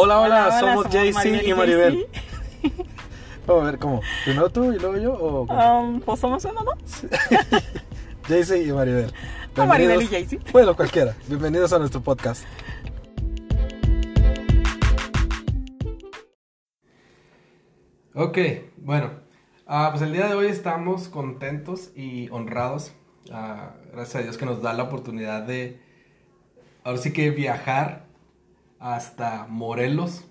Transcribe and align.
Hola, 0.00 0.20
hola, 0.20 0.46
Hola, 0.46 0.60
somos 0.60 0.92
somos 0.92 1.14
Maribel 1.16 1.48
y 1.48 1.54
Maribel. 1.54 2.06
Vamos 3.48 3.62
a 3.64 3.66
ver 3.66 3.80
cómo. 3.80 4.00
Primero 4.24 4.48
tú 4.48 4.72
y 4.72 4.78
luego 4.78 4.96
yo 4.96 5.12
o 5.12 5.44
cómo? 5.44 5.80
Um, 5.80 6.00
pues 6.00 6.20
somos 6.20 6.44
uno, 6.44 6.62
¿no? 6.62 6.72
JC 8.28 8.64
y 8.64 8.70
Maribel. 8.70 9.12
O 9.56 9.66
Maribel 9.66 10.02
y 10.02 10.06
JC. 10.06 10.52
Bueno, 10.52 10.76
cualquiera. 10.76 11.16
Bienvenidos 11.26 11.72
a 11.72 11.80
nuestro 11.80 12.00
podcast. 12.00 12.44
Ok, 18.14 18.38
bueno, 18.76 19.10
ah, 19.66 19.88
pues 19.90 20.02
el 20.02 20.12
día 20.12 20.28
de 20.28 20.34
hoy 20.34 20.46
estamos 20.46 21.08
contentos 21.08 21.90
y 21.96 22.30
honrados. 22.30 22.92
ah, 23.32 23.72
gracias 23.92 24.14
a 24.14 24.22
Dios 24.22 24.38
que 24.38 24.46
nos 24.46 24.62
da 24.62 24.74
la 24.74 24.84
oportunidad 24.84 25.42
de, 25.42 25.82
ahora 26.84 26.98
sí 26.98 27.12
que 27.12 27.30
viajar 27.30 28.07
hasta 28.78 29.46
Morelos 29.48 30.24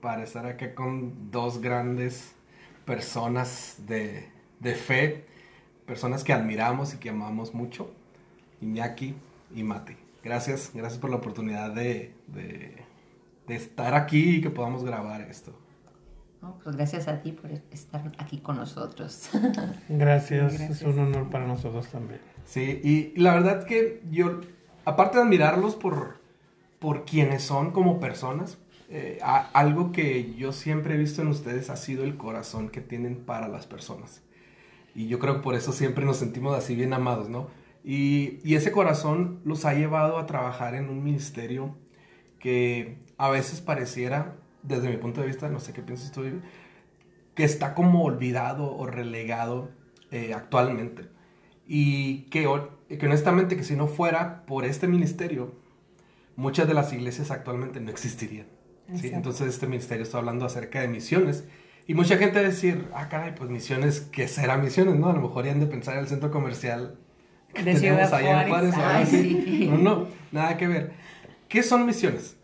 para 0.00 0.22
estar 0.22 0.46
acá 0.46 0.74
con 0.74 1.30
dos 1.30 1.60
grandes 1.60 2.34
personas 2.84 3.76
de, 3.86 4.28
de 4.60 4.74
fe, 4.74 5.24
personas 5.86 6.24
que 6.24 6.32
admiramos 6.32 6.94
y 6.94 6.98
que 6.98 7.10
amamos 7.10 7.54
mucho, 7.54 7.92
Iñaki 8.60 9.14
y 9.54 9.62
Mati. 9.62 9.96
Gracias, 10.22 10.70
gracias 10.74 11.00
por 11.00 11.10
la 11.10 11.16
oportunidad 11.16 11.70
de, 11.70 12.14
de, 12.28 12.76
de 13.46 13.54
estar 13.56 13.94
aquí 13.94 14.36
y 14.36 14.40
que 14.40 14.50
podamos 14.50 14.84
grabar 14.84 15.22
esto. 15.22 15.52
No, 16.40 16.56
pues 16.62 16.76
gracias 16.76 17.08
a 17.08 17.20
ti 17.20 17.32
por 17.32 17.50
estar 17.50 18.12
aquí 18.18 18.38
con 18.38 18.56
nosotros. 18.56 19.28
Gracias, 19.88 20.52
gracias. 20.58 20.70
es 20.70 20.82
un 20.82 20.98
honor 21.00 21.30
para 21.30 21.46
nosotros 21.46 21.88
también. 21.88 22.20
Sí, 22.44 22.80
y 22.84 23.20
la 23.20 23.34
verdad 23.34 23.64
que 23.64 24.02
yo, 24.10 24.40
aparte 24.84 25.18
de 25.18 25.24
admirarlos 25.24 25.74
por, 25.74 26.20
por 26.78 27.04
quienes 27.04 27.42
son 27.42 27.70
como 27.72 28.00
personas, 28.00 28.58
eh, 28.90 29.18
algo 29.22 29.92
que 29.92 30.34
yo 30.34 30.52
siempre 30.52 30.94
he 30.94 30.98
visto 30.98 31.20
en 31.20 31.28
ustedes 31.28 31.68
ha 31.70 31.76
sido 31.76 32.04
el 32.04 32.16
corazón 32.16 32.70
que 32.70 32.80
tienen 32.80 33.16
para 33.16 33.48
las 33.48 33.66
personas. 33.66 34.22
Y 34.94 35.08
yo 35.08 35.18
creo 35.18 35.36
que 35.36 35.42
por 35.42 35.54
eso 35.54 35.72
siempre 35.72 36.04
nos 36.04 36.16
sentimos 36.16 36.56
así 36.56 36.74
bien 36.74 36.92
amados, 36.92 37.28
¿no? 37.28 37.48
Y, 37.84 38.38
y 38.42 38.54
ese 38.54 38.72
corazón 38.72 39.40
los 39.44 39.64
ha 39.64 39.74
llevado 39.74 40.18
a 40.18 40.26
trabajar 40.26 40.74
en 40.74 40.88
un 40.88 41.04
ministerio 41.04 41.76
que 42.38 42.98
a 43.18 43.30
veces 43.30 43.60
pareciera, 43.60 44.36
desde 44.62 44.88
mi 44.88 44.96
punto 44.96 45.20
de 45.20 45.26
vista, 45.26 45.48
no 45.48 45.60
sé 45.60 45.72
qué 45.72 45.82
piensas 45.82 46.12
tú, 46.12 46.22
que 47.34 47.44
está 47.44 47.74
como 47.74 48.04
olvidado 48.04 48.76
o 48.76 48.86
relegado 48.86 49.70
eh, 50.10 50.32
actualmente. 50.34 51.08
Y 51.66 52.22
que, 52.30 52.48
que 52.88 53.06
honestamente 53.06 53.56
que 53.56 53.64
si 53.64 53.76
no 53.76 53.86
fuera 53.86 54.46
por 54.46 54.64
este 54.64 54.88
ministerio, 54.88 55.52
muchas 56.38 56.68
de 56.68 56.74
las 56.74 56.92
iglesias 56.92 57.32
actualmente 57.32 57.80
no 57.80 57.90
existirían. 57.90 58.46
¿sí? 58.94 59.10
Entonces 59.12 59.48
este 59.48 59.66
ministerio 59.66 60.04
está 60.04 60.18
hablando 60.18 60.46
acerca 60.46 60.80
de 60.80 60.86
misiones. 60.86 61.44
Y 61.88 61.94
mucha 61.94 62.16
gente 62.16 62.38
va 62.38 62.46
a 62.46 62.48
decir, 62.48 62.86
ah, 62.94 63.08
caray, 63.08 63.34
pues 63.34 63.50
misiones, 63.50 64.00
¿qué 64.12 64.28
será 64.28 64.56
misiones? 64.56 64.94
¿No? 64.94 65.10
A 65.10 65.14
lo 65.14 65.20
mejor 65.20 65.44
ya 65.44 65.50
han 65.50 65.58
de 65.58 65.66
pensar 65.66 65.94
en 65.94 66.00
el 66.00 66.06
centro 66.06 66.30
comercial 66.30 66.96
que 67.52 67.64
De 67.64 67.74
tenemos 67.74 68.08
Ciudad 68.08 68.14
allá 68.14 68.42
en 68.42 68.48
Juárez. 68.50 68.74
Ay, 68.76 69.06
sí. 69.06 69.68
No, 69.68 69.78
no, 69.78 70.06
nada 70.30 70.56
que 70.56 70.68
ver. 70.68 70.92
¿Qué 71.48 71.64
son 71.64 71.84
misiones? 71.84 72.36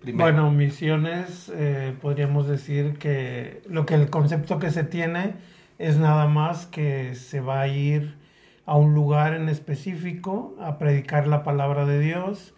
Primero. 0.00 0.24
Bueno, 0.24 0.50
misiones, 0.50 1.52
eh, 1.54 1.94
podríamos 2.00 2.48
decir 2.48 2.94
que 2.98 3.60
lo 3.68 3.84
que 3.84 3.94
el 3.94 4.08
concepto 4.08 4.58
que 4.58 4.70
se 4.70 4.84
tiene 4.84 5.34
es 5.78 5.98
nada 5.98 6.28
más 6.28 6.64
que 6.64 7.14
se 7.14 7.40
va 7.40 7.60
a 7.60 7.68
ir 7.68 8.21
a 8.64 8.76
un 8.76 8.94
lugar 8.94 9.34
en 9.34 9.48
específico 9.48 10.56
a 10.60 10.78
predicar 10.78 11.26
la 11.26 11.42
palabra 11.42 11.84
de 11.84 12.00
Dios 12.00 12.54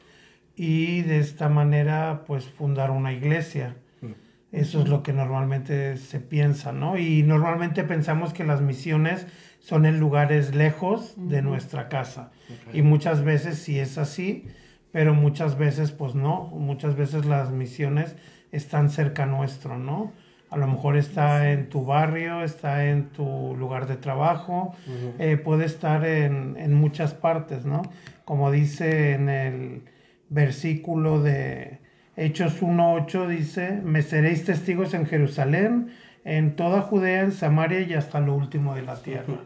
y 0.57 1.03
de 1.03 1.19
esta 1.19 1.49
manera 1.49 2.25
pues 2.27 2.47
fundar 2.47 2.91
una 2.91 3.13
iglesia. 3.13 3.77
Mm. 4.01 4.13
Eso 4.53 4.83
es 4.83 4.89
lo 4.89 5.03
que 5.03 5.13
normalmente 5.13 5.97
se 5.97 6.21
piensa, 6.21 6.73
¿no? 6.73 6.97
Y 6.97 7.23
normalmente 7.23 7.83
pensamos 7.85 8.33
que 8.33 8.45
las 8.45 8.61
misiones 8.61 9.27
son 9.59 9.87
en 9.87 9.99
lugares 9.99 10.55
lejos 10.55 11.15
de 11.17 11.43
nuestra 11.43 11.89
casa. 11.89 12.31
Y 12.73 12.83
muchas 12.83 13.25
veces 13.25 13.59
sí 13.59 13.79
es 13.79 13.97
así, 13.97 14.47
pero 14.93 15.15
muchas 15.15 15.57
veces 15.57 15.91
pues 15.91 16.15
no. 16.15 16.49
Muchas 16.49 16.97
veces 16.97 17.25
las 17.25 17.51
misiones 17.51 18.15
están 18.53 18.91
cerca 18.91 19.27
nuestro, 19.27 19.79
¿no? 19.79 20.13
A 20.55 20.57
lo 20.57 20.69
mejor 20.69 20.97
está 20.97 21.51
en 21.51 21.69
tu 21.69 21.85
barrio, 21.85 22.45
está 22.45 22.87
en 22.87 23.09
tu 23.09 23.57
lugar 23.59 23.89
de 23.89 23.97
trabajo, 23.97 24.73
eh, 25.19 25.37
puede 25.37 25.65
estar 25.65 26.07
en, 26.07 26.57
en 26.57 26.75
muchas 26.75 27.13
partes, 27.13 27.65
¿no? 27.65 27.83
Como 28.25 28.53
dice 28.53 29.15
en 29.15 29.29
el 29.29 29.83
versículo 30.29 31.21
de 31.21 31.81
Hechos 32.15 32.63
1.8, 32.63 33.27
dice, 33.27 33.81
me 33.83 34.03
seréis 34.03 34.45
testigos 34.45 34.95
en 34.95 35.07
Jerusalén, 35.07 35.91
en 36.25 36.55
toda 36.55 36.83
Judea, 36.83 37.23
en 37.23 37.33
Samaria 37.33 37.81
y 37.81 37.95
hasta 37.95 38.21
lo 38.21 38.37
último 38.37 38.77
de 38.77 38.83
la 38.83 38.95
tierra. 38.95 39.41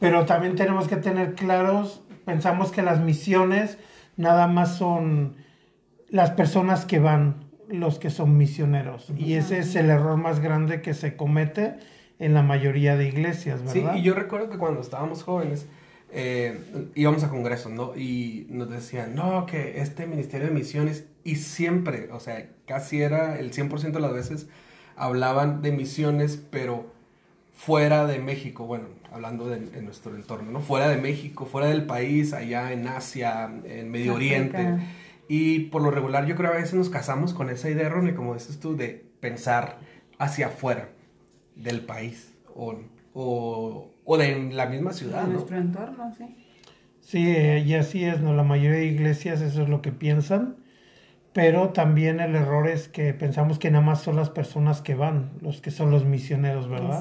Pero 0.00 0.24
también 0.24 0.56
tenemos 0.56 0.88
que 0.88 0.96
tener 0.96 1.34
claros, 1.34 2.02
pensamos 2.24 2.72
que 2.72 2.80
las 2.80 3.00
misiones 3.00 3.78
nada 4.16 4.46
más 4.46 4.76
son 4.76 5.36
las 6.08 6.30
personas 6.30 6.86
que 6.86 7.00
van, 7.00 7.47
los 7.68 7.98
que 7.98 8.10
son 8.10 8.36
misioneros. 8.36 9.12
Y 9.16 9.34
ese 9.34 9.58
es 9.58 9.74
el 9.74 9.90
error 9.90 10.16
más 10.16 10.40
grande 10.40 10.82
que 10.82 10.94
se 10.94 11.16
comete 11.16 11.76
en 12.18 12.34
la 12.34 12.42
mayoría 12.42 12.96
de 12.96 13.06
iglesias, 13.06 13.60
Sí, 13.66 13.80
¿verdad? 13.80 13.96
y 13.96 14.02
yo 14.02 14.14
recuerdo 14.14 14.50
que 14.50 14.58
cuando 14.58 14.80
estábamos 14.80 15.22
jóvenes 15.22 15.66
eh, 16.10 16.58
íbamos 16.94 17.22
a 17.22 17.28
congresos, 17.28 17.70
¿no? 17.70 17.94
Y 17.94 18.46
nos 18.50 18.70
decían, 18.70 19.14
no, 19.14 19.46
que 19.46 19.80
este 19.80 20.06
ministerio 20.06 20.48
de 20.48 20.54
misiones, 20.54 21.06
y 21.22 21.36
siempre, 21.36 22.08
o 22.12 22.18
sea, 22.18 22.48
casi 22.66 23.02
era 23.02 23.38
el 23.38 23.52
100% 23.52 23.92
de 23.92 24.00
las 24.00 24.12
veces, 24.12 24.48
hablaban 24.96 25.60
de 25.60 25.72
misiones, 25.72 26.42
pero 26.50 26.90
fuera 27.54 28.06
de 28.06 28.18
México, 28.20 28.64
bueno, 28.64 28.86
hablando 29.12 29.48
de, 29.48 29.58
nuestro 29.82 30.14
entorno, 30.16 30.50
¿no? 30.50 30.60
Fuera 30.60 30.88
de 30.88 30.96
México, 30.96 31.44
fuera 31.44 31.68
del 31.68 31.84
país, 31.84 32.32
allá 32.32 32.72
en 32.72 32.88
Asia, 32.88 33.50
en 33.64 33.90
Medio 33.90 34.14
Oriente. 34.14 34.78
Y 35.28 35.60
por 35.66 35.82
lo 35.82 35.90
regular 35.90 36.26
yo 36.26 36.34
creo 36.36 36.50
a 36.52 36.56
veces 36.56 36.74
nos 36.74 36.88
casamos 36.88 37.34
con 37.34 37.50
esa 37.50 37.68
idea 37.68 37.86
errónea, 37.86 38.14
como 38.14 38.34
dices 38.34 38.58
tú, 38.58 38.76
de 38.76 39.04
pensar 39.20 39.78
hacia 40.18 40.46
afuera 40.48 40.88
del 41.54 41.82
país 41.82 42.34
o, 42.54 42.76
o, 43.14 43.90
o 44.04 44.16
de 44.16 44.50
la 44.52 44.66
misma 44.66 44.92
ciudad, 44.92 45.24
En 45.24 45.28
¿no? 45.28 45.32
nuestro 45.34 45.58
entorno, 45.58 46.12
sí. 46.16 46.24
Sí, 47.00 47.26
y 47.26 47.74
así 47.74 48.04
es, 48.04 48.20
¿no? 48.20 48.34
La 48.34 48.42
mayoría 48.42 48.78
de 48.80 48.86
iglesias 48.86 49.40
eso 49.40 49.62
es 49.62 49.68
lo 49.68 49.80
que 49.80 49.92
piensan, 49.92 50.56
pero 51.32 51.70
también 51.70 52.20
el 52.20 52.34
error 52.34 52.68
es 52.68 52.88
que 52.88 53.14
pensamos 53.14 53.58
que 53.58 53.70
nada 53.70 53.84
más 53.84 54.02
son 54.02 54.16
las 54.16 54.28
personas 54.28 54.82
que 54.82 54.94
van, 54.94 55.30
los 55.40 55.60
que 55.60 55.70
son 55.70 55.90
los 55.90 56.04
misioneros, 56.04 56.68
¿verdad? 56.68 57.00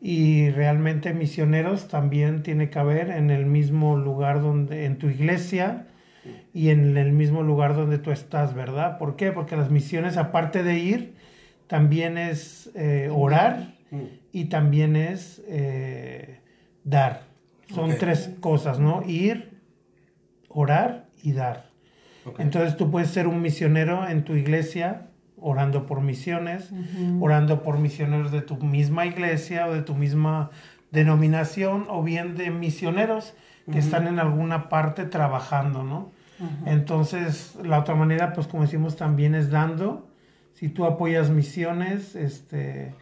Y 0.00 0.50
realmente 0.50 1.12
misioneros 1.14 1.88
también 1.88 2.42
tiene 2.42 2.70
que 2.70 2.78
haber 2.78 3.10
en 3.10 3.30
el 3.30 3.46
mismo 3.46 3.96
lugar 3.96 4.42
donde, 4.42 4.84
en 4.84 4.98
tu 4.98 5.08
iglesia 5.08 5.86
y 6.54 6.70
en 6.70 6.96
el 6.96 7.12
mismo 7.12 7.42
lugar 7.42 7.74
donde 7.74 7.98
tú 7.98 8.10
estás, 8.10 8.54
¿verdad? 8.54 8.98
¿Por 8.98 9.16
qué? 9.16 9.32
Porque 9.32 9.56
las 9.56 9.70
misiones, 9.70 10.16
aparte 10.16 10.62
de 10.62 10.78
ir, 10.78 11.14
también 11.66 12.18
es 12.18 12.70
eh, 12.74 13.08
orar 13.12 13.72
Mm. 13.92 14.04
y 14.32 14.44
también 14.46 14.96
es 14.96 15.42
eh, 15.46 16.40
dar. 16.82 17.24
Son 17.68 17.96
tres 17.98 18.30
cosas, 18.40 18.80
¿no? 18.80 19.02
Ir, 19.06 19.60
orar 20.48 21.08
y 21.22 21.32
dar. 21.32 21.70
Entonces 22.38 22.76
tú 22.76 22.90
puedes 22.90 23.10
ser 23.10 23.26
un 23.26 23.42
misionero 23.42 24.08
en 24.08 24.24
tu 24.24 24.34
iglesia, 24.34 25.08
orando 25.36 25.86
por 25.86 26.00
misiones, 26.00 26.70
orando 27.20 27.62
por 27.62 27.78
misioneros 27.78 28.30
de 28.30 28.42
tu 28.42 28.56
misma 28.56 29.06
iglesia 29.06 29.66
o 29.66 29.74
de 29.74 29.82
tu 29.82 29.94
misma 29.94 30.50
denominación, 30.90 31.86
o 31.88 32.02
bien 32.02 32.36
de 32.36 32.50
misioneros 32.50 33.34
que 33.70 33.78
están 33.78 34.06
en 34.08 34.18
alguna 34.18 34.68
parte 34.68 35.04
trabajando, 35.04 35.84
¿no? 35.84 36.10
Entonces, 36.66 37.56
la 37.62 37.78
otra 37.78 37.94
manera, 37.94 38.32
pues 38.32 38.46
como 38.48 38.62
decimos, 38.64 38.96
también 38.96 39.34
es 39.34 39.50
dando. 39.50 40.08
Si 40.54 40.68
tú 40.68 40.84
apoyas 40.84 41.30
misiones, 41.30 42.16
este, 42.16 42.94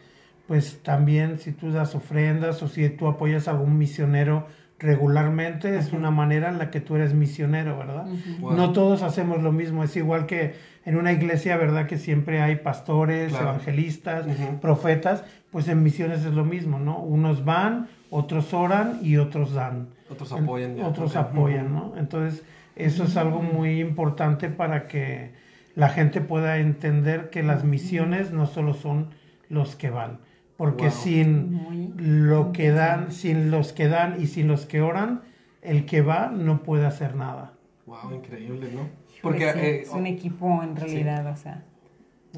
pues 0.47 0.81
también 0.83 1.39
si 1.39 1.51
tú 1.51 1.71
das 1.71 1.95
ofrendas 1.95 2.61
o 2.61 2.67
si 2.67 2.89
tú 2.89 3.07
apoyas 3.07 3.47
a 3.47 3.51
algún 3.51 3.77
misionero 3.77 4.47
regularmente, 4.79 5.77
es 5.77 5.93
una 5.93 6.09
manera 6.11 6.49
en 6.49 6.57
la 6.57 6.71
que 6.71 6.81
tú 6.81 6.95
eres 6.95 7.13
misionero, 7.13 7.77
¿verdad? 7.77 8.05
Wow. 8.39 8.53
No 8.53 8.73
todos 8.73 9.03
hacemos 9.03 9.41
lo 9.43 9.51
mismo, 9.51 9.83
es 9.83 9.95
igual 9.95 10.25
que 10.25 10.55
en 10.85 10.97
una 10.97 11.11
iglesia, 11.11 11.55
¿verdad? 11.57 11.85
Que 11.85 11.97
siempre 11.97 12.41
hay 12.41 12.55
pastores, 12.57 13.29
Claro. 13.29 13.49
evangelistas, 13.49 14.25
profetas, 14.59 15.23
pues 15.51 15.67
en 15.67 15.83
misiones 15.83 16.25
es 16.25 16.33
lo 16.33 16.45
mismo, 16.45 16.79
¿no? 16.79 16.97
Unos 16.99 17.45
van, 17.45 17.89
otros 18.09 18.53
oran 18.53 18.99
y 19.03 19.17
otros 19.17 19.53
dan. 19.53 19.89
Otros 20.11 20.31
apoyan. 20.33 20.75
ya. 20.75 20.87
Otros 20.87 21.15
apoyan, 21.15 21.73
¿no? 21.73 21.93
Entonces, 21.97 22.43
eso 22.75 23.03
es 23.05 23.17
algo 23.17 23.41
muy 23.41 23.79
importante 23.79 24.49
para 24.49 24.87
que 24.87 25.31
la 25.75 25.89
gente 25.89 26.21
pueda 26.21 26.57
entender 26.57 27.29
que 27.29 27.43
las 27.43 27.63
misiones 27.63 28.31
no 28.31 28.45
solo 28.45 28.73
son 28.73 29.09
los 29.49 29.75
que 29.75 29.89
van, 29.89 30.19
porque 30.57 30.85
Wow. 30.85 30.91
sin 30.91 32.27
lo 32.27 32.51
que 32.51 32.71
dan, 32.71 33.11
sin 33.11 33.51
los 33.51 33.73
que 33.73 33.87
dan 33.87 34.21
y 34.21 34.27
sin 34.27 34.47
los 34.47 34.65
que 34.65 34.81
oran, 34.81 35.21
el 35.61 35.85
que 35.85 36.01
va 36.01 36.27
no 36.27 36.63
puede 36.63 36.85
hacer 36.85 37.15
nada. 37.15 37.53
Wow, 37.85 38.13
increíble, 38.15 38.69
¿no? 38.73 38.89
Porque 39.21 39.45
Porque, 39.45 39.69
eh, 39.69 39.81
es 39.81 39.89
un 39.89 40.07
equipo 40.07 40.61
en 40.63 40.75
realidad, 40.75 41.27
o 41.27 41.35
sea. 41.35 41.63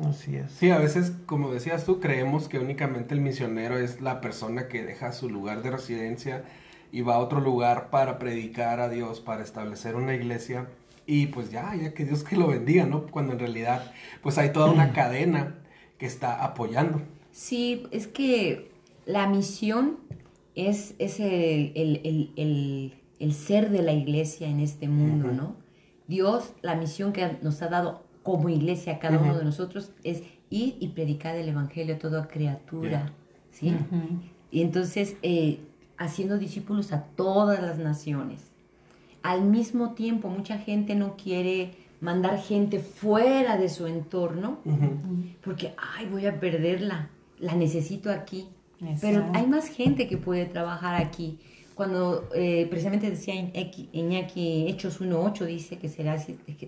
Así 0.09 0.35
es. 0.35 0.51
Sí, 0.51 0.71
a 0.71 0.79
veces, 0.79 1.13
como 1.27 1.53
decías 1.53 1.85
tú, 1.85 1.99
creemos 1.99 2.49
que 2.49 2.57
únicamente 2.57 3.13
el 3.13 3.21
misionero 3.21 3.77
es 3.77 4.01
la 4.01 4.21
persona 4.21 4.67
que 4.67 4.83
deja 4.83 5.11
su 5.11 5.29
lugar 5.29 5.61
de 5.61 5.69
residencia 5.69 6.43
y 6.94 7.01
va 7.01 7.16
a 7.16 7.19
otro 7.19 7.42
lugar 7.42 7.90
para 7.90 8.19
predicar 8.19 8.80
a 8.80 8.88
Dios, 8.88 9.19
para 9.19 9.44
establecer 9.44 9.95
una 9.95 10.13
iglesia 10.13 10.68
y 11.06 11.25
pues 11.28 11.51
ya, 11.51 11.75
ya 11.75 11.94
que 11.94 12.06
Dios 12.06 12.24
que 12.24 12.38
lo 12.38 12.48
bendiga, 12.48 12.86
¿no? 12.86 13.07
Cuando 13.07 13.34
en 13.34 13.40
realidad 13.40 13.92
pues 14.22 14.38
hay 14.38 14.54
toda 14.54 14.72
una 14.72 14.94
cadena 14.94 15.56
que 15.98 16.06
está 16.06 16.44
apoyando. 16.45 17.01
Sí, 17.31 17.84
es 17.92 18.07
que 18.07 18.72
la 19.06 19.28
misión 19.28 19.98
es, 20.56 20.94
es 21.00 21.19
el, 21.19 21.72
el- 21.75 22.01
el- 22.06 22.31
el- 22.38 22.94
el 23.19 23.34
ser 23.34 23.69
de 23.72 23.81
la 23.81 23.92
iglesia 23.94 24.48
en 24.48 24.60
este 24.60 24.88
mundo, 24.88 25.30
¿no? 25.31 25.56
Dios, 26.07 26.54
la 26.62 26.75
misión 26.75 27.12
que 27.12 27.38
nos 27.42 27.62
ha 27.62 27.69
dado 27.69 28.04
como 28.22 28.50
iglesia 28.50 28.94
a 28.94 29.00
cada 29.00 29.18
uno 29.18 29.38
de 29.38 29.44
nosotros 29.45 29.92
es 30.04 30.24
ir 30.50 30.78
y 30.80 30.90
predicar 30.90 31.36
el 31.36 31.50
evangelio 31.50 31.95
a 31.95 32.00
toda 32.00 32.28
criatura, 32.28 33.12
¿sí? 33.51 33.74
Y 34.51 34.62
entonces, 34.62 35.16
eh, 35.24 35.60
haciendo 35.98 36.38
discípulos 36.38 36.92
a 36.94 37.04
todas 37.04 37.62
las 37.62 37.78
naciones. 37.78 38.42
Al 39.22 39.44
mismo 39.44 39.94
tiempo, 39.94 40.28
mucha 40.30 40.57
gente 40.57 40.95
no 40.95 41.16
quiere 41.16 41.72
mandar 42.01 42.40
gente 42.42 42.80
fuera 42.80 43.57
de 43.57 43.69
su 43.69 43.88
entorno 43.88 44.57
porque, 45.44 45.74
ay, 45.95 46.07
voy 46.07 46.25
a 46.25 46.40
perderla, 46.40 47.10
la 47.40 47.56
necesito 47.56 48.12
aquí. 48.12 48.48
Pero 49.01 49.25
hay 49.34 49.48
más 49.48 49.68
gente 49.69 50.07
que 50.10 50.18
puede 50.18 50.45
trabajar 50.45 50.95
aquí. 51.01 51.40
Cuando 51.74 52.30
eh, 52.36 52.68
precisamente 52.69 53.10
decía 53.10 53.34
Iñaki, 53.94 54.68
Hechos 54.68 55.01
1.8, 55.01 55.45
dice 55.45 55.78
que 55.80 55.90
será 55.90 56.18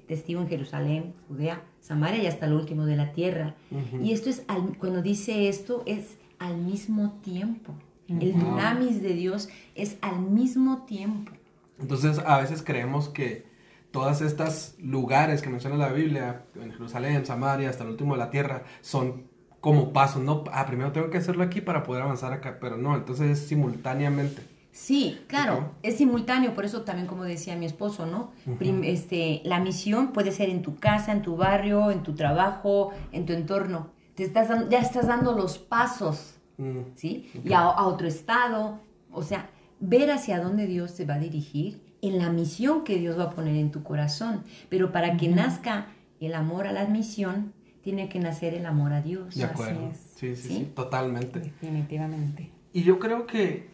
testigo 0.07 0.41
en 0.41 0.47
Jerusalén, 0.47 1.13
Judea, 1.27 1.61
Samaria 1.81 2.23
y 2.23 2.27
hasta 2.27 2.47
lo 2.47 2.55
último 2.55 2.85
de 2.85 2.95
la 2.95 3.11
tierra. 3.11 3.53
Y 4.01 4.13
esto 4.13 4.29
es, 4.29 4.43
al- 4.47 4.77
cuando 4.77 5.01
dice 5.01 5.47
esto, 5.49 5.83
es 5.85 6.17
al 6.39 6.57
mismo 6.57 7.19
tiempo. 7.23 7.73
El 8.07 8.33
Wow. 8.33 8.41
dunamis 8.41 9.01
de 9.01 9.13
Dios 9.13 9.49
es 9.75 9.97
al 10.01 10.19
mismo 10.19 10.85
tiempo. 10.85 11.31
Entonces, 11.79 12.19
a 12.19 12.37
veces 12.39 12.61
creemos 12.63 13.09
que 13.09 13.45
todas 13.91 14.21
estas 14.21 14.75
lugares 14.79 15.41
que 15.41 15.49
menciona 15.49 15.75
la 15.77 15.89
Biblia, 15.91 16.43
en 16.55 16.71
Jerusalén, 16.71 17.25
Samaria, 17.25 17.69
hasta 17.69 17.83
el 17.83 17.89
último 17.91 18.13
de 18.13 18.19
la 18.19 18.29
tierra, 18.29 18.63
son 18.81 19.23
como 19.59 19.93
pasos, 19.93 20.21
¿no? 20.21 20.43
Ah, 20.51 20.65
primero 20.67 20.91
tengo 20.91 21.09
que 21.09 21.17
hacerlo 21.17 21.43
aquí 21.43 21.59
para 21.61 21.83
poder 21.83 22.03
avanzar 22.03 22.31
acá, 22.31 22.57
pero 22.61 22.77
no, 22.77 22.95
entonces 22.95 23.39
es 23.39 23.47
simultáneamente. 23.47 24.43
Sí, 24.71 25.21
claro, 25.27 25.71
es 25.83 25.97
simultáneo, 25.97 26.53
por 26.53 26.65
eso 26.65 26.81
también 26.83 27.07
como 27.07 27.23
decía 27.23 27.55
mi 27.55 27.65
esposo, 27.65 28.05
¿no? 28.05 28.31
Prim- 28.59 28.83
este, 28.83 29.41
la 29.45 29.59
misión 29.59 30.11
puede 30.11 30.31
ser 30.31 30.49
en 30.49 30.61
tu 30.61 30.75
casa, 30.75 31.13
en 31.13 31.21
tu 31.21 31.37
barrio, 31.37 31.91
en 31.91 32.03
tu 32.03 32.13
trabajo, 32.13 32.91
en 33.13 33.25
tu 33.25 33.33
entorno. 33.33 33.87
Te 34.15 34.23
estás 34.23 34.49
ya 34.69 34.79
estás 34.79 35.07
dando 35.07 35.31
los 35.33 35.57
pasos, 35.57 36.34
Mm, 36.57 36.79
¿sí? 36.95 37.29
Y 37.43 37.53
a, 37.53 37.61
a 37.61 37.85
otro 37.85 38.07
estado, 38.07 38.79
o 39.11 39.23
sea, 39.23 39.49
ver 39.79 40.11
hacia 40.11 40.39
dónde 40.39 40.67
Dios 40.67 40.95
te 40.95 41.05
va 41.05 41.15
a 41.15 41.19
dirigir 41.19 41.81
en 42.01 42.17
la 42.17 42.29
misión 42.29 42.83
que 42.83 42.97
Dios 42.97 43.17
va 43.17 43.25
a 43.25 43.29
poner 43.31 43.55
en 43.55 43.71
tu 43.71 43.83
corazón. 43.83 44.43
Pero 44.69 44.91
para 44.91 45.17
que 45.17 45.27
nazca 45.27 45.87
el 46.19 46.33
amor 46.33 46.67
a 46.67 46.71
la 46.71 46.85
misión, 46.85 47.53
tiene 47.81 48.09
que 48.09 48.19
nacer 48.19 48.53
el 48.53 48.65
amor 48.65 48.93
a 48.93 49.01
Dios. 49.01 49.35
de 49.35 49.43
acuerdo. 49.43 49.91
es. 49.91 49.97
Sí, 50.15 50.35
sí, 50.35 50.47
sí, 50.47 50.55
¿Sí? 50.57 50.71
totalmente. 50.75 51.39
Definitivamente. 51.39 52.49
Y 52.73 52.83
yo 52.83 52.99
creo 52.99 53.27
que, 53.27 53.67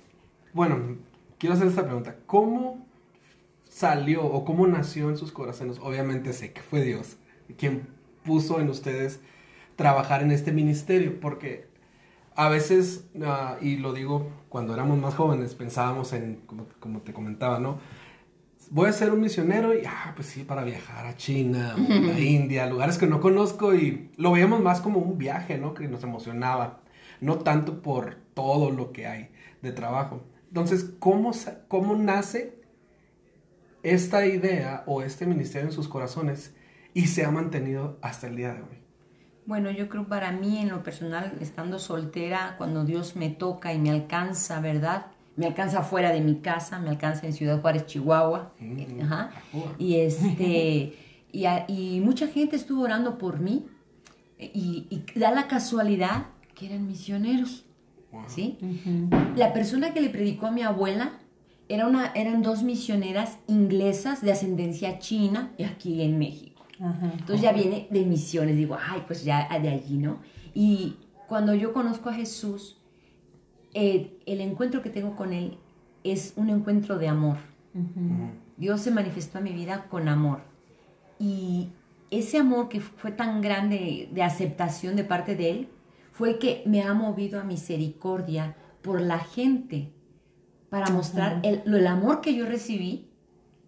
bueno, 0.53 0.97
quiero 1.37 1.55
hacer 1.55 1.67
esta 1.67 1.85
pregunta. 1.85 2.15
¿Cómo 2.25 2.85
salió 3.69 4.25
o 4.25 4.43
cómo 4.43 4.67
nació 4.67 5.09
en 5.09 5.17
sus 5.17 5.31
corazones? 5.31 5.79
Obviamente 5.79 6.33
sé 6.33 6.51
que 6.51 6.61
fue 6.61 6.83
Dios 6.83 7.17
quien 7.57 7.87
puso 8.23 8.59
en 8.59 8.69
ustedes 8.69 9.19
trabajar 9.75 10.21
en 10.21 10.31
este 10.31 10.51
ministerio, 10.51 11.19
porque 11.19 11.67
a 12.35 12.49
veces, 12.49 13.05
ah, 13.23 13.57
y 13.61 13.77
lo 13.77 13.93
digo 13.93 14.29
cuando 14.49 14.73
éramos 14.73 14.97
más 14.97 15.15
jóvenes, 15.15 15.55
pensábamos 15.55 16.13
en, 16.13 16.37
como, 16.45 16.67
como 16.79 17.01
te 17.01 17.13
comentaba, 17.13 17.59
¿no? 17.59 17.79
Voy 18.69 18.87
a 18.87 18.93
ser 18.93 19.11
un 19.11 19.19
misionero 19.19 19.73
y, 19.73 19.83
ah, 19.85 20.13
pues 20.15 20.27
sí, 20.27 20.43
para 20.43 20.63
viajar 20.63 21.05
a 21.05 21.17
China, 21.17 21.75
o 21.77 22.11
a 22.11 22.19
India, 22.19 22.67
lugares 22.67 22.97
que 22.97 23.07
no 23.07 23.19
conozco 23.19 23.73
y 23.73 24.11
lo 24.15 24.31
veíamos 24.31 24.61
más 24.61 24.79
como 24.79 24.99
un 24.99 25.17
viaje, 25.17 25.57
¿no? 25.57 25.73
Que 25.73 25.87
nos 25.87 26.03
emocionaba, 26.03 26.81
no 27.19 27.39
tanto 27.39 27.81
por 27.81 28.15
todo 28.33 28.71
lo 28.71 28.91
que 28.93 29.07
hay 29.07 29.29
de 29.61 29.73
trabajo. 29.73 30.23
Entonces, 30.47 30.93
¿cómo, 30.99 31.31
cómo 31.67 31.95
nace 31.95 32.61
esta 33.83 34.25
idea 34.25 34.83
o 34.85 35.01
este 35.01 35.25
ministerio 35.25 35.67
en 35.67 35.73
sus 35.73 35.87
corazones 35.87 36.55
y 36.93 37.07
se 37.07 37.25
ha 37.25 37.31
mantenido 37.31 37.97
hasta 38.01 38.27
el 38.27 38.35
día 38.35 38.53
de 38.53 38.61
hoy? 38.61 38.81
Bueno, 39.45 39.71
yo 39.71 39.89
creo 39.89 40.07
para 40.07 40.31
mí 40.31 40.59
en 40.59 40.69
lo 40.69 40.83
personal, 40.83 41.33
estando 41.41 41.79
soltera, 41.79 42.55
cuando 42.57 42.85
Dios 42.85 43.15
me 43.15 43.29
toca 43.29 43.73
y 43.73 43.79
me 43.79 43.89
alcanza, 43.89 44.59
¿verdad? 44.61 45.07
Me 45.35 45.47
alcanza 45.47 45.81
fuera 45.81 46.11
de 46.11 46.21
mi 46.21 46.35
casa, 46.41 46.79
me 46.79 46.89
alcanza 46.89 47.25
en 47.25 47.33
Ciudad 47.33 47.59
Juárez, 47.61 47.85
Chihuahua. 47.88 48.53
Mm. 48.59 49.01
Ajá. 49.03 49.31
Y 49.79 49.95
este 49.95 50.93
y, 51.31 51.45
a- 51.45 51.65
y 51.67 52.01
mucha 52.01 52.27
gente 52.27 52.55
estuvo 52.55 52.83
orando 52.83 53.17
por 53.17 53.39
mí 53.39 53.65
y, 54.38 54.88
y 54.89 55.19
da 55.19 55.31
la 55.31 55.47
casualidad 55.47 56.25
que 56.55 56.67
eran 56.67 56.85
misioneros. 56.88 57.65
Wow. 58.11 58.23
¿Sí? 58.27 58.57
La 59.38 59.53
persona 59.53 59.93
que 59.93 60.01
le 60.01 60.09
predicó 60.09 60.47
a 60.47 60.51
mi 60.51 60.63
abuela 60.63 61.13
era 61.69 61.88
una, 61.88 62.11
eran 62.13 62.41
dos 62.41 62.61
misioneras 62.61 63.38
inglesas 63.47 64.21
de 64.21 64.33
ascendencia 64.33 64.99
china 64.99 65.53
y 65.57 65.63
aquí 65.63 66.01
en 66.01 66.19
México. 66.19 66.50
Entonces 66.81 67.41
ya 67.41 67.53
viene 67.53 67.87
de 67.91 68.05
misiones, 68.05 68.57
digo, 68.57 68.75
ay, 68.79 69.03
pues 69.05 69.23
ya 69.23 69.47
de 69.59 69.69
allí, 69.69 69.97
¿no? 69.97 70.19
Y 70.53 70.97
cuando 71.27 71.53
yo 71.53 71.73
conozco 71.73 72.09
a 72.09 72.13
Jesús, 72.13 72.81
eh, 73.73 74.19
el 74.25 74.41
encuentro 74.41 74.81
que 74.81 74.89
tengo 74.89 75.15
con 75.15 75.31
Él 75.31 75.57
es 76.03 76.33
un 76.35 76.49
encuentro 76.49 76.97
de 76.97 77.07
amor. 77.07 77.37
Dios 78.57 78.81
se 78.81 78.91
manifestó 78.91 79.37
a 79.37 79.41
mi 79.41 79.53
vida 79.53 79.85
con 79.89 80.09
amor. 80.09 80.41
Y 81.19 81.69
ese 82.09 82.39
amor 82.39 82.67
que 82.67 82.81
fue 82.81 83.11
tan 83.11 83.41
grande 83.41 84.09
de 84.11 84.23
aceptación 84.23 84.95
de 84.95 85.03
parte 85.03 85.35
de 85.35 85.51
Él, 85.51 85.69
fue 86.11 86.31
el 86.31 86.39
que 86.39 86.63
me 86.65 86.81
ha 86.81 86.93
movido 86.93 87.39
a 87.39 87.43
misericordia 87.43 88.55
por 88.81 88.99
la 88.99 89.19
gente, 89.19 89.93
para 90.69 90.89
mostrar 90.89 91.39
el, 91.43 91.61
el 91.65 91.87
amor 91.87 92.21
que 92.21 92.35
yo 92.35 92.45
recibí. 92.45 93.10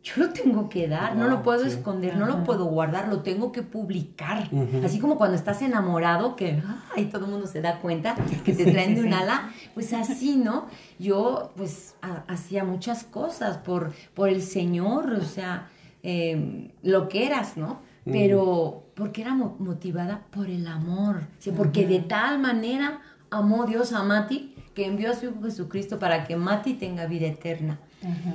Yo 0.04 0.14
lo 0.18 0.30
tengo 0.32 0.68
que 0.68 0.90
dar, 0.90 1.16
no 1.16 1.28
lo 1.30 1.36
Wow, 1.38 1.44
puedo 1.44 1.64
sí. 1.64 1.70
esconder, 1.70 2.18
no 2.18 2.26
lo 2.26 2.44
puedo 2.44 2.66
guardar, 2.66 3.08
lo 3.08 3.22
tengo 3.22 3.54
que 3.54 3.62
publicar. 3.64 4.50
Así 4.84 5.00
como 5.00 5.18
cuando 5.18 5.36
estás 5.38 5.62
enamorado, 5.62 6.36
que 6.36 6.62
ay, 6.96 7.06
todo 7.06 7.24
el 7.26 7.32
mundo 7.32 7.48
se 7.48 7.62
da 7.62 7.80
cuenta 7.80 8.16
que 8.44 8.52
te 8.54 8.70
traen 8.70 8.96
de 8.96 9.02
un 9.02 9.14
ala, 9.14 9.50
pues 9.74 9.94
así, 9.94 10.36
¿no? 10.36 10.66
Yo 11.00 11.54
pues 11.56 11.96
ha- 12.02 12.24
hacía 12.28 12.66
muchas 12.66 13.06
cosas 13.06 13.58
por, 13.60 13.94
por 14.14 14.28
el 14.28 14.42
Señor, 14.42 15.10
o 15.14 15.24
sea, 15.24 15.70
eh, 16.04 16.72
lo 16.82 17.08
que 17.08 17.26
eras, 17.26 17.56
¿no? 17.56 17.80
Pero 18.04 18.84
porque 18.96 19.22
era 19.22 19.34
mo- 19.34 19.56
motivada 19.60 20.24
por 20.32 20.48
el 20.50 20.68
amor, 20.68 21.22
o 21.40 21.42
sea, 21.42 21.54
porque 21.54 21.88
de 21.88 22.00
tal 22.00 22.40
manera 22.40 23.00
amó 23.30 23.66
Dios 23.66 23.94
a 23.94 24.04
Mati 24.04 24.54
que 24.76 24.86
envió 24.86 25.12
a 25.12 25.14
su 25.14 25.28
Hijo 25.28 25.42
Jesucristo 25.44 25.98
para 25.98 26.26
que 26.26 26.36
Mati 26.36 26.74
tenga 26.74 27.06
vida 27.06 27.28
eterna. 27.28 27.80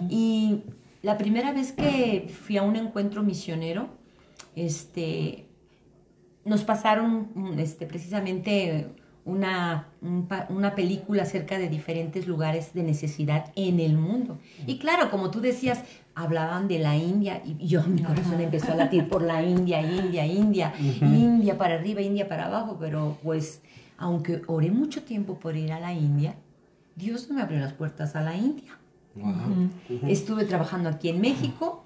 Y 0.08 0.62
la 1.02 1.16
primera 1.16 1.52
vez 1.52 1.72
que 1.72 2.28
fui 2.28 2.56
a 2.56 2.62
un 2.62 2.76
encuentro 2.76 3.22
misionero, 3.22 3.88
este, 4.56 5.46
nos 6.44 6.64
pasaron 6.64 7.28
mm, 7.34 7.58
este, 7.58 7.86
precisamente 7.86 8.88
una, 9.24 9.88
un 10.00 10.26
una 10.48 10.74
película 10.74 11.22
acerca 11.22 11.58
de 11.58 11.68
diferentes 11.68 12.26
lugares 12.26 12.72
de 12.72 12.82
necesidad 12.82 13.52
en 13.56 13.78
el 13.78 13.96
mundo. 13.96 14.38
Y 14.66 14.78
claro, 14.78 15.10
como 15.10 15.30
tú 15.30 15.40
decías, 15.40 15.84
hablaban 16.14 16.66
de 16.66 16.78
la 16.78 16.96
India 16.96 17.42
y 17.44 17.66
yo, 17.66 17.82
mi 17.84 18.02
corazón 18.02 18.40
empezó 18.40 18.72
a 18.72 18.74
latir 18.74 19.08
por 19.08 19.22
la 19.22 19.42
India, 19.42 19.80
India, 19.82 20.26
India, 20.26 20.72
India 20.80 21.58
para 21.58 21.74
arriba, 21.74 22.00
India 22.00 22.26
para 22.26 22.46
abajo, 22.46 22.78
pero 22.80 23.18
pues 23.22 23.60
aunque 23.98 24.42
oré 24.46 24.70
mucho 24.70 25.02
tiempo 25.02 25.38
por 25.38 25.56
ir 25.56 25.72
a 25.72 25.80
la 25.80 25.92
India, 25.92 26.34
Dios 26.96 27.28
no 27.28 27.36
me 27.36 27.42
abrió 27.42 27.60
las 27.60 27.74
puertas 27.74 28.16
a 28.16 28.22
la 28.22 28.36
India. 28.36 28.78
Wow. 29.14 29.70
Estuve 30.08 30.44
trabajando 30.44 30.88
aquí 30.88 31.08
en 31.08 31.20
México 31.20 31.84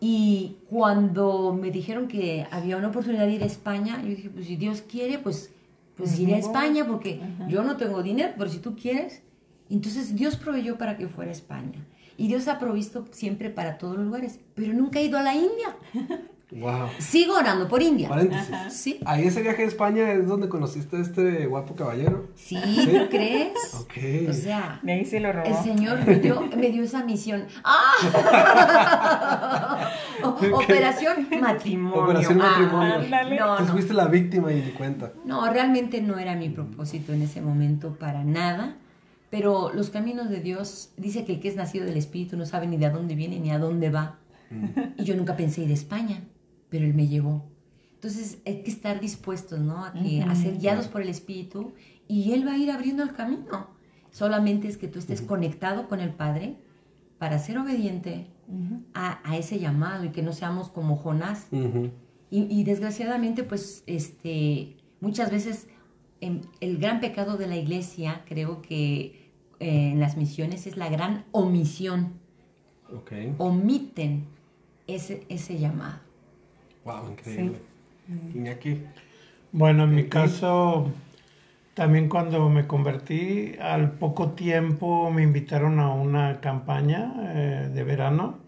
y 0.00 0.56
cuando 0.68 1.52
me 1.52 1.70
dijeron 1.70 2.08
que 2.08 2.46
había 2.50 2.76
una 2.76 2.88
oportunidad 2.88 3.26
de 3.26 3.34
ir 3.34 3.42
a 3.42 3.46
España, 3.46 4.00
yo 4.02 4.08
dije, 4.08 4.30
pues 4.30 4.46
si 4.46 4.56
Dios 4.56 4.82
quiere, 4.82 5.18
pues, 5.18 5.52
pues 5.96 6.18
iré 6.18 6.34
a 6.34 6.38
España 6.38 6.86
porque 6.86 7.20
yo 7.48 7.62
no 7.62 7.76
tengo 7.76 8.02
dinero, 8.02 8.32
pero 8.36 8.50
si 8.50 8.58
tú 8.58 8.74
quieres. 8.74 9.22
Entonces 9.70 10.16
Dios 10.16 10.36
proveyó 10.36 10.76
para 10.76 10.96
que 10.96 11.06
fuera 11.08 11.30
a 11.30 11.34
España. 11.34 11.86
Y 12.18 12.28
Dios 12.28 12.48
ha 12.48 12.58
provisto 12.58 13.06
siempre 13.12 13.48
para 13.48 13.78
todos 13.78 13.96
los 13.96 14.04
lugares, 14.04 14.40
pero 14.54 14.72
nunca 14.72 14.98
he 14.98 15.04
ido 15.04 15.18
a 15.18 15.22
la 15.22 15.34
India. 15.34 15.76
Wow. 16.54 16.88
Sigo 16.98 17.34
orando 17.36 17.66
por 17.66 17.80
India. 17.82 18.10
Paréntesis. 18.10 18.54
Sí. 18.70 19.00
Ahí 19.06 19.26
ese 19.26 19.40
viaje 19.40 19.62
a 19.62 19.66
España 19.66 20.12
es 20.12 20.28
donde 20.28 20.50
conociste 20.50 20.98
a 20.98 21.00
este 21.00 21.46
guapo 21.46 21.74
caballero. 21.74 22.28
Sí, 22.34 22.56
¿tú 22.92 23.08
crees? 23.10 23.54
Ok. 23.80 24.28
O 24.28 24.32
sea, 24.34 24.78
De 24.82 24.92
ahí 24.92 25.04
se 25.06 25.18
lo 25.20 25.32
robó. 25.32 25.46
El 25.46 25.54
Señor 25.64 26.04
me 26.06 26.16
dio, 26.16 26.42
me 26.56 26.68
dio 26.70 26.82
esa 26.82 27.04
misión. 27.04 27.46
¡Ah! 27.64 27.92
Operación 30.52 31.28
matrimonio. 31.40 32.04
Operación 32.04 32.40
Ah, 32.42 32.58
matrimonio. 32.58 33.46
no, 33.60 33.66
fuiste 33.66 33.94
la 33.94 34.06
víctima 34.06 34.52
y 34.52 34.56
ni 34.62 34.70
cuenta. 34.72 35.12
No, 35.24 35.48
realmente 35.50 36.02
no 36.02 36.18
era 36.18 36.34
mi 36.36 36.48
propósito 36.50 37.12
en 37.12 37.22
ese 37.22 37.40
momento 37.40 37.96
para 37.98 38.24
nada. 38.24 38.76
Pero 39.30 39.72
los 39.72 39.88
caminos 39.88 40.28
de 40.28 40.40
Dios, 40.40 40.90
dice 40.98 41.24
que 41.24 41.34
el 41.34 41.40
que 41.40 41.48
es 41.48 41.56
nacido 41.56 41.86
del 41.86 41.96
Espíritu 41.96 42.36
no 42.36 42.44
sabe 42.44 42.66
ni 42.66 42.76
de 42.76 42.90
dónde 42.90 43.14
viene 43.14 43.40
ni 43.40 43.50
a 43.50 43.58
dónde 43.58 43.88
va. 43.88 44.16
Y 44.98 45.04
yo 45.04 45.16
nunca 45.16 45.34
pensé 45.34 45.62
ir 45.62 45.70
a 45.70 45.72
España, 45.72 46.20
pero 46.72 46.86
Él 46.86 46.94
me 46.94 47.06
llevó. 47.06 47.44
Entonces 47.96 48.38
hay 48.46 48.62
que 48.62 48.70
estar 48.70 48.98
dispuestos, 48.98 49.60
¿no? 49.60 49.84
A, 49.84 49.92
que, 49.92 50.22
a 50.22 50.34
ser 50.34 50.56
guiados 50.58 50.88
por 50.88 51.02
el 51.02 51.10
Espíritu 51.10 51.74
y 52.08 52.32
Él 52.32 52.46
va 52.48 52.54
a 52.54 52.56
ir 52.56 52.70
abriendo 52.70 53.02
el 53.02 53.12
camino. 53.12 53.68
Solamente 54.10 54.68
es 54.68 54.78
que 54.78 54.88
tú 54.88 54.98
estés 54.98 55.20
conectado 55.20 55.86
con 55.86 56.00
el 56.00 56.14
Padre 56.14 56.56
para 57.18 57.38
ser 57.38 57.58
obediente 57.58 58.26
a, 58.94 59.20
a 59.22 59.36
ese 59.36 59.58
llamado 59.58 60.06
y 60.06 60.08
que 60.08 60.22
no 60.22 60.32
seamos 60.32 60.70
como 60.70 60.96
Jonás. 60.96 61.46
Y, 62.30 62.46
y 62.48 62.64
desgraciadamente, 62.64 63.44
pues, 63.44 63.84
este, 63.86 64.78
muchas 65.00 65.30
veces 65.30 65.68
em, 66.22 66.40
el 66.60 66.78
gran 66.78 67.00
pecado 67.00 67.36
de 67.36 67.46
la 67.46 67.56
iglesia, 67.56 68.24
creo 68.26 68.62
que 68.62 69.30
eh, 69.60 69.90
en 69.92 70.00
las 70.00 70.16
misiones 70.16 70.66
es 70.66 70.78
la 70.78 70.88
gran 70.88 71.26
omisión. 71.32 72.14
Ok. 72.90 73.12
Omiten 73.36 74.24
ese, 74.86 75.26
ese 75.28 75.58
llamado. 75.58 76.11
Wow, 76.84 77.10
increíble. 77.10 77.58
Iñaki. 78.34 78.82
Bueno, 79.52 79.84
en 79.84 79.94
mi 79.94 80.04
caso, 80.04 80.90
también 81.74 82.08
cuando 82.08 82.48
me 82.48 82.66
convertí, 82.66 83.54
al 83.60 83.92
poco 83.92 84.30
tiempo 84.30 85.10
me 85.10 85.22
invitaron 85.22 85.78
a 85.78 85.90
una 85.92 86.40
campaña 86.40 87.12
eh, 87.34 87.70
de 87.72 87.84
verano. 87.84 88.38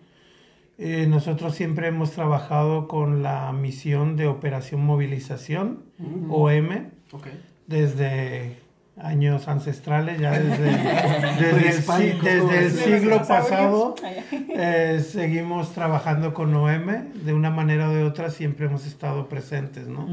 Eh, 0.78 1.06
nosotros 1.08 1.54
siempre 1.54 1.86
hemos 1.88 2.10
trabajado 2.12 2.88
con 2.88 3.22
la 3.22 3.52
misión 3.52 4.16
de 4.16 4.26
Operación 4.26 4.84
Movilización, 4.84 5.84
OM, 6.28 6.90
Ok. 7.12 7.28
desde 7.68 8.56
años 8.96 9.48
ancestrales, 9.48 10.20
ya 10.20 10.38
desde, 10.38 10.64
desde 11.40 11.68
el, 11.68 11.82
desde 12.24 12.58
el 12.58 12.70
siglo 13.00 13.16
pasado. 13.28 13.94
Eh, 14.32 15.00
seguimos 15.04 15.72
trabajando 15.72 16.32
con 16.32 16.54
OM, 16.54 16.86
de 17.24 17.32
una 17.34 17.50
manera 17.50 17.90
o 17.90 17.92
de 17.92 18.04
otra 18.04 18.30
siempre 18.30 18.66
hemos 18.66 18.86
estado 18.86 19.28
presentes, 19.28 19.88
¿no? 19.88 20.08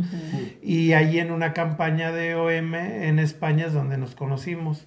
Y 0.64 0.94
ahí 0.94 1.20
en 1.20 1.32
una 1.32 1.54
campaña 1.54 2.12
de 2.12 2.36
OM 2.36 2.74
en 2.76 3.20
España 3.20 3.68
es 3.68 3.74
donde 3.74 3.98
nos 3.98 4.16
conocimos. 4.16 4.86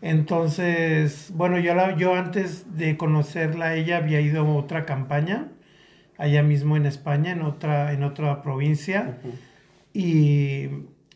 Entonces, 0.00 1.30
bueno, 1.34 1.58
yo, 1.58 1.74
la- 1.74 1.96
yo 1.96 2.14
antes 2.14 2.76
de 2.76 2.96
conocerla 2.96 3.74
ella 3.74 3.96
había 3.96 4.20
ido 4.20 4.42
a 4.42 4.54
otra 4.54 4.84
campaña, 4.84 5.48
allá 6.18 6.42
mismo 6.42 6.76
en 6.76 6.86
España, 6.86 7.32
en 7.32 7.42
otra, 7.42 7.92
en 7.92 8.02
otra 8.04 8.42
provincia. 8.42 9.16
Y 9.92 10.68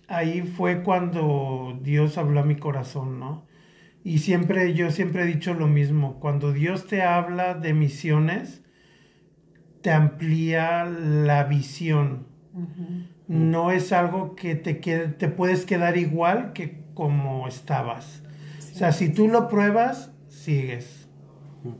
ahí 0.08 0.42
fue 0.42 0.82
cuando 0.82 1.78
Dios 1.82 2.18
habló 2.18 2.40
a 2.40 2.44
mi 2.44 2.56
corazón, 2.56 3.20
¿no? 3.20 3.46
Y 4.04 4.18
siempre, 4.18 4.74
yo 4.74 4.90
siempre 4.90 5.22
he 5.24 5.26
dicho 5.26 5.54
lo 5.54 5.66
mismo, 5.68 6.20
cuando 6.20 6.52
Dios 6.52 6.86
te 6.86 7.02
habla 7.02 7.54
de 7.54 7.74
misiones, 7.74 8.64
te 9.82 9.90
amplía 9.92 10.84
la 10.84 11.44
visión. 11.44 12.26
No 13.26 13.70
es 13.72 13.92
algo 13.92 14.34
que 14.34 14.54
te, 14.54 14.80
quede- 14.80 15.08
te 15.08 15.28
puedes 15.28 15.66
quedar 15.66 15.96
igual 15.96 16.52
que 16.52 16.84
como 16.94 17.46
estabas. 17.48 18.22
o 18.72 18.74
sea, 18.78 18.92
si 18.92 19.12
tú 19.12 19.28
lo 19.28 19.48
pruebas, 19.48 20.12
sigues. 20.28 21.08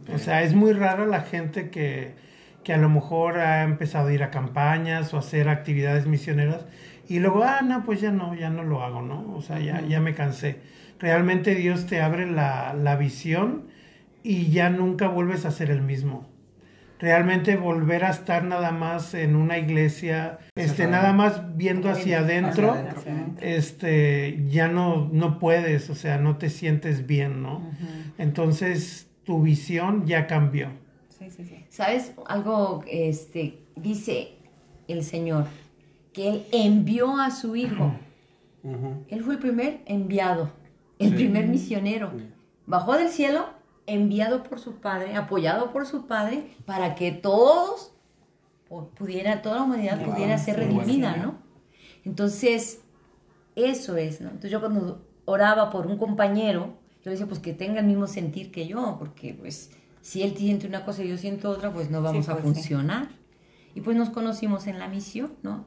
O 0.09 0.19
sea, 0.19 0.43
es 0.43 0.55
muy 0.55 0.73
raro 0.73 1.07
la 1.07 1.23
gente 1.23 1.71
que, 1.71 2.17
que 2.65 2.73
a 2.75 2.79
lo 2.79 2.89
mejor 2.91 3.39
ha 3.41 3.63
empezado 3.65 4.09
a 4.09 4.13
ir 4.15 4.23
a 4.23 4.31
campañas 4.31 5.15
o 5.15 5.17
a 5.17 5.21
hacer 5.21 5.49
actividades 5.49 6.07
misioneras 6.07 6.67
y 7.09 7.19
luego, 7.21 7.43
ah, 7.45 7.61
no, 7.63 7.85
pues 7.85 8.01
ya 8.01 8.11
no, 8.11 8.35
ya 8.35 8.51
no 8.51 8.63
lo 8.65 8.83
hago, 8.83 9.03
¿no? 9.03 9.35
O 9.35 9.43
sea, 9.43 9.59
ya, 9.61 9.81
ya 9.83 10.01
me 10.01 10.15
cansé. 10.15 10.61
Realmente 10.99 11.55
Dios 11.55 11.87
te 11.87 12.01
abre 12.01 12.31
la, 12.31 12.75
la 12.75 12.97
visión 12.97 13.65
y 14.23 14.51
ya 14.51 14.69
nunca 14.71 15.09
vuelves 15.09 15.45
a 15.47 15.51
ser 15.51 15.71
el 15.71 15.81
mismo. 15.83 16.27
Realmente 16.99 17.57
volver 17.57 18.05
a 18.05 18.11
estar 18.11 18.43
nada 18.43 18.73
más 18.73 19.15
en 19.15 19.37
una 19.37 19.57
iglesia, 19.59 20.41
este, 20.57 20.77
Cerrado. 20.79 20.93
nada 20.97 21.13
más 21.13 21.57
viendo 21.57 21.89
hacia 21.89 22.19
adentro, 22.21 22.73
Hacia 22.73 22.83
adentro. 22.83 23.01
Hacia 23.01 23.13
adentro. 23.13 23.47
este, 23.47 24.45
ya 24.49 24.67
no, 24.67 25.09
no 25.13 25.39
puedes, 25.39 25.91
o 25.91 25.95
sea, 25.95 26.19
no 26.19 26.39
te 26.39 26.51
sientes 26.51 27.07
bien, 27.07 27.41
¿no? 27.43 27.63
Entonces 28.19 29.09
tu 29.23 29.43
visión 29.43 30.07
ya 30.07 30.27
cambió. 30.27 30.71
Sí, 31.09 31.31
sí, 31.31 31.45
sí. 31.45 31.65
¿Sabes? 31.69 32.15
Algo, 32.27 32.83
este, 32.91 33.61
dice 33.77 34.33
el 34.89 35.05
Señor, 35.05 35.45
que 36.13 36.29
Él 36.29 36.45
envió 36.53 37.17
a 37.19 37.31
su 37.31 37.57
Hijo. 37.57 37.93
Él 39.09 39.23
fue 39.23 39.35
el 39.35 39.41
primer 39.41 39.81
enviado, 39.87 40.51
el 40.99 41.11
Sí. 41.11 41.15
primer 41.15 41.47
misionero. 41.47 42.13
Bajó 42.67 42.95
del 42.97 43.09
cielo, 43.09 43.47
enviado 43.87 44.43
por 44.43 44.59
su 44.61 44.75
Padre, 44.77 45.17
apoyado 45.17 45.73
por 45.73 45.87
su 45.87 46.07
Padre, 46.07 46.51
para 46.67 46.95
que 46.95 47.13
todos 47.13 47.93
pu- 48.69 48.89
pudiera, 48.91 49.41
toda 49.43 49.57
la 49.57 49.63
humanidad 49.63 49.99
Wow, 50.05 50.13
pudiera 50.15 50.37
ser 50.39 50.57
redimida. 50.57 51.17
¿no? 51.17 51.37
Entonces, 52.05 52.81
eso 53.57 53.97
es, 53.97 54.21
¿no? 54.21 54.29
Entonces 54.29 54.51
yo 54.51 54.61
cuando 54.61 55.05
oraba 55.25 55.71
por 55.71 55.87
un 55.87 55.97
compañero, 55.99 56.75
yo 57.03 57.05
le 57.07 57.11
decía, 57.13 57.27
pues 57.27 57.41
que 57.41 57.53
tenga 57.55 57.81
el 57.81 57.87
mismo 57.87 58.07
sentir 58.07 58.51
que 58.51 58.67
yo, 58.67 58.97
porque 58.99 59.35
pues 59.35 59.71
si 60.03 60.23
él 60.23 60.37
siente 60.37 60.67
una 60.67 60.85
cosa 60.85 61.03
y 61.05 61.09
yo 61.09 61.17
siento 61.19 61.51
otra, 61.51 61.73
pues 61.73 61.91
no 61.91 62.03
vamos 62.03 62.27
Sí, 62.27 62.31
a 62.31 62.35
pues, 62.35 62.45
sí. 62.47 62.53
funcionar. 62.55 63.09
Y 63.75 63.81
pues 63.81 63.97
nos 63.97 64.11
conocimos 64.11 64.67
en 64.67 64.79
la 64.79 64.89
misión, 64.89 65.33
¿no? 65.43 65.65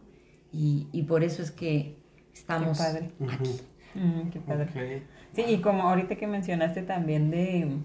Y, 0.51 0.87
y 0.91 1.03
por 1.03 1.23
eso 1.23 1.41
es 1.41 1.51
que 1.51 1.97
estamos 2.33 2.77
Qué 2.77 2.83
padre. 2.83 3.11
aquí. 3.33 3.61
Mm, 3.95 4.29
qué 4.29 4.39
padre. 4.39 5.03
Sí, 5.33 5.43
y 5.47 5.61
como 5.61 5.83
ahorita 5.83 6.15
que 6.15 6.27
mencionaste 6.27 6.81
también 6.81 7.31
de, 7.31 7.77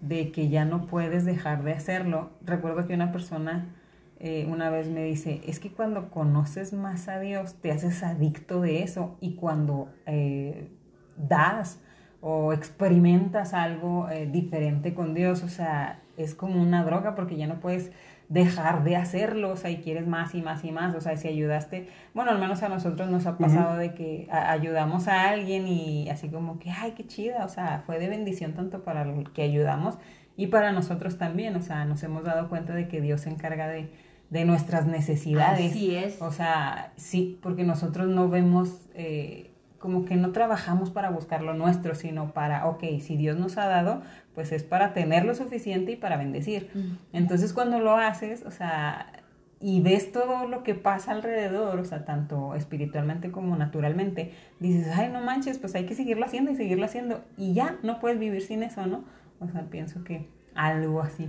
de 0.00 0.30
que 0.30 0.48
ya 0.48 0.64
no 0.64 0.86
puedes 0.86 1.24
dejar 1.24 1.64
de 1.64 1.72
hacerlo, 1.72 2.30
recuerdo 2.44 2.86
que 2.86 2.94
una 2.94 3.12
persona 3.12 3.74
eh, 4.20 4.46
una 4.50 4.68
vez 4.68 4.88
me 4.88 5.04
dice, 5.04 5.40
es 5.46 5.60
que 5.60 5.70
cuando 5.70 6.10
conoces 6.10 6.72
más 6.72 7.08
a 7.08 7.20
Dios 7.20 7.54
te 7.54 7.70
haces 7.70 8.02
adicto 8.02 8.60
de 8.60 8.82
eso 8.82 9.16
y 9.20 9.34
cuando 9.36 9.90
eh, 10.06 10.68
das 11.16 11.80
o 12.20 12.52
experimentas 12.52 13.54
algo 13.54 14.08
eh, 14.08 14.26
diferente 14.26 14.92
con 14.92 15.14
Dios, 15.14 15.44
o 15.44 15.48
sea, 15.48 16.02
es 16.16 16.34
como 16.34 16.60
una 16.60 16.84
droga 16.84 17.14
porque 17.14 17.36
ya 17.36 17.46
no 17.46 17.60
puedes 17.60 17.92
dejar 18.28 18.84
de 18.84 18.94
hacerlo, 18.96 19.50
o 19.52 19.56
sea, 19.56 19.70
y 19.70 19.78
quieres 19.78 20.06
más 20.06 20.34
y 20.34 20.42
más 20.42 20.62
y 20.64 20.70
más, 20.70 20.94
o 20.94 21.00
sea, 21.00 21.16
si 21.16 21.28
ayudaste, 21.28 21.88
bueno, 22.12 22.30
al 22.30 22.38
menos 22.38 22.62
a 22.62 22.68
nosotros 22.68 23.08
nos 23.10 23.24
ha 23.26 23.38
pasado 23.38 23.76
de 23.78 23.94
que 23.94 24.28
a- 24.30 24.52
ayudamos 24.52 25.08
a 25.08 25.30
alguien 25.30 25.66
y 25.66 26.10
así 26.10 26.28
como 26.28 26.58
que, 26.58 26.70
ay, 26.70 26.92
qué 26.92 27.06
chida, 27.06 27.44
o 27.44 27.48
sea, 27.48 27.82
fue 27.86 27.98
de 27.98 28.08
bendición 28.08 28.52
tanto 28.52 28.84
para 28.84 29.02
el 29.02 29.30
que 29.32 29.42
ayudamos 29.42 29.96
y 30.36 30.48
para 30.48 30.72
nosotros 30.72 31.16
también, 31.16 31.56
o 31.56 31.62
sea, 31.62 31.84
nos 31.86 32.02
hemos 32.02 32.22
dado 32.22 32.48
cuenta 32.50 32.74
de 32.74 32.86
que 32.86 33.00
Dios 33.00 33.22
se 33.22 33.30
encarga 33.30 33.66
de, 33.66 33.90
de 34.28 34.44
nuestras 34.44 34.86
necesidades. 34.86 35.70
Así 35.72 35.96
es. 35.96 36.20
O 36.20 36.30
sea, 36.30 36.92
sí, 36.96 37.38
porque 37.42 37.64
nosotros 37.64 38.08
no 38.08 38.28
vemos, 38.28 38.86
eh, 38.94 39.47
como 39.78 40.04
que 40.04 40.16
no 40.16 40.32
trabajamos 40.32 40.90
para 40.90 41.10
buscar 41.10 41.42
lo 41.42 41.54
nuestro, 41.54 41.94
sino 41.94 42.32
para, 42.32 42.66
ok, 42.66 42.82
si 43.00 43.16
Dios 43.16 43.38
nos 43.38 43.58
ha 43.58 43.66
dado, 43.66 44.02
pues 44.34 44.52
es 44.52 44.62
para 44.64 44.92
tener 44.92 45.24
lo 45.24 45.34
suficiente 45.34 45.92
y 45.92 45.96
para 45.96 46.16
bendecir. 46.16 46.70
Entonces 47.12 47.52
cuando 47.52 47.78
lo 47.78 47.96
haces, 47.96 48.44
o 48.44 48.50
sea, 48.50 49.12
y 49.60 49.80
ves 49.80 50.12
todo 50.12 50.46
lo 50.46 50.62
que 50.62 50.74
pasa 50.76 51.10
alrededor, 51.12 51.78
o 51.80 51.84
sea, 51.84 52.04
tanto 52.04 52.54
espiritualmente 52.54 53.30
como 53.32 53.56
naturalmente, 53.56 54.32
dices, 54.60 54.88
ay, 54.96 55.10
no 55.12 55.20
manches, 55.20 55.58
pues 55.58 55.74
hay 55.74 55.84
que 55.86 55.94
seguirlo 55.96 56.24
haciendo 56.24 56.50
y 56.52 56.56
seguirlo 56.56 56.84
haciendo. 56.84 57.24
Y 57.36 57.54
ya, 57.54 57.76
no 57.82 57.98
puedes 57.98 58.18
vivir 58.20 58.42
sin 58.42 58.62
eso, 58.62 58.86
¿no? 58.86 59.02
O 59.40 59.48
sea, 59.48 59.62
pienso 59.62 60.04
que 60.04 60.28
algo 60.54 61.02
así 61.02 61.28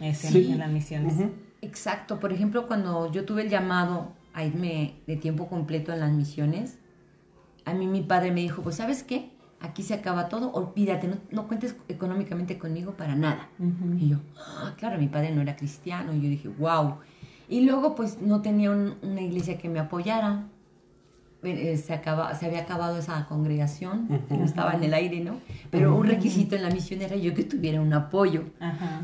es 0.00 0.24
en, 0.24 0.32
Sí. 0.32 0.50
en 0.52 0.58
las 0.58 0.70
misiones. 0.70 1.14
Ujú. 1.14 1.30
Exacto, 1.62 2.18
por 2.18 2.32
ejemplo, 2.32 2.66
cuando 2.66 3.12
yo 3.12 3.24
tuve 3.24 3.42
el 3.42 3.50
llamado 3.50 4.12
a 4.32 4.44
irme 4.44 4.94
de 5.06 5.16
tiempo 5.16 5.46
completo 5.48 5.92
en 5.92 6.00
las 6.00 6.10
misiones, 6.10 6.78
a 7.70 7.74
mí 7.74 7.86
mi 7.86 8.02
padre 8.02 8.30
me 8.32 8.40
dijo, 8.40 8.62
pues 8.62 8.76
sabes 8.76 9.02
qué, 9.02 9.30
aquí 9.60 9.82
se 9.82 9.94
acaba 9.94 10.28
todo, 10.28 10.52
olvídate, 10.52 11.08
no, 11.08 11.16
no 11.30 11.46
cuentes 11.48 11.76
económicamente 11.88 12.58
conmigo 12.58 12.92
para 12.92 13.14
nada. 13.14 13.48
Y 13.98 14.08
yo, 14.08 14.18
"Ah, 14.38 14.74
claro, 14.78 14.98
mi 14.98 15.08
padre 15.08 15.30
no 15.34 15.40
era 15.42 15.56
cristiano, 15.56 16.12
y 16.14 16.20
yo 16.22 16.28
dije, 16.28 16.48
wow. 16.48 16.96
Y 17.48 17.62
luego 17.62 17.94
pues 17.94 18.20
no 18.22 18.42
tenía 18.42 18.70
un- 18.70 18.94
una 19.02 19.20
iglesia 19.20 19.58
que 19.58 19.68
me 19.68 19.78
apoyara. 19.80 20.44
Eh, 21.42 21.78
Se, 21.78 21.94
acaba, 21.94 22.34
se 22.34 22.44
había 22.46 22.60
acabado 22.60 22.98
esa 22.98 23.26
congregación, 23.26 24.08
Ujú. 24.30 24.44
estaba 24.44 24.74
en 24.74 24.84
el 24.84 24.92
aire, 24.92 25.20
¿no? 25.20 25.36
Pero 25.70 25.96
un 25.96 26.06
requisito 26.06 26.54
en 26.54 26.62
la 26.62 26.70
misión 26.70 27.00
era 27.00 27.16
yo 27.16 27.32
que 27.34 27.44
tuviera 27.44 27.80
un 27.80 27.92
apoyo. 27.94 28.44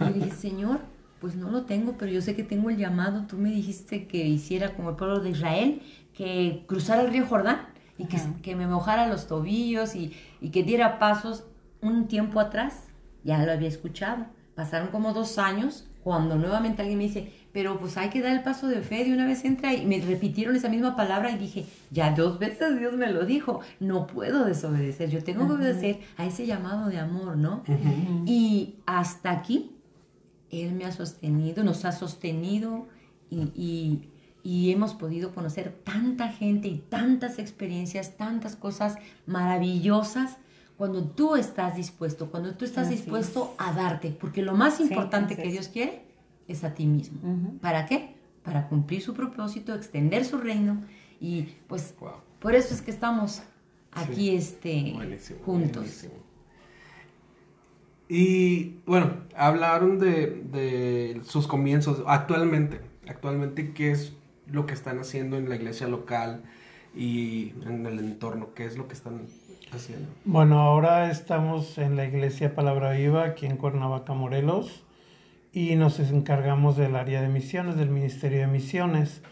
Y 0.01 0.05
yo 0.05 0.13
dije, 0.13 0.31
Señor, 0.33 0.81
pues 1.19 1.35
no 1.35 1.51
lo 1.51 1.63
tengo, 1.63 1.95
pero 1.99 2.13
yo 2.13 2.21
sé 2.21 2.37
que 2.37 2.43
tengo 2.43 2.69
el 2.69 2.77
llamado. 2.77 3.23
Tú 3.27 3.39
me 3.39 3.49
dijiste 3.51 4.07
que 4.07 4.27
hiciera 4.27 4.75
como 4.75 4.91
el 4.91 4.97
pueblo 4.97 5.21
de 5.21 5.31
Israel, 5.31 5.81
que 6.13 6.65
cruzara 6.67 7.01
el 7.03 7.11
río 7.11 7.27
Jordán 7.27 7.59
y 7.99 8.07
que, 8.07 8.57
me 8.57 8.67
mojara 8.67 9.07
los 9.07 9.27
tobillos 9.27 9.95
y, 9.95 10.13
y 10.41 10.51
que 10.51 10.63
diera 10.63 10.99
pasos 10.99 11.45
un 11.81 12.09
tiempo 12.09 12.41
atrás. 12.41 12.85
Ya 13.25 13.45
lo 13.45 13.53
había 13.53 13.69
escuchado. 13.69 14.27
Pasaron 14.55 14.89
como 14.89 15.13
dos 15.13 15.39
años 15.39 15.87
Cuando 16.03 16.37
nuevamente 16.37 16.83
alguien 16.83 16.99
me 16.99 17.05
dice, 17.05 17.33
pero 17.53 17.81
pues 17.81 17.97
hay 17.97 18.11
que 18.11 18.21
dar 18.21 18.37
el 18.37 18.43
paso 18.43 18.69
de 18.69 18.81
fe, 18.81 19.03
de 19.03 19.13
una 19.13 19.27
vez 19.27 19.45
entra 19.45 19.75
y 19.75 19.87
me 19.87 19.99
repitieron 20.01 20.55
esa 20.55 20.69
misma 20.69 20.95
palabra 20.95 21.33
y 21.33 21.39
dije, 21.39 21.65
ya 21.91 22.13
dos 22.13 22.39
veces 22.39 22.79
Dios 22.79 22.93
me 22.95 23.11
lo 23.11 23.25
dijo, 23.25 23.61
no 23.81 24.07
puedo 24.07 24.45
desobedecer, 24.45 25.11
yo 25.11 25.25
tengo 25.25 25.49
que 25.49 25.55
obedecer 25.55 26.01
a 26.17 26.27
ese 26.27 26.47
llamado 26.47 26.91
de 26.91 26.99
amor, 26.99 27.37
¿no? 27.37 27.65
Y 28.25 28.77
hasta 28.87 29.33
aquí, 29.33 29.73
Él 30.51 30.75
me 30.75 30.85
ha 30.85 30.93
sostenido, 30.93 31.65
nos 31.65 31.85
ha 31.85 31.91
sostenido 31.93 32.87
y, 33.31 33.51
y, 33.57 34.11
y 34.49 34.71
hemos 34.71 34.95
podido 34.95 35.35
conocer 35.35 35.73
tanta 35.83 36.29
gente 36.29 36.69
y 36.69 36.79
tantas 36.79 37.41
experiencias, 37.41 38.17
tantas 38.17 38.55
cosas 38.55 38.97
maravillosas 39.27 40.37
cuando 40.77 41.03
tú 41.03 41.35
estás 41.35 41.75
dispuesto, 41.75 42.31
cuando 42.31 42.55
tú 42.55 42.65
estás 42.65 42.87
Así 42.87 42.95
dispuesto 42.95 43.57
a 43.59 43.73
darte, 43.73 44.11
porque 44.11 44.43
lo 44.43 44.55
más 44.55 44.79
importante 44.79 45.35
que. 45.35 45.51
Dios 45.51 45.67
quiere 45.67 46.03
es 46.47 46.63
a 46.63 46.75
ti 46.75 46.87
mismo. 46.87 47.19
¿Para 47.61 47.87
qué? 47.87 48.15
Para 48.45 48.69
cumplir 48.69 49.03
su 49.03 49.15
propósito, 49.15 49.75
extender 49.75 50.25
su 50.25 50.39
reino 50.39 50.81
y 51.21 51.49
pues 51.67 51.97
Wow. 51.99 52.13
por 52.39 52.55
eso 52.55 52.73
es 52.73 52.83
que 52.83 52.93
estamos 52.93 53.43
aquí 53.91 54.15
Sí. 54.31 54.37
este, 54.37 54.93
Buenísimo, 54.95 55.41
juntos. 55.45 55.75
buenísimo. 55.83 56.13
Y 58.09 58.77
bueno, 58.87 59.11
hablaron 59.35 59.99
de, 59.99 60.27
de 60.53 61.21
sus 61.25 61.49
comienzos. 61.49 62.05
Actualmente, 62.07 62.81
actualmente, 63.09 63.73
¿qué 63.73 63.91
es 63.91 64.13
lo 64.51 64.67
que 64.67 64.75
están 64.75 64.99
haciendo 64.99 65.37
en 65.37 65.49
la 65.49 65.57
iglesia 65.57 65.89
local 65.89 66.43
y 66.95 67.53
en 67.67 67.87
el 67.87 67.99
entorno? 67.99 68.55
¿Qué 68.55 68.65
es 68.65 68.77
lo 68.77 68.89
que 68.89 68.95
están 68.95 69.27
haciendo? 69.73 70.09
Bueno, 70.25 70.61
ahora 70.61 71.11
estamos 71.11 71.79
en 71.79 71.97
la 71.97 72.05
iglesia 72.05 72.55
Palabra 72.55 72.93
Viva 72.93 73.25
aquí 73.25 73.47
en 73.47 73.57
Cuernavaca, 73.57 74.15
Morelos, 74.15 74.85
y 75.53 75.75
nos 75.77 75.99
encargamos 76.01 76.77
del 76.77 76.97
área 76.97 77.23
de 77.23 77.29
misiones, 77.29 77.77
del 77.77 77.91
Ministerio 77.91 78.41
de 78.41 78.47
Misiones. 78.47 79.23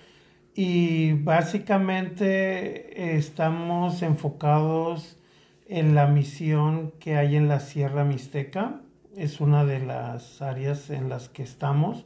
Y 0.54 1.14
básicamente 1.14 3.02
eh, 3.02 3.16
estamos 3.16 4.02
enfocados 4.02 5.18
en 5.68 5.94
la 5.94 6.06
misión 6.06 6.92
que 7.00 7.16
hay 7.16 7.36
en 7.36 7.48
la 7.48 7.60
Sierra 7.60 8.04
Mixteca. 8.04 8.80
Es 9.16 9.40
una 9.40 9.64
de 9.64 9.80
las 9.80 10.40
áreas 10.42 10.90
en 10.90 11.08
las 11.08 11.28
que 11.28 11.42
estamos. 11.42 12.04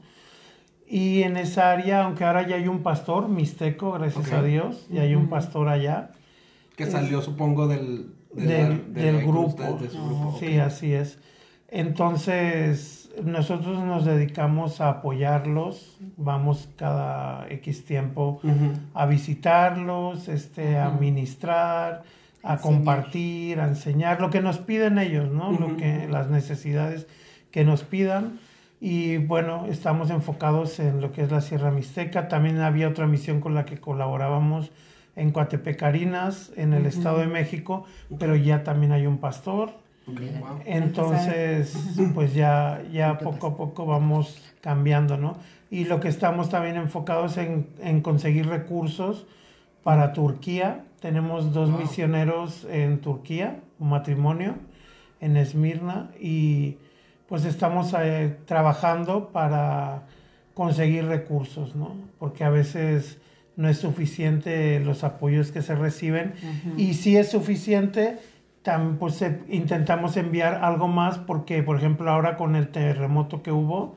Y 0.90 1.23
en 1.23 1.37
esa 1.37 1.71
área, 1.71 2.04
aunque 2.04 2.25
ahora 2.25 2.47
ya 2.47 2.57
hay 2.57 2.66
un 2.66 2.83
pastor 2.83 3.28
mixteco, 3.28 3.92
gracias 3.92 4.33
a 4.33 4.42
Dios, 4.42 4.87
ya 4.90 5.02
hay 5.02 5.14
un 5.14 5.28
pastor 5.28 5.68
allá. 5.68 6.12
Que 6.76 6.87
salió, 6.87 7.21
supongo, 7.21 7.68
del, 7.68 8.07
Del- 8.33 9.23
grupo. 9.26 9.49
ustedes, 9.49 9.80
de 9.83 9.90
su 9.90 10.04
grupo. 10.07 10.37
Sí, 10.40 10.59
así 10.59 10.92
es. 10.95 11.18
Entonces, 11.71 13.11
nosotros 13.23 13.83
nos 13.85 14.04
dedicamos 14.07 14.80
a 14.80 14.88
apoyarlos, 14.88 15.99
vamos 16.16 16.68
cada 16.76 17.47
X 17.50 17.85
tiempo 17.85 18.40
a 18.95 19.04
visitarlos, 19.07 20.28
este, 20.28 20.78
a 20.78 20.90
ministrar, 20.90 22.02
a 22.42 22.52
Enseñar. 22.54 22.61
compartir, 22.61 23.61
a 23.61 23.66
enseñar, 23.68 24.21
lo 24.21 24.30
que 24.30 24.40
nos 24.40 24.59
piden 24.59 24.99
ellos, 24.99 25.30
¿no? 25.30 25.52
Lo 25.52 25.76
que, 25.76 26.07
las 26.09 26.30
necesidades 26.30 27.07
que 27.50 27.64
nos 27.64 27.83
pidan. 27.83 28.38
Y 28.80 29.16
bueno, 29.18 29.66
estamos 29.66 30.11
enfocados 30.11 30.78
en 30.78 31.00
lo 31.00 31.12
que 31.12 31.23
es 31.23 31.30
la 31.32 31.40
Sierra 31.40 31.70
Mixteca. 31.70 32.28
También 32.28 32.61
había 32.61 32.88
otra 32.88 33.06
misión 33.06 33.40
con 33.40 33.54
la 33.54 33.64
que 33.64 33.78
colaborábamos 33.78 34.70
en 35.16 35.32
Coatepecarinas, 35.32 36.52
en 36.56 36.73
el 36.75 36.87
Estado 36.87 37.18
de 37.18 37.26
México, 37.26 37.85
pero 38.18 38.37
ya 38.37 38.62
también 38.62 38.92
hay 38.92 39.06
un 39.06 39.18
pastor. 39.18 39.73
Entonces, 40.64 41.76
pues 42.14 42.35
ya, 42.35 42.82
ya 42.92 43.18
poco 43.18 43.49
a 43.49 43.56
poco 43.56 43.87
vamos 43.87 44.42
cambiando, 44.61 45.16
¿no? 45.16 45.38
Y 45.70 45.85
lo 45.85 46.00
que 46.00 46.08
estamos 46.08 46.49
también 46.49 46.76
enfocados 46.76 47.37
en, 47.37 47.68
en 47.82 48.00
conseguir 48.00 48.47
recursos 48.49 49.26
para 49.83 50.12
Turquía. 50.12 50.85
Tenemos 51.00 51.53
dos 51.53 51.70
Wow. 51.70 51.81
misioneros 51.81 52.66
en 52.70 53.00
Turquía, 53.00 53.61
un 53.79 53.90
matrimonio 53.90 54.55
en 55.20 55.37
Esmirna, 55.37 56.11
y 56.20 56.79
pues 57.29 57.45
estamos 57.45 57.95
eh, 57.99 58.37
trabajando 58.47 59.29
para 59.29 60.03
conseguir 60.55 61.05
recursos, 61.07 61.77
¿no? 61.77 61.95
Porque 62.19 62.45
a 62.45 62.51
veces 62.51 63.19
no 63.57 63.69
es 63.69 63.79
suficiente 63.79 64.81
los 64.81 65.05
apoyos 65.05 65.51
que 65.53 65.62
se 65.62 65.75
reciben 65.75 66.33
y 66.77 66.95
si 66.95 67.17
es 67.17 67.31
suficiente, 67.31 68.19
tam- 68.64 68.97
pues 68.99 69.21
eh, 69.23 69.41
intentamos 69.49 70.17
enviar 70.17 70.64
algo 70.64 70.88
más 70.88 71.19
porque, 71.19 71.62
por 71.62 71.77
ejemplo, 71.77 72.11
ahora 72.11 72.37
con 72.37 72.57
el 72.57 72.69
terremoto 72.69 73.43
que 73.43 73.53
hubo 73.53 73.97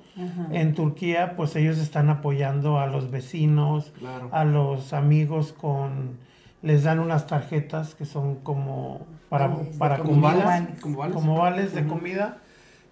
en 0.52 0.74
Turquía, 0.74 1.36
pues 1.38 1.56
ellos 1.56 1.78
están 1.78 2.10
apoyando 2.10 2.80
a 2.80 2.88
los 2.88 3.12
vecinos, 3.12 3.94
Claro. 4.00 4.30
a 4.32 4.44
los 4.44 4.94
amigos 4.94 5.54
con 5.54 6.18
les 6.64 6.84
dan 6.84 7.00
unas 7.00 7.26
tarjetas 7.26 7.96
que 7.96 8.06
son 8.06 8.36
como 8.36 9.02
para, 9.30 9.48
Vales 9.48 9.78
para 9.78 9.98
Como 10.00 10.22
vales, 10.22 10.44
como 10.82 10.98
vales. 10.98 11.16
como 11.16 11.38
vales 11.38 11.74
de 11.74 11.88
comida 11.88 12.38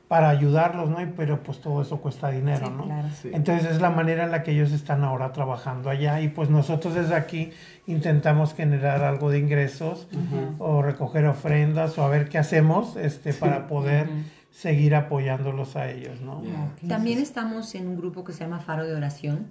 para 0.09 0.29
ayudarlos, 0.29 0.89
¿no? 0.89 0.99
Y, 1.01 1.05
pero 1.05 1.43
pues 1.43 1.61
todo 1.61 1.83
eso 1.83 2.01
cuesta 2.01 2.31
dinero, 2.31 2.65
Sí, 2.65 2.73
¿no? 2.75 2.83
claro. 2.85 3.07
Sí. 3.21 3.29
Entonces 3.31 3.69
es 3.71 3.79
la 3.79 3.91
manera 3.91 4.23
en 4.25 4.31
la 4.31 4.41
que 4.41 4.51
ellos 4.51 4.71
están 4.71 5.03
ahora 5.03 5.31
trabajando 5.31 5.87
allá 5.91 6.19
y 6.19 6.29
pues 6.29 6.49
nosotros 6.49 6.95
desde 6.95 7.13
aquí 7.13 7.51
intentamos 7.85 8.55
generar 8.55 9.03
algo 9.03 9.29
de 9.29 9.37
ingresos 9.37 10.07
Ujú. 10.11 10.55
o 10.63 10.81
recoger 10.81 11.27
ofrendas 11.27 11.95
o 11.99 12.03
a 12.03 12.09
ver 12.09 12.27
qué 12.27 12.39
hacemos 12.39 12.95
este 12.95 13.33
para 13.35 13.67
poder 13.67 14.07
Ujú. 14.07 14.15
seguir 14.49 14.95
apoyándolos 14.95 15.75
a 15.75 15.91
ellos, 15.91 16.19
¿no? 16.21 16.39
Ok. 16.39 16.87
También 16.87 17.19
estamos 17.19 17.75
en 17.75 17.87
un 17.87 17.95
grupo 17.95 18.23
que 18.23 18.33
se 18.33 18.39
llama 18.43 18.59
Faro 18.61 18.87
de 18.87 18.95
Oración 18.95 19.45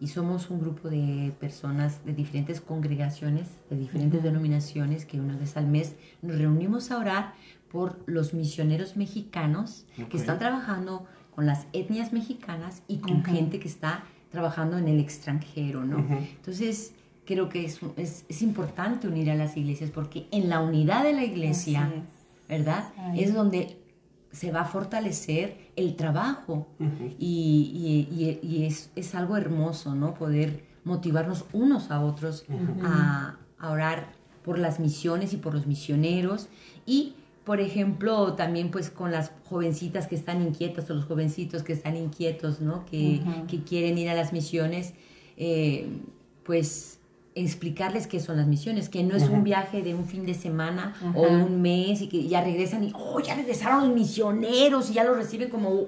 y 0.00 0.08
somos 0.08 0.50
un 0.50 0.60
grupo 0.60 0.88
de 0.88 1.30
personas 1.38 2.04
de 2.06 2.12
diferentes 2.14 2.60
congregaciones, 2.60 3.48
de 3.68 3.76
diferentes 3.76 4.20
denominaciones, 4.20 5.04
que 5.04 5.20
una 5.20 5.36
vez 5.36 5.56
al 5.56 5.66
mes 5.68 5.94
nos 6.22 6.38
reunimos 6.38 6.90
a 6.90 6.98
orar 6.98 7.34
por 7.70 8.02
los 8.06 8.34
misioneros 8.34 8.96
mexicanos 8.96 9.86
que 10.10 10.16
están 10.16 10.38
trabajando 10.38 11.06
con 11.34 11.46
las 11.46 11.66
etnias 11.72 12.12
mexicanas 12.12 12.82
y 12.88 12.98
con 12.98 13.24
gente 13.24 13.60
que 13.60 13.68
está 13.68 14.04
trabajando 14.30 14.78
en 14.78 14.88
el 14.88 15.00
extranjero, 15.00 15.84
¿no? 15.84 15.98
Entonces, 16.36 16.92
creo 17.24 17.48
que 17.48 17.64
es, 17.64 17.80
es, 17.96 18.24
es 18.28 18.42
importante 18.42 19.06
unir 19.08 19.30
a 19.30 19.34
las 19.36 19.56
iglesias 19.56 19.90
porque 19.90 20.26
en 20.32 20.48
la 20.48 20.60
unidad 20.60 21.04
de 21.04 21.12
la 21.12 21.24
iglesia. 21.24 21.90
¿verdad? 22.48 22.88
Ay. 22.98 23.22
Es 23.22 23.32
donde 23.32 23.76
se 24.32 24.50
va 24.50 24.62
a 24.62 24.64
fortalecer 24.64 25.70
el 25.76 25.94
trabajo 25.94 26.66
Ujú. 26.80 27.14
y, 27.18 28.08
y- 28.10 28.24
y- 28.24 28.46
y 28.46 28.64
es, 28.66 28.90
es 28.96 29.14
algo 29.14 29.36
hermoso, 29.36 29.94
¿no? 29.94 30.14
Poder 30.14 30.64
motivarnos 30.84 31.44
unos 31.52 31.92
a 31.92 32.00
otros 32.00 32.44
a, 32.82 33.36
a 33.58 33.70
orar 33.70 34.12
por 34.44 34.58
las 34.58 34.80
misiones 34.80 35.32
y 35.32 35.36
por 35.36 35.54
los 35.54 35.66
misioneros 35.68 36.48
y 36.86 37.14
por 37.44 37.60
ejemplo, 37.60 38.34
también 38.34 38.70
pues 38.70 38.90
con 38.90 39.10
las 39.10 39.32
jovencitas 39.48 40.06
que 40.06 40.14
están 40.14 40.42
inquietas 40.42 40.90
o 40.90 40.94
los 40.94 41.04
jovencitos 41.04 41.62
que 41.62 41.72
están 41.72 41.96
inquietos, 41.96 42.60
¿no? 42.60 42.84
Que, 42.84 43.20
que 43.48 43.62
quieren 43.62 43.98
ir 43.98 44.08
a 44.10 44.14
las 44.14 44.32
misiones, 44.32 44.94
eh, 45.36 45.88
pues 46.44 46.98
explicarles 47.34 48.06
qué 48.06 48.20
son 48.20 48.36
las 48.36 48.46
misiones, 48.46 48.88
que 48.88 49.02
no 49.02 49.16
es 49.16 49.28
un 49.28 49.44
viaje 49.44 49.82
de 49.82 49.94
un 49.94 50.04
fin 50.04 50.26
de 50.26 50.34
semana 50.34 50.94
Ajá. 50.96 51.12
o 51.16 51.26
de 51.26 51.42
un 51.42 51.62
mes 51.62 52.02
y 52.02 52.08
que 52.08 52.26
ya 52.28 52.42
regresan 52.42 52.84
y, 52.84 52.92
oh, 52.94 53.20
ya 53.20 53.34
regresaron 53.34 53.88
los 53.88 53.94
misioneros 53.94 54.90
y 54.90 54.94
ya 54.94 55.04
los 55.04 55.16
reciben 55.16 55.48
como, 55.48 55.70
wow, 55.70 55.86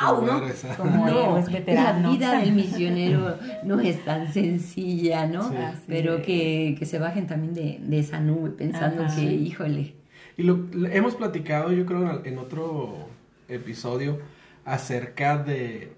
Como 0.00 0.22
¿no? 0.22 0.44
eres, 0.44 0.64
ah. 0.64 0.74
Como 0.76 1.06
héroes 1.08 1.66
la 1.66 1.92
vida 2.08 2.38
del 2.40 2.52
misionero 2.52 3.36
no 3.64 3.80
es 3.80 4.04
tan 4.04 4.32
sencilla, 4.32 5.26
¿no? 5.26 5.50
Sí. 5.50 5.56
Pero 5.86 6.16
es. 6.16 6.26
que, 6.26 6.76
que 6.78 6.86
se 6.86 6.98
bajen 6.98 7.26
también 7.26 7.54
de, 7.54 7.78
de 7.82 7.98
esa 7.98 8.20
nube 8.20 8.50
pensando 8.50 9.04
Ajá. 9.04 9.14
que, 9.14 9.32
híjole, 9.32 9.94
Y 10.36 10.42
lo, 10.42 10.58
hemos 10.90 11.14
platicado, 11.14 11.72
yo 11.72 11.86
creo, 11.86 12.24
en, 12.24 12.38
otro 12.38 13.08
episodio 13.48 14.18
acerca 14.64 15.38
de 15.38 15.92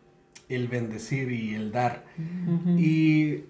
el 0.49 0.68
bendecir 0.68 1.33
y 1.33 1.55
el 1.55 1.72
dar. 1.72 2.05
Y- 2.77 3.44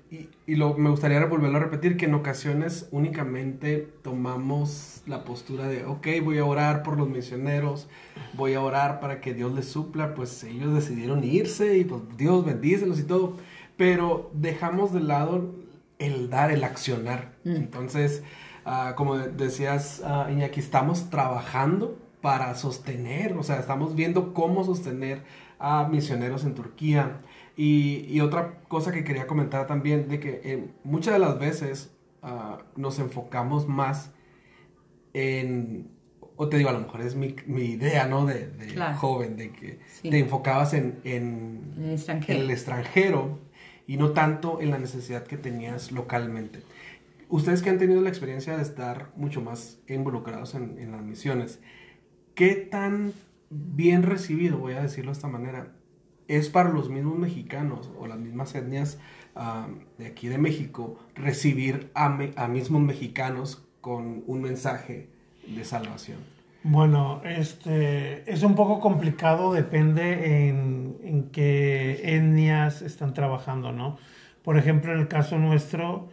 y 0.47 0.55
lo, 0.55 0.75
me 0.75 0.91
gustaría 0.91 1.25
volverlo 1.27 1.57
a 1.59 1.61
repetir, 1.61 1.97
que 1.97 2.07
en 2.07 2.15
ocasiones 2.15 2.89
únicamente 2.93 3.89
tomamos 4.03 5.03
la 5.07 5.25
postura 5.25 5.67
de, 5.67 5.85
ok, 5.85 6.07
voy 6.23 6.39
a 6.39 6.45
orar 6.45 6.85
por 6.85 6.97
los 6.97 7.09
misioneros, 7.09 7.89
voy 8.35 8.55
a 8.55 8.61
orar 8.61 9.01
para 9.01 9.21
que 9.21 9.35
Dios 9.35 9.53
les 9.55 9.67
supla, 9.67 10.15
pues 10.15 10.45
ellos 10.45 10.73
decidieron 10.73 11.25
irse 11.25 11.77
y 11.79 11.85
pues 11.85 12.03
Dios 12.17 12.45
bendícelos 12.47 13.01
y 13.01 13.03
todo, 13.03 13.37
pero 13.77 14.31
dejamos 14.35 14.93
de 14.93 15.01
lado 15.01 15.53
el 15.99 16.31
dar, 16.31 16.53
el 16.53 16.63
accionar. 16.63 17.33
Mm. 17.45 17.57
Entonces, 17.57 18.23
ah, 18.67 18.93
como 18.97 19.17
decías, 19.17 20.03
ah, 20.05 20.29
Iñaki, 20.31 20.61
estamos 20.61 21.09
trabajando 21.09 21.99
para 22.21 22.55
sostener, 22.57 23.33
o 23.39 23.43
sea, 23.43 23.59
estamos 23.61 23.95
viendo 23.95 24.35
cómo 24.35 24.65
sostener 24.65 25.23
a 25.59 25.89
misioneros 25.89 26.45
en 26.45 26.55
Turquía. 26.55 27.21
Y, 27.57 28.05
y 28.11 28.21
otra 28.21 28.59
cosa 28.69 28.93
que 28.93 29.03
quería 29.05 29.27
comentar 29.27 29.67
también, 29.67 30.09
de 30.09 30.21
que 30.21 30.41
eh, 30.45 30.69
muchas 30.85 31.15
de 31.15 31.21
las 31.21 31.39
veces 31.39 31.91
ah, 32.23 32.59
nos 32.77 32.99
enfocamos 32.99 33.67
más 33.67 34.11
en 35.15 35.95
o 36.39 36.51
te 36.51 36.59
digo, 36.59 36.69
a 36.69 36.73
lo 36.75 36.81
mejor 36.81 37.01
es 37.01 37.15
mi, 37.15 37.35
mi 37.47 37.63
idea, 37.63 38.07
¿no? 38.07 38.27
De, 38.27 38.49
de 38.49 38.67
Claro. 38.67 38.99
joven, 38.99 39.39
de 39.39 39.53
que 39.53 39.79
Sí. 39.87 40.11
te 40.11 40.19
enfocabas 40.19 40.75
en, 40.75 41.01
en, 41.05 41.73
En 41.79 41.85
el 41.85 41.93
extranjero. 41.95 42.39
en 42.39 42.45
el 42.45 42.51
extranjero 42.51 43.39
y 43.87 43.97
no 43.97 44.11
tanto 44.11 44.61
en 44.61 44.71
la 44.71 44.79
necesidad 44.79 45.25
que 45.25 45.39
tenías 45.39 45.93
localmente. 45.93 46.61
Ustedes 47.29 47.63
que 47.63 47.71
han 47.71 47.79
tenido 47.79 48.01
la 48.01 48.09
experiencia 48.09 48.57
de 48.57 48.63
estar 48.63 49.11
mucho 49.17 49.41
más 49.41 49.81
involucrados 49.89 50.55
en, 50.55 50.93
las 50.93 51.03
misiones, 51.03 51.61
¿qué 52.35 52.55
tan 52.55 53.13
bien 53.51 54.03
recibido, 54.03 54.59
voy 54.59 54.75
a 54.75 54.83
decirlo 54.83 55.11
de 55.11 55.17
esta 55.17 55.29
manera, 55.29 55.73
es 56.29 56.49
para 56.49 56.71
los 56.71 56.89
mismos 56.89 57.19
mexicanos 57.19 57.91
o 57.99 58.07
las 58.07 58.19
mismas 58.19 58.55
etnias 58.55 58.99
ah, 59.35 59.69
de 59.99 60.07
aquí 60.07 60.29
de 60.29 60.39
México 60.39 60.99
recibir 61.15 61.91
a 61.95 62.49
mismos 62.49 62.83
mexicanos 62.83 63.67
con 63.81 64.25
un 64.27 64.43
mensaje 64.43 65.09
de 65.47 65.65
salvación? 65.65 66.19
Bueno, 66.63 67.23
este 67.25 68.29
es 68.29 68.43
un 68.43 68.57
poco 68.57 68.81
complicado, 68.81 69.53
depende 69.53 70.49
en, 70.49 70.97
en 71.05 71.31
qué 71.31 72.17
etnias 72.17 72.83
están 72.83 73.15
trabajando, 73.15 73.71
¿no? 73.71 73.99
Por 74.43 74.59
ejemplo, 74.59 74.93
en 74.93 74.99
el 74.99 75.07
caso 75.07 75.39
nuestro, 75.39 76.09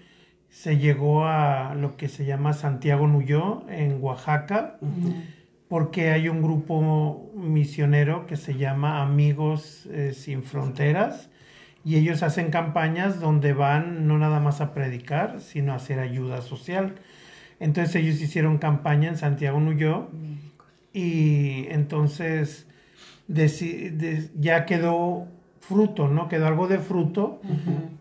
se 0.53 0.77
llegó 0.77 1.25
a 1.25 1.73
lo 1.73 1.97
que 1.97 2.07
se 2.07 2.25
llama 2.25 2.53
Santiago 2.53 3.07
Nuyó, 3.07 3.63
en 3.69 3.97
Oaxaca, 3.99 4.77
porque 5.67 6.11
hay 6.11 6.29
un 6.29 6.43
grupo 6.43 7.31
misionero 7.33 8.27
que 8.27 8.37
se 8.37 8.53
llama 8.55 9.01
Amigos 9.01 9.87
eh, 9.87 10.13
Sin 10.13 10.43
Fronteras, 10.43 11.31
y 11.83 11.95
ellos 11.95 12.21
hacen 12.21 12.51
campañas 12.51 13.19
donde 13.19 13.53
van 13.53 14.07
no 14.07 14.19
nada 14.19 14.39
más 14.39 14.61
a 14.61 14.75
predicar, 14.75 15.41
sino 15.41 15.73
a 15.73 15.77
hacer 15.77 15.97
ayuda 15.99 16.43
social. 16.43 16.93
Entonces 17.59 17.95
ellos 17.95 18.21
hicieron 18.21 18.59
campaña 18.59 19.09
en 19.09 19.17
Santiago 19.17 19.59
Nuyó 19.59 20.09
y 20.93 21.65
entonces 21.69 22.67
ya 23.27 24.65
quedó 24.65 25.27
fruto, 25.67 26.07
¿no? 26.07 26.27
Quedó 26.27 26.47
algo 26.47 26.67
de 26.67 26.79
fruto 26.79 27.39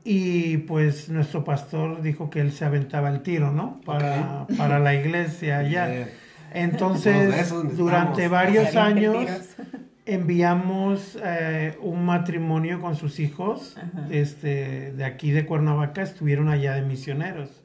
y 0.04 0.58
pues 0.58 1.08
nuestro 1.08 1.44
pastor 1.44 2.02
dijo 2.02 2.28
que 2.30 2.40
él 2.40 2.52
se 2.52 2.64
aventaba 2.64 3.08
el 3.10 3.20
tiro, 3.22 3.50
¿no? 3.52 3.80
Para, 3.84 4.46
para 4.58 4.78
la 4.78 4.94
iglesia 4.94 5.58
allá. 5.58 6.08
Entonces, 6.54 7.50
durante 7.76 8.28
varios 8.28 8.74
años 8.76 9.14
enviamos 10.04 11.16
eh, 11.24 11.78
un 11.80 12.04
matrimonio 12.04 12.80
con 12.80 12.96
sus 12.96 13.20
hijos 13.20 13.76
este, 14.10 14.92
de 14.92 15.04
aquí 15.04 15.30
de 15.30 15.46
Cuernavaca, 15.46 16.02
estuvieron 16.02 16.48
allá 16.48 16.74
de 16.74 16.82
misioneros. 16.82 17.62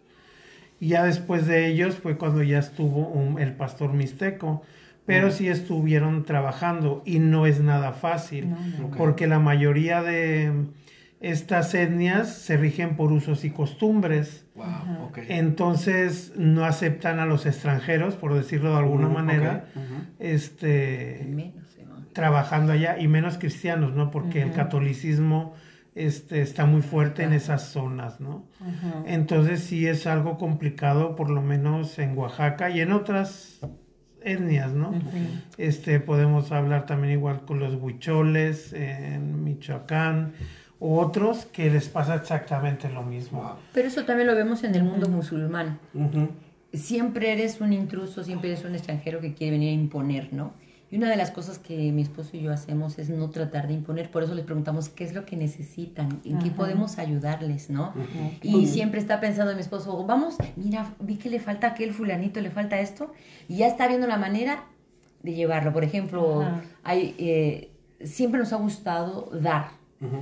Y 0.79 0.89
ya 0.89 1.03
después 1.03 1.47
de 1.47 1.67
ellos 1.67 1.95
fue 1.95 2.17
cuando 2.17 2.43
ya 2.43 2.59
estuvo 2.59 3.07
un- 3.07 3.39
el 3.41 3.53
pastor 3.53 3.93
mixteco. 3.93 4.61
Pero 5.07 5.31
sí 5.31 5.47
estuvieron 5.47 6.23
trabajando 6.25 7.01
y 7.05 7.17
no 7.19 7.47
es 7.47 7.59
nada 7.61 7.93
fácil, 7.93 8.51
No, 8.51 8.57
no. 8.79 8.85
Ok. 8.87 8.97
porque 8.97 9.25
la 9.25 9.39
mayoría 9.39 10.03
de 10.03 10.51
estas 11.19 11.73
etnias 11.73 12.31
se 12.35 12.57
rigen 12.57 12.95
por 12.95 13.11
usos 13.11 13.43
y 13.43 13.49
costumbres. 13.49 14.45
Wow. 14.53 15.11
Entonces 15.29 16.33
no 16.35 16.63
aceptan 16.65 17.19
a 17.19 17.25
los 17.25 17.45
extranjeros, 17.47 18.15
por 18.15 18.35
decirlo 18.35 18.71
de 18.71 18.77
alguna 18.77 19.07
manera, 19.07 19.65
este, 20.19 21.25
Menos, 21.27 21.77
¿no? 21.87 22.05
trabajando 22.13 22.73
allá 22.73 22.97
y 22.99 23.07
menos 23.07 23.37
cristianos, 23.37 23.95
¿no? 23.95 24.11
Porque 24.11 24.41
el 24.41 24.51
catolicismo 24.51 25.53
este, 25.95 26.41
está 26.41 26.65
muy 26.65 26.81
fuerte 26.81 27.23
en 27.23 27.33
esas 27.33 27.69
zonas, 27.69 28.19
¿no? 28.19 28.45
Entonces 29.05 29.61
sí 29.63 29.87
es 29.87 30.05
algo 30.05 30.37
complicado, 30.37 31.15
por 31.15 31.29
lo 31.29 31.41
menos 31.41 31.97
en 31.97 32.15
Oaxaca 32.17 32.69
y 32.69 32.81
en 32.81 32.91
otras 32.91 33.59
etnias, 34.23 34.73
¿no? 34.73 34.93
Este 35.57 35.99
podemos 35.99 36.51
hablar 36.51 36.85
también 36.85 37.13
igual 37.13 37.45
con 37.45 37.59
los 37.59 37.75
huicholes 37.75 38.73
en 38.73 39.43
Michoacán 39.43 40.33
u 40.79 40.97
otros 40.97 41.45
que 41.45 41.69
les 41.69 41.89
pasa 41.89 42.15
exactamente 42.15 42.89
lo 42.89 43.03
mismo. 43.03 43.57
Pero 43.73 43.87
eso 43.87 44.05
también 44.05 44.27
lo 44.27 44.35
vemos 44.35 44.63
en 44.63 44.75
el 44.75 44.83
mundo 44.83 45.09
musulmán. 45.09 45.79
Siempre 46.73 47.31
eres 47.31 47.61
un 47.61 47.73
intruso, 47.73 48.23
siempre 48.23 48.51
eres 48.51 48.65
un 48.65 48.75
extranjero 48.75 49.19
que 49.19 49.33
quiere 49.33 49.51
venir 49.51 49.69
a 49.69 49.73
imponer, 49.73 50.33
¿no? 50.33 50.53
Y 50.89 50.95
una 50.97 51.09
de 51.09 51.17
las 51.17 51.31
cosas 51.31 51.59
que 51.59 51.91
mi 51.91 52.01
esposo 52.01 52.37
y 52.37 52.41
yo 52.41 52.53
hacemos 52.53 52.97
es 52.97 53.09
no 53.09 53.29
tratar 53.29 53.67
de 53.67 53.73
imponer, 53.73 54.09
por 54.09 54.23
eso 54.23 54.33
les 54.33 54.45
preguntamos 54.45 54.87
qué 54.87 55.03
es 55.03 55.13
lo 55.13 55.25
que 55.25 55.35
necesitan, 55.35 56.21
en 56.23 56.39
qué 56.39 56.49
podemos 56.49 56.97
ayudarles, 56.97 57.69
¿no? 57.69 57.93
Y 58.41 58.67
siempre 58.67 58.99
está 59.01 59.19
pensando 59.19 59.53
mi 59.53 59.59
esposo, 59.59 60.05
vamos, 60.05 60.35
mira, 60.55 60.93
vi 61.01 61.17
que 61.17 61.29
le 61.29 61.39
falta 61.41 61.67
a 61.67 61.69
aquel 61.71 61.91
fulanito, 61.93 62.39
le 62.39 62.51
falta 62.51 62.79
esto, 62.79 63.11
y 63.49 63.57
ya 63.57 63.67
está 63.67 63.87
viendo 63.89 64.07
la 64.07 64.17
manera 64.17 64.63
de 65.23 65.33
llevarlo. 65.33 65.73
Por 65.73 65.83
ejemplo, 65.83 66.45
hay, 66.83 67.15
eh, 67.17 67.71
siempre 68.05 68.39
nos 68.39 68.53
ha 68.53 68.57
gustado 68.57 69.29
dar. 69.33 69.75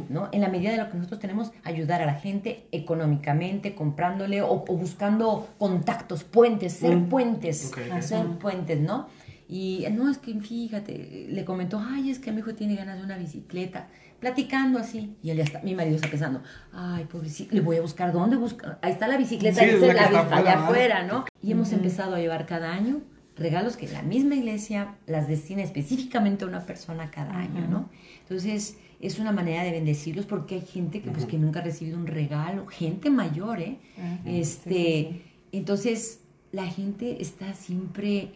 ¿no? 0.09 0.29
En 0.31 0.39
la 0.39 0.47
medida 0.47 0.71
de 0.71 0.77
lo 0.77 0.89
que 0.89 0.95
nosotros 0.95 1.19
tenemos, 1.19 1.51
ayudar 1.65 2.01
a 2.01 2.05
la 2.05 2.13
gente 2.13 2.65
económicamente, 2.71 3.75
comprándole 3.75 4.41
o, 4.41 4.63
o 4.67 4.77
buscando 4.77 5.49
contactos, 5.57 6.23
puentes, 6.23 6.71
ser 6.73 6.97
puentes, 7.09 7.71
Ok, 7.73 7.79
ok. 7.93 8.01
ser 8.01 8.25
puentes, 8.39 8.79
¿no? 8.79 9.07
Y 9.47 9.85
no, 9.91 10.09
es 10.09 10.17
que 10.17 10.33
fíjate, 10.39 11.27
le 11.29 11.45
comentó, 11.45 11.79
ay, 11.79 12.09
es 12.09 12.19
que 12.19 12.31
mi 12.31 12.39
hijo 12.39 12.55
tiene 12.55 12.75
ganas 12.75 12.97
de 12.97 13.03
una 13.03 13.17
bicicleta, 13.17 13.87
platicando 14.19 14.79
así. 14.79 15.15
Y 15.21 15.29
él 15.29 15.37
ya 15.37 15.43
está, 15.43 15.61
mi 15.61 15.75
marido 15.75 15.97
está 15.97 16.09
pensando, 16.09 16.41
ay, 16.73 17.05
pobrecito, 17.05 17.53
le 17.53 17.61
voy 17.61 17.77
a 17.77 17.81
buscar, 17.81 18.11
¿dónde 18.11 18.37
buscar? 18.37 18.79
Ahí 18.81 18.91
está 18.91 19.07
la 19.07 19.17
bicicleta, 19.17 19.59
Sí, 19.59 19.67
dice 19.67 19.93
la 19.93 20.09
la 20.09 20.19
afuera, 20.21 20.37
allá 20.37 20.63
afuera, 20.63 21.03
¿no? 21.03 21.25
Y 21.43 21.51
hemos 21.51 21.71
empezado 21.73 22.15
a 22.15 22.19
llevar 22.19 22.45
cada 22.45 22.73
año 22.73 23.01
regalos 23.35 23.75
que 23.77 23.87
la 23.87 24.01
misma 24.01 24.35
iglesia 24.35 24.95
las 25.07 25.27
destina 25.27 25.61
específicamente 25.61 26.45
a 26.45 26.47
una 26.47 26.61
persona 26.61 27.11
cada 27.11 27.37
año, 27.37 27.67
¿no? 27.67 27.89
Entonces, 28.21 28.77
es 29.01 29.19
una 29.19 29.31
manera 29.31 29.63
de 29.63 29.71
bendecirlos 29.71 30.25
porque 30.25 30.55
hay 30.55 30.61
gente 30.61 31.01
que, 31.01 31.11
pues, 31.11 31.25
que 31.25 31.37
nunca 31.37 31.59
ha 31.59 31.63
recibido 31.63 31.97
un 31.97 32.07
regalo, 32.07 32.65
gente 32.67 33.09
mayor, 33.09 33.59
¿eh? 33.59 33.77
Este, 34.25 34.69
sí, 34.71 35.07
sí, 35.11 35.21
entonces, 35.51 36.21
la 36.51 36.65
gente 36.65 37.21
está 37.21 37.53
siempre 37.53 38.31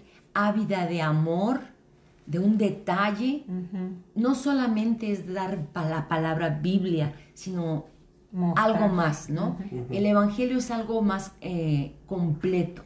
ávida 0.48 0.86
de 0.88 1.02
amor, 1.02 1.62
de 2.26 2.40
un 2.40 2.58
detalle. 2.58 3.44
No 4.16 4.36
solamente 4.36 5.12
es 5.12 5.32
dar 5.34 5.66
pa- 5.68 5.90
la 5.90 6.08
palabra 6.08 6.50
Biblia, 6.62 7.14
sino 7.34 7.86
Mostrar. 8.32 8.68
algo 8.72 8.88
más, 8.94 9.30
¿no? 9.30 9.58
El 9.90 10.06
Evangelio 10.06 10.58
es 10.60 10.70
algo 10.72 11.02
más 11.02 11.32
eh, 11.42 11.94
completo, 12.06 12.84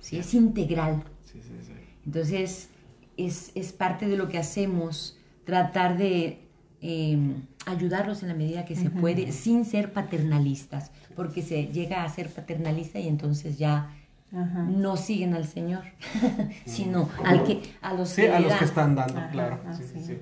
¿sí? 0.00 0.18
Es 0.18 0.34
integral. 0.34 1.02
Sí, 1.24 1.40
sí, 1.42 1.54
sí. 1.66 1.72
Entonces, 2.04 2.68
es, 3.16 3.52
es 3.54 3.72
parte 3.72 4.06
de 4.08 4.16
lo 4.16 4.28
que 4.28 4.38
hacemos, 4.38 5.16
tratar 5.44 5.96
de 5.96 6.40
eh, 6.82 7.18
ayudarlos 7.66 8.22
en 8.22 8.28
la 8.28 8.34
medida 8.34 8.64
que 8.64 8.74
se 8.76 8.90
puede, 8.90 9.32
sin 9.32 9.64
ser 9.64 9.92
paternalistas, 9.92 10.90
porque 11.16 11.40
se 11.42 11.66
llega 11.68 12.02
a 12.04 12.08
ser 12.08 12.28
paternalista 12.28 12.98
y 12.98 13.08
entonces 13.08 13.56
ya 13.58 13.94
Ajá. 14.34 14.62
no 14.62 14.96
siguen 14.96 15.34
al 15.34 15.46
Señor, 15.46 15.84
sino 16.66 17.08
al 17.24 17.44
que, 17.44 17.62
a 17.82 17.92
los 17.94 18.08
Sí, 18.08 18.22
que 18.22 18.30
a 18.32 18.40
le 18.40 18.46
los 18.46 18.52
que 18.54 18.60
dan. 18.60 18.68
están 18.68 18.94
dando, 18.94 19.18
Ajá, 19.20 19.30
claro. 19.30 19.60
Sí, 19.76 19.84
sí. 20.02 20.18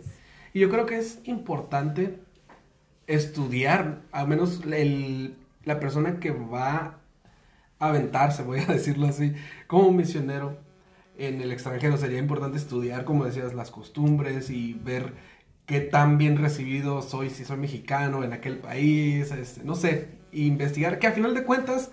Y 0.52 0.60
yo 0.60 0.68
creo 0.70 0.84
que 0.86 0.98
es 0.98 1.20
importante 1.24 2.18
estudiar, 3.06 4.02
al 4.12 4.28
menos 4.28 4.62
el- 4.64 5.36
la 5.64 5.78
persona 5.80 6.18
que 6.20 6.30
va 6.30 6.98
a 7.78 7.88
aventarse, 7.88 8.42
voy 8.42 8.60
a 8.60 8.66
decirlo 8.72 9.06
así, 9.06 9.32
como 9.66 9.90
misionero 9.92 10.58
en 11.18 11.40
el 11.40 11.52
extranjero, 11.52 11.96
sería 11.96 12.18
importante 12.18 12.56
estudiar, 12.56 13.04
como 13.04 13.24
decías, 13.24 13.52
las 13.54 13.70
costumbres 13.70 14.48
y 14.50 14.72
ver 14.74 15.12
qué 15.66 15.80
tan 15.80 16.18
bien 16.18 16.36
recibido 16.38 17.02
soy, 17.02 17.30
si 17.30 17.44
soy 17.44 17.58
mexicano 17.58 18.24
en 18.24 18.32
aquel 18.32 18.58
país, 18.58 19.30
este, 19.30 19.62
no 19.64 19.74
sé, 19.74 20.08
e 20.32 20.40
investigar, 20.40 20.98
que 20.98 21.06
a 21.06 21.12
final 21.12 21.34
de 21.34 21.44
cuentas 21.44 21.90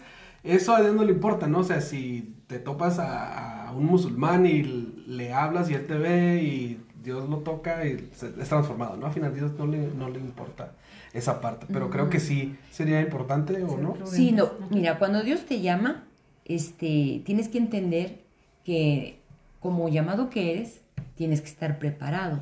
eso 0.47 0.75
a 0.75 0.81
Dios 0.81 0.95
no 0.95 1.03
le 1.03 1.11
importa, 1.13 1.47
¿no? 1.47 1.59
O 1.59 1.63
sea, 1.63 1.81
si 1.81 2.35
te 2.47 2.59
topas 2.59 2.99
a, 2.99 3.67
a 3.67 3.71
un 3.71 3.85
musulmán 3.85 4.45
y 4.45 4.63
le 5.07 5.33
hablas 5.33 5.69
y 5.69 5.73
él 5.75 5.85
te 5.87 5.97
ve 5.97 6.41
y 6.43 6.79
Dios 7.03 7.29
lo 7.29 7.37
toca 7.37 7.85
y 7.85 8.09
se- 8.13 8.33
es 8.41 8.49
transformado, 8.49 8.97
¿no? 8.97 9.07
A 9.07 9.11
final 9.11 9.33
Dios 9.33 9.51
no 9.57 9.65
le, 9.67 9.87
no 9.87 10.09
le 10.09 10.19
importa 10.19 10.73
esa 11.13 11.39
parte, 11.41 11.65
pero 11.71 11.89
creo 11.89 12.09
que 12.09 12.19
sí 12.19 12.55
sería 12.71 13.01
importante 13.01 13.63
o 13.63 13.77
no. 13.77 13.93
Sí, 14.05 14.31
no, 14.31 14.51
mira, 14.69 14.99
cuando 14.99 15.23
Dios 15.23 15.45
te 15.45 15.61
llama, 15.61 16.03
este, 16.45 17.21
tienes 17.25 17.47
que 17.49 17.57
entender 17.57 18.21
que 18.63 19.19
como 19.59 19.89
llamado 19.89 20.29
que 20.29 20.53
eres, 20.53 20.81
tienes 21.15 21.41
que 21.41 21.47
estar 21.47 21.79
preparado. 21.79 22.39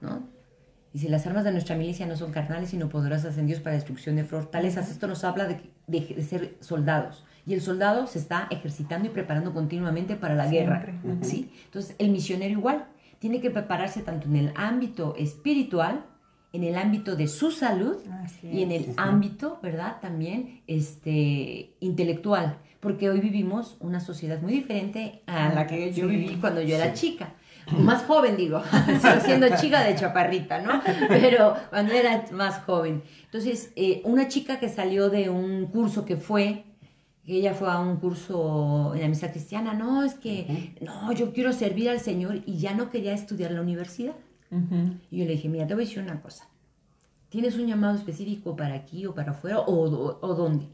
¿no? 0.00 0.22
Dice, 0.92 1.08
las 1.08 1.26
armas 1.26 1.44
de 1.44 1.52
nuestra 1.52 1.74
milicia 1.76 2.06
no 2.06 2.16
son 2.16 2.32
carnales, 2.32 2.70
sino 2.70 2.88
poderosas 2.88 3.38
en 3.38 3.46
Dios 3.46 3.60
para 3.60 3.74
destrucción 3.76 4.16
de 4.16 4.24
fortalezas. 4.24 4.90
Esto 4.90 5.06
nos 5.06 5.24
habla 5.24 5.46
de, 5.46 5.60
de- 5.86 6.14
de 6.14 6.22
ser 6.22 6.56
soldados. 6.60 7.24
Y 7.46 7.54
el 7.54 7.60
soldado 7.62 8.06
se 8.06 8.18
está 8.18 8.46
ejercitando 8.50 9.08
y 9.08 9.10
preparando 9.10 9.52
continuamente 9.54 10.16
para 10.16 10.34
la 10.34 10.46
guerra. 10.48 10.82
Siempre. 11.02 11.26
¿sí? 11.28 11.50
Entonces, 11.64 11.96
el 11.98 12.10
misionero 12.10 12.52
igual 12.52 12.84
tiene 13.18 13.40
que 13.40 13.50
prepararse 13.50 14.02
tanto 14.02 14.26
en 14.28 14.36
el 14.36 14.52
ámbito 14.54 15.14
espiritual, 15.18 16.04
en 16.52 16.64
el 16.64 16.76
ámbito 16.76 17.16
de 17.16 17.26
su 17.28 17.50
salud 17.50 17.96
y 18.52 18.62
en 18.62 18.72
el 18.72 18.94
ámbito, 18.98 19.58
¿verdad? 19.62 19.96
También 20.02 20.60
este, 20.66 21.72
intelectual. 21.80 22.58
porque 22.80 23.08
hoy 23.08 23.20
vivimos 23.20 23.76
una 23.80 24.00
sociedad 24.00 24.42
muy 24.42 24.52
diferente 24.52 25.22
a 25.26 25.48
la 25.54 25.66
que 25.68 25.92
yo 25.92 26.08
viví 26.08 26.36
cuando 26.40 26.60
yo 26.62 26.74
era 26.74 26.92
chica. 26.94 27.32
Más 27.70 28.02
joven, 28.04 28.36
digo, 28.36 28.62
siendo 29.24 29.48
chica 29.56 29.82
de 29.84 29.94
chaparrita, 29.94 30.60
¿no? 30.60 30.82
Pero 31.08 31.54
cuando 31.70 31.92
era 31.92 32.24
más 32.32 32.60
joven. 32.64 33.02
Entonces, 33.24 33.72
eh, 33.76 34.02
una 34.04 34.28
chica 34.28 34.58
que 34.58 34.68
salió 34.68 35.10
de 35.10 35.30
un 35.30 35.66
curso 35.66 36.04
que 36.04 36.16
fue, 36.16 36.64
que 37.24 37.34
ella 37.34 37.54
fue 37.54 37.70
a 37.70 37.78
un 37.78 37.96
curso 37.96 38.92
en 38.94 39.02
la 39.02 39.08
misa 39.08 39.30
cristiana, 39.30 39.74
no, 39.74 40.02
es 40.02 40.14
que, 40.14 40.74
no, 40.80 41.12
yo 41.12 41.32
quiero 41.32 41.52
servir 41.52 41.88
al 41.88 42.00
Señor 42.00 42.42
y 42.46 42.58
ya 42.58 42.74
no 42.74 42.90
quería 42.90 43.14
estudiar 43.14 43.52
la 43.52 43.60
universidad. 43.60 44.14
Y 45.10 45.18
yo 45.18 45.24
le 45.24 45.32
dije, 45.32 45.48
mira, 45.48 45.66
te 45.66 45.74
voy 45.74 45.84
a 45.84 45.86
decir 45.86 46.02
una 46.02 46.20
cosa. 46.20 46.46
¿Tienes 47.30 47.56
un 47.56 47.66
llamado 47.66 47.96
específico 47.96 48.54
para 48.54 48.74
aquí 48.74 49.06
o 49.06 49.14
para 49.14 49.30
afuera 49.30 49.60
o, 49.60 50.18
o 50.20 50.34
dónde? 50.34 50.66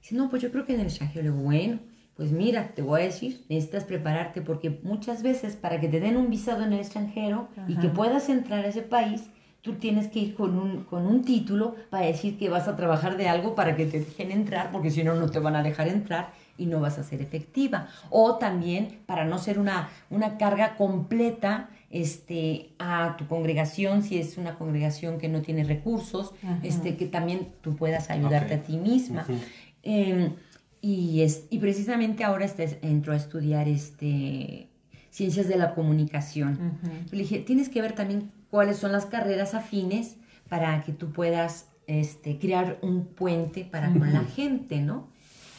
Dice, 0.00 0.14
no, 0.14 0.30
pues 0.30 0.42
yo 0.42 0.52
creo 0.52 0.64
que 0.64 0.74
en 0.74 0.80
el 0.80 0.86
extranjero. 0.86 1.24
Le 1.24 1.30
digo, 1.30 1.42
bueno, 1.42 1.80
pues 2.16 2.30
mira, 2.30 2.72
te 2.74 2.82
voy 2.82 3.00
a 3.00 3.04
decir, 3.04 3.44
necesitas 3.48 3.84
prepararte 3.84 4.42
porque 4.42 4.78
muchas 4.82 5.22
veces 5.22 5.56
para 5.56 5.80
que 5.80 5.88
te 5.88 6.00
den 6.00 6.16
un 6.16 6.28
visado 6.30 6.62
en 6.62 6.72
el 6.72 6.80
extranjero 6.80 7.48
y 7.68 7.76
que 7.76 7.88
puedas 7.88 8.28
entrar 8.28 8.64
a 8.64 8.68
ese 8.68 8.82
país, 8.82 9.30
tú 9.62 9.74
tienes 9.74 10.08
que 10.08 10.18
ir 10.18 10.34
con 10.34 10.58
un, 10.58 10.84
con 10.84 11.06
un 11.06 11.22
título 11.22 11.76
para 11.88 12.06
decir 12.06 12.36
que 12.36 12.48
vas 12.50 12.68
a 12.68 12.76
trabajar 12.76 13.16
de 13.16 13.28
algo 13.28 13.54
para 13.54 13.76
que 13.76 13.86
te 13.86 14.00
dejen 14.00 14.30
entrar, 14.30 14.72
porque 14.72 14.90
si 14.90 15.04
no, 15.04 15.14
no 15.14 15.30
te 15.30 15.38
van 15.38 15.56
a 15.56 15.62
dejar 15.62 15.88
entrar 15.88 16.32
y 16.58 16.66
no 16.66 16.80
vas 16.80 16.98
a 16.98 17.04
ser 17.04 17.22
efectiva. 17.22 17.88
O 18.10 18.36
también 18.36 19.00
para 19.06 19.24
no 19.24 19.38
ser 19.38 19.58
una, 19.58 19.88
una 20.10 20.36
carga 20.36 20.76
completa 20.76 21.70
este, 21.90 22.70
a 22.78 23.16
tu 23.16 23.26
congregación, 23.26 24.02
si 24.02 24.18
es 24.18 24.36
una 24.36 24.56
congregación 24.56 25.18
que 25.18 25.28
no 25.28 25.42
tiene 25.42 25.64
recursos, 25.64 26.34
este, 26.62 26.96
que 26.96 27.06
también 27.06 27.52
tú 27.62 27.76
puedas 27.76 28.10
ayudarte 28.10 28.54
a 28.54 28.62
ti 28.62 28.76
misma. 28.76 29.24
Y, 30.84 31.22
es, 31.22 31.44
y 31.48 31.60
precisamente 31.60 32.24
ahora 32.24 32.44
este, 32.44 32.80
entró 32.82 33.12
a 33.12 33.16
estudiar 33.16 33.68
este, 33.68 34.68
ciencias 35.10 35.46
de 35.46 35.56
la 35.56 35.74
comunicación. 35.74 36.78
Le 37.10 37.18
dije, 37.18 37.38
tienes 37.38 37.68
que 37.68 37.80
ver 37.80 37.92
también 37.92 38.32
cuáles 38.50 38.78
son 38.78 38.90
las 38.90 39.06
carreras 39.06 39.54
afines 39.54 40.16
para 40.48 40.82
que 40.82 40.92
tú 40.92 41.12
puedas 41.12 41.68
este, 41.86 42.38
crear 42.38 42.78
un 42.82 43.06
puente 43.06 43.64
para 43.64 43.92
con 43.92 44.12
la 44.12 44.24
gente, 44.24 44.80
¿no? 44.80 45.08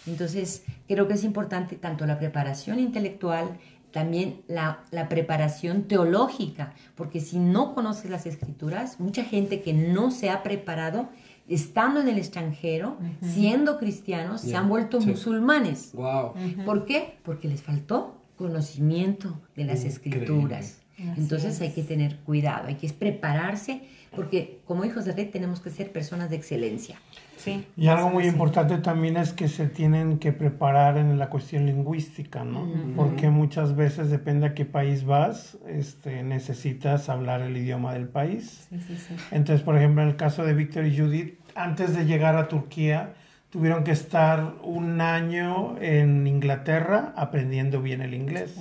Entonces, 0.05 0.63
creo 0.89 1.07
que 1.07 1.13
es 1.13 1.23
importante 1.23 1.77
tanto 1.77 2.05
la 2.05 2.19
preparación 2.19 2.77
intelectual, 2.79 3.57
también 3.91 4.41
la, 4.47 4.83
la, 4.91 5.07
preparación 5.07 5.83
teológica, 5.83 6.73
porque 6.95 7.21
si 7.21 7.39
no 7.39 7.73
conoces 7.73 8.11
las 8.11 8.25
escrituras, 8.25 8.99
mucha 8.99 9.23
gente 9.23 9.61
que 9.61 9.71
no 9.71 10.11
se 10.11 10.29
ha 10.29 10.43
preparado 10.43 11.07
estando 11.47 11.99
en 12.01 12.07
el 12.07 12.17
extranjero, 12.17 12.97
siendo 13.21 13.77
cristianos, 13.77 14.41
se 14.41 14.55
han 14.55 14.69
vuelto 14.69 14.99
musulmanes. 14.99 15.91
Wow. 15.93 16.33
¿Por 16.65 16.85
qué? 16.85 17.17
Porque 17.23 17.47
les 17.47 17.61
faltó 17.61 18.21
conocimiento 18.37 19.39
de 19.55 19.65
las 19.65 19.83
escrituras. 19.83 20.79
Entonces 20.97 21.59
hay 21.61 21.71
que 21.71 21.83
tener 21.83 22.17
cuidado, 22.17 22.67
hay 22.67 22.75
que 22.75 22.89
prepararse, 22.89 23.81
porque 24.15 24.61
como 24.65 24.85
hijos 24.85 25.05
de 25.05 25.13
rey 25.13 25.25
tenemos 25.25 25.59
que 25.59 25.69
ser 25.69 25.91
personas 25.91 26.29
de 26.29 26.35
excelencia. 26.35 26.97
Sí, 27.37 27.65
y 27.75 27.87
algo 27.87 28.09
muy 28.09 28.25
importante 28.25 28.77
también 28.77 29.17
es 29.17 29.33
que 29.33 29.49
se 29.49 29.67
tienen 29.67 30.17
que 30.17 30.31
preparar 30.31 30.97
en 30.97 31.17
la 31.19 31.29
cuestión 31.29 31.65
lingüística, 31.65 32.45
¿no? 32.45 32.65
Porque 32.95 33.29
muchas 33.29 33.75
veces, 33.75 34.09
depende 34.09 34.47
a 34.47 34.53
qué 34.53 34.63
país 34.63 35.03
vas, 35.03 35.57
este, 35.67 36.23
necesitas 36.23 37.09
hablar 37.09 37.41
el 37.41 37.57
idioma 37.57 37.93
del 37.93 38.07
país. 38.07 38.67
Sí, 38.69 38.79
sí, 38.87 38.95
sí. 38.95 39.15
Entonces, 39.31 39.61
por 39.61 39.75
ejemplo, 39.75 40.03
en 40.03 40.09
el 40.09 40.15
caso 40.15 40.45
de 40.45 40.53
Víctor 40.53 40.85
y 40.85 40.97
Judith, 40.97 41.37
antes 41.55 41.95
de 41.95 42.05
llegar 42.05 42.37
a 42.37 42.47
Turquía, 42.47 43.13
tuvieron 43.53 43.83
que 43.83 43.91
estar 43.91 44.55
un 44.63 44.99
año 44.99 45.75
en 45.79 46.25
Inglaterra 46.25 47.13
aprendiendo 47.15 47.81
bien 47.81 48.01
el 48.01 48.15
inglés. 48.15 48.57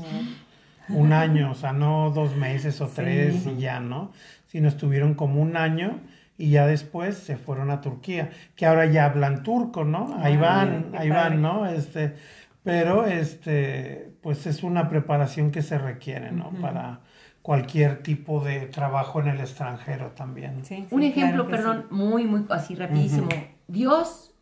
Un 0.94 1.12
año, 1.12 1.50
o 1.50 1.54
sea, 1.54 1.72
no 1.72 2.10
dos 2.10 2.36
meses 2.36 2.80
o 2.80 2.88
tres 2.88 3.46
y 3.46 3.60
ya, 3.60 3.80
¿no? 3.80 4.12
Sino 4.46 4.68
estuvieron 4.68 5.14
como 5.14 5.40
un 5.40 5.56
año 5.56 6.00
y 6.38 6.50
ya 6.50 6.66
después 6.66 7.16
se 7.16 7.36
fueron 7.36 7.70
a 7.70 7.80
Turquía, 7.80 8.30
que 8.56 8.66
ahora 8.66 8.86
ya 8.86 9.06
hablan 9.06 9.42
turco, 9.42 9.84
¿no? 9.84 10.16
Ahí 10.20 10.36
van, 10.36 10.92
ahí 10.96 11.08
van, 11.08 11.40
¿no? 11.40 11.66
Este, 11.66 12.16
pero 12.62 13.06
este, 13.06 14.14
pues 14.22 14.46
es 14.46 14.62
una 14.62 14.88
preparación 14.88 15.50
que 15.50 15.62
se 15.62 15.78
requiere, 15.78 16.32
¿no? 16.32 16.50
Para 16.60 17.00
cualquier 17.42 18.02
tipo 18.02 18.42
de 18.42 18.66
trabajo 18.66 19.20
en 19.20 19.28
el 19.28 19.40
extranjero 19.40 20.12
también. 20.12 20.62
Un 20.90 21.02
ejemplo, 21.02 21.48
perdón, 21.48 21.86
muy, 21.90 22.24
muy 22.24 22.44
así 22.50 22.74
rapidísimo. 22.74 23.28
Dios, 23.66 24.34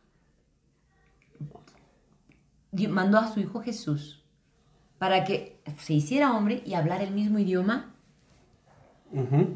mandó 2.89 3.19
a 3.19 3.27
su 3.29 3.41
hijo 3.41 3.61
Jesús 3.61 4.20
para 5.01 5.25
que 5.25 5.57
se 5.79 5.95
hiciera 5.95 6.37
hombre 6.37 6.63
y 6.67 6.75
hablar 6.75 7.01
el 7.01 7.13
mismo 7.13 7.39
idioma 7.39 7.87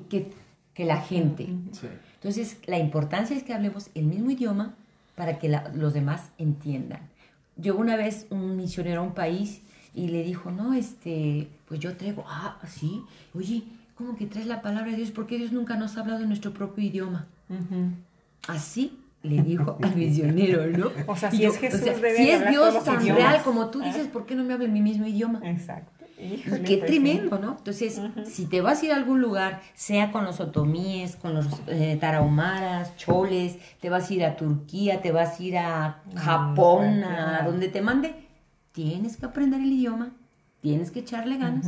que, 0.08 0.32
que, 0.72 0.84
la 0.86 0.96
gente. 0.96 1.48
Sí. 1.70 1.86
Entonces, 2.14 2.56
la 2.64 2.78
importancia 2.78 3.36
es 3.36 3.42
que 3.42 3.52
hablemos 3.52 3.90
el 3.94 4.06
mismo 4.06 4.30
idioma 4.30 4.74
para 5.14 5.38
que 5.38 5.54
los 5.74 5.92
demás 5.92 6.30
entiendan. 6.38 7.00
Llegó 7.60 7.78
una 7.78 7.94
vez 7.94 8.26
un 8.30 8.56
misionero 8.56 9.02
a 9.02 9.04
un 9.04 9.12
país 9.12 9.60
y 9.94 10.08
le 10.08 10.24
dijo, 10.24 10.50
no, 10.50 10.72
este, 10.72 11.50
pues 11.68 11.78
yo 11.78 11.94
traigo, 11.94 12.24
ah, 12.26 12.58
sí, 12.66 13.02
oye, 13.34 13.64
¿cómo 13.96 14.16
que 14.16 14.24
traes 14.24 14.46
la 14.46 14.62
palabra 14.62 14.92
de 14.92 14.96
Dios? 14.96 15.10
¿Por 15.10 15.26
qué 15.26 15.36
Dios 15.36 15.52
nunca 15.52 15.76
nos 15.76 15.98
ha 15.98 16.00
hablado 16.00 16.22
en 16.22 16.28
nuestro 16.28 16.54
propio 16.54 16.82
idioma? 16.82 17.26
Así 18.48 18.98
le 19.24 19.42
dijo 19.42 19.76
al 19.82 19.96
misionero, 19.96 20.66
¿no? 20.66 20.90
O 21.06 21.16
sea, 21.16 21.30
si 21.30 21.44
es 21.44 21.58
Jesús, 21.58 21.80
si 22.16 22.30
es 22.30 22.48
Dios 22.48 22.84
tan 22.84 23.04
real 23.04 23.42
como 23.42 23.70
tú 23.70 23.80
dices, 23.80 24.06
¿por 24.06 24.26
qué 24.26 24.34
no 24.34 24.44
me 24.44 24.52
habla 24.54 24.66
en 24.66 24.72
mi 24.72 24.82
mismo 24.82 25.06
idioma? 25.06 25.40
Exacto. 25.42 25.90
Qué 26.16 26.78
pues 26.78 26.86
tremendo, 26.86 27.38
¿no? 27.38 27.56
Entonces, 27.58 28.00
si 28.26 28.46
te 28.46 28.60
vas 28.60 28.82
a 28.82 28.86
ir 28.86 28.92
a 28.92 28.96
algún 28.96 29.20
lugar, 29.20 29.60
sea 29.74 30.12
con 30.12 30.24
los 30.24 30.40
otomíes, 30.40 31.16
con 31.16 31.34
los 31.34 31.46
eh, 31.66 31.98
tarahumaras, 32.00 32.96
choles, 32.96 33.58
te 33.80 33.90
vas 33.90 34.08
a 34.08 34.14
ir 34.14 34.24
a 34.24 34.36
Turquía, 34.36 35.02
te 35.02 35.10
vas 35.10 35.40
a 35.40 35.42
ir 35.42 35.58
a 35.58 36.02
mm, 36.06 36.16
Japón, 36.16 37.04
a 37.04 37.42
donde 37.44 37.68
te 37.68 37.82
mande, 37.82 38.14
tienes 38.72 39.16
que 39.16 39.26
aprender 39.26 39.60
el 39.60 39.72
idioma, 39.72 40.12
tienes 40.62 40.90
que 40.90 41.00
echarle 41.00 41.36
ganas. 41.36 41.66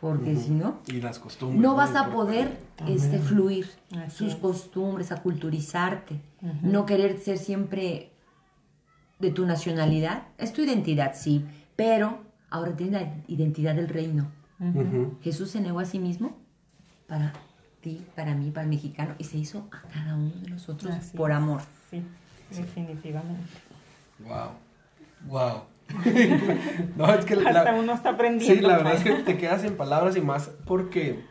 Porque 0.00 0.36
si 0.36 0.50
no, 0.50 0.80
y 0.86 1.00
las 1.00 1.18
costumbres, 1.18 1.60
no 1.60 1.74
vas 1.74 1.94
a 1.96 2.10
poder 2.10 2.58
este, 2.86 3.18
fluir 3.18 3.66
sus 4.10 4.34
costumbres, 4.34 5.10
a 5.10 5.22
culturizarte, 5.22 6.20
no 6.62 6.84
querer 6.84 7.18
ser 7.18 7.38
siempre 7.38 8.12
de 9.18 9.30
tu 9.30 9.46
nacionalidad. 9.46 10.24
Es 10.36 10.52
tu 10.52 10.62
identidad, 10.62 11.14
sí, 11.14 11.44
pero 11.76 12.20
ahora 12.50 12.76
tiene 12.76 12.92
la 12.92 13.14
identidad 13.26 13.74
del 13.74 13.88
reino. 13.88 14.30
Jesús 15.22 15.50
se 15.50 15.60
negó 15.60 15.80
a 15.80 15.84
sí 15.84 15.98
mismo 15.98 16.36
para 17.06 17.32
ti, 17.80 18.04
para 18.14 18.34
mí, 18.34 18.50
para 18.50 18.64
el 18.64 18.70
mexicano, 18.70 19.14
y 19.18 19.24
se 19.24 19.38
hizo 19.38 19.68
a 19.70 19.82
cada 19.88 20.14
uno 20.14 20.32
de 20.42 20.50
nosotros 20.50 20.94
por 21.16 21.32
amor. 21.32 21.62
Sí, 21.90 22.02
definitivamente. 22.50 23.44
Wow, 24.18 24.50
wow. 25.26 25.62
no, 26.96 27.14
es 27.14 27.24
que 27.24 27.34
Hasta 27.34 27.74
uno 27.74 27.92
está 27.94 28.10
aprendiendo. 28.10 28.54
Sí, 28.54 28.60
la 28.60 28.78
verdad 28.78 28.94
es 28.94 29.02
que 29.02 29.12
te 29.22 29.36
quedas 29.38 29.62
sin 29.62 29.74
palabras 29.74 30.16
y 30.16 30.20
más 30.20 30.50
porque, 30.66 31.24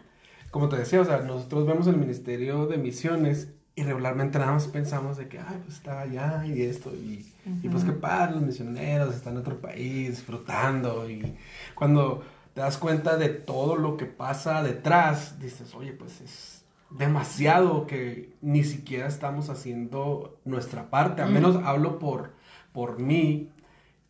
como 0.52 0.70
te 0.70 0.78
decía, 0.78 1.02
o 1.02 1.06
sea, 1.06 1.20
nosotros 1.20 1.66
vemos 1.66 1.88
el 1.88 1.98
Ministerio 1.98 2.68
de 2.68 2.78
Misiones 2.78 3.50
y 3.76 3.84
regularmente 3.84 4.40
nada 4.40 4.54
más 4.54 4.68
pensamos 4.68 5.18
de 5.18 5.28
que, 5.28 5.38
ay, 5.40 5.60
pues 5.64 5.76
está 5.78 6.00
allá 6.00 6.46
y 6.46 6.62
esto, 6.62 6.92
y, 6.94 7.26
y 7.62 7.68
pues 7.68 7.84
qué 7.84 7.92
padre, 7.92 8.36
los 8.36 8.44
misioneros 8.44 9.14
están 9.14 9.34
en 9.34 9.40
otro 9.40 9.60
país 9.60 10.12
disfrutando, 10.12 11.10
y 11.10 11.36
cuando 11.76 12.24
te 12.54 12.62
das 12.62 12.78
cuenta 12.78 13.18
de 13.18 13.28
todo 13.28 13.76
lo 13.76 13.98
que 13.98 14.06
pasa 14.06 14.64
detrás, 14.64 15.40
dices, 15.42 15.76
oye, 15.76 15.92
pues 15.92 16.22
es 16.22 16.66
demasiado 16.90 17.86
que 17.86 18.34
ni 18.42 18.64
siquiera 18.64 19.08
estamos 19.08 19.50
haciendo 19.50 20.40
nuestra 20.46 20.90
parte, 20.90 21.22
al 21.22 21.32
menos 21.32 21.58
hablo 21.58 22.00
por, 22.00 22.32
por 22.72 23.00
mí 23.00 23.50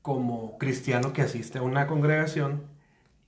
como 0.05 0.59
cristiano 0.59 1.13
que 1.13 1.23
asiste 1.23 1.57
a 1.57 1.63
una 1.63 1.87
congregación 1.87 2.61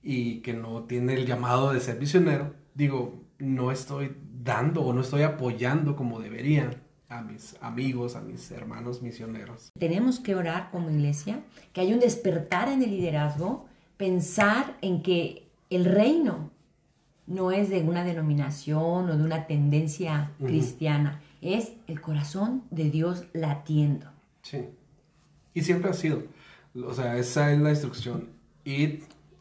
y 0.00 0.42
que 0.42 0.54
no 0.54 0.84
tiene 0.84 1.14
el 1.14 1.26
llamado 1.26 1.72
de 1.72 1.80
ser 1.80 1.98
misionero, 1.98 2.54
digo, 2.74 3.20
no 3.40 3.72
estoy 3.72 4.14
dando 4.44 4.82
o 4.82 4.92
no 4.92 5.00
estoy 5.00 5.22
apoyando 5.22 5.96
como 5.96 6.20
debería 6.20 6.70
a 7.08 7.22
mis 7.22 7.56
amigos, 7.62 8.14
a 8.14 8.20
mis 8.20 8.48
hermanos 8.52 9.02
misioneros. 9.02 9.72
Tenemos 9.76 10.20
que 10.20 10.36
orar 10.36 10.70
como 10.70 10.88
iglesia, 10.88 11.40
que 11.72 11.80
haya 11.80 11.94
un 11.94 11.98
despertar 11.98 12.68
en 12.68 12.80
el 12.80 12.90
liderazgo, 12.90 13.66
pensar 13.96 14.76
en 14.80 15.02
que 15.02 15.48
el 15.70 15.84
reino 15.84 16.52
no 17.26 17.50
es 17.50 17.70
de 17.70 17.82
una 17.82 18.04
denominación 18.04 19.10
o 19.10 19.16
de 19.16 19.24
una 19.24 19.48
tendencia 19.48 20.30
cristiana, 20.38 21.20
es 21.40 21.72
el 21.88 22.00
corazón 22.00 22.62
de 22.70 22.88
Dios 22.88 23.24
latiendo. 23.32 24.06
Sí, 24.42 24.68
y 25.54 25.62
siempre 25.62 25.90
ha 25.90 25.94
sido, 25.94 26.22
o 26.74 26.94
sea, 26.94 27.16
esa 27.16 27.52
es 27.52 27.58
la 27.58 27.70
instrucción, 27.70 28.28
id 28.64 29.00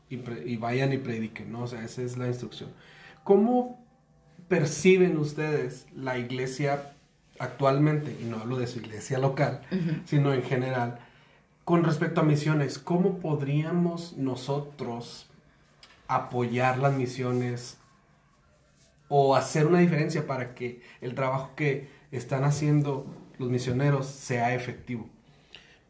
y, 0.10 0.16
y 0.46 0.58
vayan 0.58 0.94
y 0.94 0.98
prediquen, 0.98 1.52
¿no? 1.52 1.64
O 1.64 1.68
sea, 1.68 1.84
esa 1.84 2.02
es 2.02 2.18
la 2.18 2.28
instrucción. 2.28 2.70
¿Cómo 3.24 3.86
perciben 4.48 5.18
ustedes 5.18 5.88
la 5.96 6.18
iglesia 6.18 6.94
actualmente, 7.40 8.16
y 8.20 8.26
no 8.26 8.38
hablo 8.38 8.58
de 8.58 8.68
su 8.68 8.80
iglesia 8.80 9.20
local, 9.20 9.62
sino 10.06 10.34
en 10.34 10.44
general, 10.44 11.00
con 11.64 11.84
respecto 11.84 12.22
a 12.22 12.24
misiones, 12.24 12.80
¿cómo 12.80 13.20
podríamos 13.20 14.18
nosotros 14.18 15.28
apoyar 16.08 16.80
las 16.80 16.94
misiones 16.94 17.78
o 19.10 19.36
hacer 19.36 19.68
una 19.68 19.80
diferencia 19.80 20.26
para 20.26 20.56
que 20.56 20.82
el 21.02 21.14
trabajo 21.14 21.52
que 21.56 21.90
están 22.12 22.44
haciendo 22.44 23.06
los 23.38 23.50
misioneros 23.50 24.08
sea 24.08 24.56
efectivo? 24.56 25.10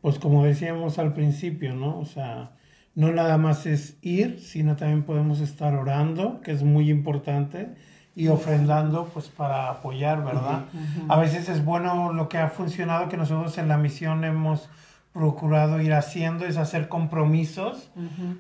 Pues 0.08 0.20
como 0.20 0.46
decíamos 0.46 1.00
al 1.00 1.12
principio, 1.12 1.76
¿no? 1.76 2.00
O 2.00 2.06
sea, 2.06 2.52
no 2.96 3.12
nada 3.12 3.38
más 3.38 3.66
es 3.66 3.98
ir, 4.02 4.40
sino 4.40 4.78
también 4.78 5.04
podemos 5.04 5.42
estar 5.42 5.76
orando, 5.76 6.40
que 6.40 6.54
es 6.54 6.64
muy 6.64 6.90
importante, 6.90 7.76
y 8.16 8.30
ofrendando, 8.30 9.10
pues 9.14 9.28
para 9.28 9.70
apoyar, 9.70 10.24
¿verdad? 10.24 10.64
A 11.10 11.20
veces 11.20 11.50
es 11.50 11.66
bueno 11.66 12.14
lo 12.14 12.30
que 12.30 12.38
ha 12.38 12.48
funcionado, 12.48 13.10
que 13.10 13.18
nosotros 13.18 13.58
en 13.58 13.68
la 13.68 13.78
misión 13.78 14.24
hemos 14.24 14.70
procurado 15.12 15.82
ir 15.82 15.92
haciendo, 15.92 16.46
es 16.46 16.56
hacer 16.56 16.88
compromisos 16.88 17.92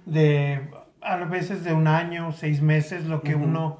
de, 0.05 0.69
a 1.01 1.17
veces 1.17 1.65
de 1.65 1.73
un 1.73 1.87
año, 1.87 2.31
seis 2.31 2.61
meses, 2.61 3.07
lo 3.07 3.23
que 3.23 3.35
uno 3.35 3.79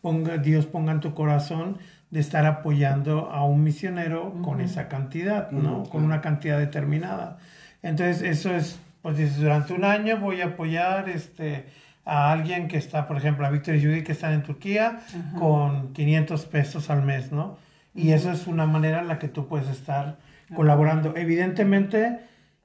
ponga, 0.00 0.38
Dios 0.38 0.66
ponga 0.66 0.92
en 0.92 1.00
tu 1.00 1.14
corazón, 1.14 1.78
de 2.14 2.20
estar 2.20 2.46
apoyando 2.46 3.28
a 3.32 3.44
un 3.44 3.64
misionero 3.64 4.40
con 4.40 4.60
esa 4.60 4.86
cantidad, 4.86 5.50
¿no? 5.50 5.82
Con 5.82 6.04
una 6.04 6.20
cantidad 6.20 6.60
determinada. 6.60 7.38
Entonces, 7.82 8.22
eso 8.22 8.54
es, 8.54 8.78
pues 9.02 9.16
dices, 9.16 9.38
durante 9.38 9.72
un 9.72 9.84
año 9.84 10.20
voy 10.20 10.40
a 10.40 10.46
apoyar 10.46 11.08
este, 11.08 11.64
a 12.04 12.30
alguien 12.30 12.68
que 12.68 12.76
está, 12.76 13.08
por 13.08 13.16
ejemplo, 13.16 13.44
a 13.44 13.50
Víctor 13.50 13.74
y 13.74 13.84
Judy 13.84 14.04
que 14.04 14.12
están 14.12 14.32
en 14.32 14.44
Turquía 14.44 15.00
con 15.40 15.92
500 15.92 16.46
pesos 16.46 16.88
al 16.88 17.02
mes, 17.02 17.32
¿no? 17.32 17.58
Y 17.96 18.12
eso 18.12 18.30
es 18.30 18.46
una 18.46 18.64
manera 18.64 19.00
en 19.00 19.08
la 19.08 19.18
que 19.18 19.26
tú 19.26 19.48
puedes 19.48 19.68
estar 19.68 20.18
colaborando. 20.54 21.16
Evidentemente, 21.16 22.20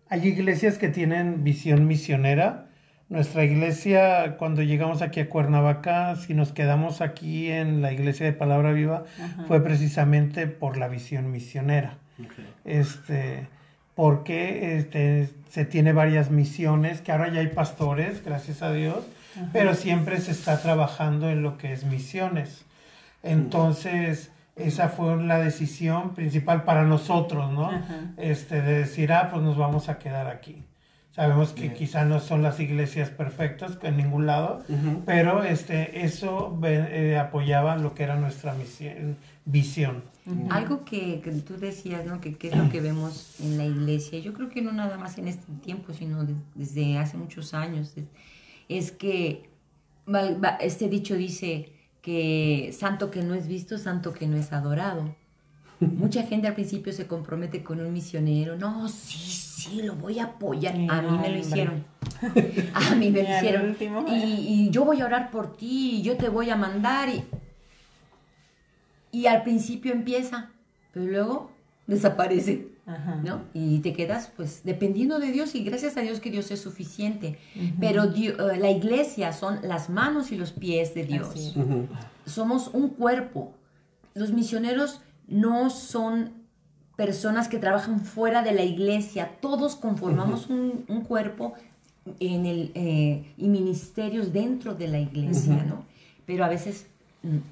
hay 0.10 0.28
iglesias 0.28 0.78
que 0.78 0.90
tienen 0.90 1.44
visión 1.44 1.88
misionera, 1.88 2.68
nuestra 3.10 3.44
iglesia, 3.44 4.38
cuando 4.38 4.62
llegamos 4.62 5.02
aquí 5.02 5.20
a 5.20 5.30
Cuernavaca, 5.30 6.16
si 6.16 6.36
nos 6.36 6.52
quedamos 6.52 7.02
aquí 7.02 7.50
en 7.50 7.82
la 7.82 7.92
iglesia 7.92 8.26
de 8.28 8.34
Palabra 8.34 8.72
Viva, 8.72 9.04
fue 9.48 9.64
precisamente 9.64 10.46
por 10.46 10.78
la 10.78 10.88
visión 10.88 11.32
misionera. 11.32 11.98
Este, 12.66 13.48
porque 13.96 14.78
este, 14.78 15.30
se 15.50 15.66
tiene 15.66 15.92
varias 15.92 16.30
misiones, 16.30 17.02
que 17.02 17.12
ahora 17.12 17.30
ya 17.30 17.40
hay 17.40 17.48
pastores, 17.48 18.24
gracias 18.24 18.62
a 18.62 18.72
Dios, 18.72 19.04
pero 19.54 19.74
siempre 19.74 20.20
se 20.20 20.32
está 20.32 20.62
trabajando 20.62 21.30
en 21.30 21.42
lo 21.42 21.58
que 21.58 21.74
es 21.74 21.86
misiones. 21.86 22.64
Entonces, 23.24 24.32
esa 24.56 24.90
fue 24.90 25.18
la 25.24 25.40
decisión 25.40 26.14
principal 26.14 26.64
para 26.64 26.84
nosotros, 26.84 27.52
¿no? 27.52 27.72
Este, 28.18 28.62
de 28.62 28.80
decir, 28.80 29.12
ah, 29.12 29.30
pues 29.32 29.42
nos 29.42 29.58
vamos 29.58 29.90
a 29.90 29.98
quedar 29.98 30.28
aquí. 30.28 30.64
Sabemos 31.12 31.54
que 31.54 31.74
quizá 31.74 32.06
no 32.06 32.20
son 32.20 32.44
las 32.44 32.60
iglesias 32.60 33.10
perfectas 33.10 33.78
en 33.82 33.98
ningún 33.98 34.26
lado, 34.26 34.64
pero 35.06 35.44
este, 35.44 36.06
eso 36.06 36.58
eh, 36.64 37.18
apoyaba 37.18 37.78
lo 37.78 37.96
que 37.96 38.04
era 38.04 38.16
nuestra 38.16 38.54
misión, 38.54 39.18
visión. 39.44 40.04
Algo 40.52 40.86
que, 40.86 41.22
que, 41.22 41.32
tú 41.32 41.58
decías, 41.58 42.06
¿no? 42.06 42.22
Que, 42.22 42.38
es 42.40 42.56
lo 42.56 42.70
que 42.70 42.80
vemos 42.80 43.40
en 43.42 43.58
la 43.58 43.66
iglesia, 43.66 44.20
yo 44.20 44.34
creo 44.34 44.50
que 44.50 44.62
no 44.62 44.72
nada 44.72 44.98
más 44.98 45.18
en 45.18 45.28
este 45.28 45.52
tiempo, 45.64 45.94
sino 45.94 46.26
desde 46.54 47.00
hace 47.00 47.18
muchos 47.18 47.56
años, 47.56 47.98
es, 47.98 48.06
es 48.70 48.92
que 48.92 49.50
este 50.60 50.90
dicho 50.90 51.16
dice 51.16 51.74
que 52.02 52.74
santo 52.78 53.10
que 53.10 53.24
no 53.24 53.34
es 53.34 53.48
visto, 53.48 53.78
santo 53.78 54.14
que 54.14 54.28
no 54.28 54.38
es 54.38 54.54
adorado. 54.54 55.16
Mucha 55.80 56.24
gente 56.24 56.48
al 56.48 56.54
principio 56.54 56.94
se 56.94 57.08
compromete 57.08 57.64
con 57.64 57.80
un 57.80 57.92
misionero. 57.92 58.58
No, 58.58 58.88
sí, 58.90 59.49
sí, 59.60 59.82
lo 59.82 59.96
voy 59.96 60.20
a 60.20 60.26
apoyar. 60.26 60.76
a 60.90 61.02
mí 61.02 61.18
me 61.18 61.30
lo 61.30 61.38
hicieron. 61.38 61.86
A 62.74 62.96
mí 62.96 63.12
me 63.12 63.24
lo 63.24 63.38
hicieron. 63.38 63.78
Y, 64.10 64.70
yo 64.72 64.86
voy 64.86 65.02
a 65.02 65.06
orar 65.06 65.32
por 65.32 65.56
ti, 65.56 65.98
y 65.98 66.02
yo 66.02 66.18
te 66.18 66.30
voy 66.30 66.50
a 66.50 66.56
mandar. 66.56 67.10
Y, 67.10 67.24
y 69.12 69.28
al 69.28 69.44
principio 69.44 69.94
empieza, 69.94 70.50
pero 70.94 71.06
luego 71.06 71.52
desaparece. 71.88 72.68
¿no? 73.24 73.44
Y 73.54 73.80
te 73.80 73.94
quedas, 73.94 74.32
pues, 74.36 74.62
dependiendo 74.64 75.20
de 75.20 75.32
Dios 75.32 75.54
y 75.54 75.64
gracias 75.64 75.96
a 75.98 76.02
Dios 76.02 76.20
que 76.20 76.32
Dios 76.32 76.50
es 76.50 76.62
suficiente. 76.62 77.38
Pero 77.80 78.06
eh, 78.06 78.36
la 78.58 78.72
iglesia 78.72 79.32
son 79.32 79.60
las 79.62 79.90
manos 79.90 80.32
y 80.32 80.38
los 80.38 80.52
pies 80.52 80.96
de 80.96 81.06
Dios. 81.06 81.56
Somos 82.26 82.70
un 82.74 82.90
cuerpo. 82.90 83.54
Los 84.16 84.32
misioneros 84.32 85.02
no 85.28 85.70
son 85.70 86.39
personas 87.00 87.48
que 87.48 87.60
trabajan 87.60 88.02
fuera 88.02 88.42
de 88.42 88.52
la 88.52 88.64
iglesia, 88.64 89.32
todos 89.40 89.78
conformamos 89.78 90.48
un, 90.48 90.84
cuerpo 91.08 91.54
en 92.20 92.46
el, 92.46 92.72
eh, 92.76 93.34
y 93.38 93.48
ministerios 93.48 94.34
dentro 94.34 94.76
de 94.76 94.90
la 94.90 95.00
iglesia, 95.00 95.64
¿no? 95.64 95.86
Pero 96.26 96.44
a 96.44 96.50
veces 96.50 96.88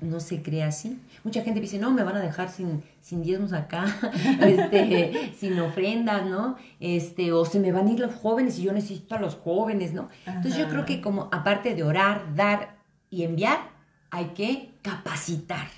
no 0.01 0.19
se 0.19 0.41
cree 0.41 0.63
así. 0.63 0.99
Mucha 1.23 1.43
gente 1.43 1.61
dice, 1.61 1.79
no, 1.79 1.91
me 1.91 2.03
van 2.03 2.17
a 2.17 2.19
dejar 2.19 2.49
sin, 2.49 2.83
sin 2.99 3.23
diezmos 3.23 3.53
acá, 3.53 3.85
este, 4.41 5.31
sin 5.39 5.57
ofrendas, 5.61 6.25
¿no? 6.25 6.57
Este, 6.81 7.31
o 7.31 7.45
se 7.45 7.61
me 7.61 7.71
van 7.71 7.87
a 7.87 7.91
ir 7.93 8.01
los 8.01 8.15
jóvenes 8.15 8.59
y 8.59 8.63
yo 8.63 8.73
necesito 8.73 9.15
a 9.15 9.19
los 9.21 9.35
jóvenes, 9.35 9.93
¿no? 9.93 10.09
Entonces 10.25 10.57
yo 10.57 10.67
creo 10.67 10.83
que 10.83 10.99
como 10.99 11.29
aparte 11.31 11.73
de 11.73 11.83
orar, 11.83 12.35
dar 12.35 12.75
y 13.09 13.23
enviar, 13.23 13.59
hay 14.09 14.25
que 14.35 14.73
capacitar 14.81 15.69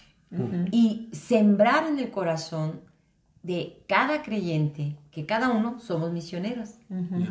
y 0.71 1.09
sembrar 1.11 1.85
en 1.87 1.99
el 1.99 2.09
corazón 2.09 2.88
de 3.43 3.83
cada 3.87 4.21
creyente 4.21 4.97
que 5.11 5.25
cada 5.25 5.49
uno 5.49 5.79
somos 5.79 6.11
misioneros 6.11 6.75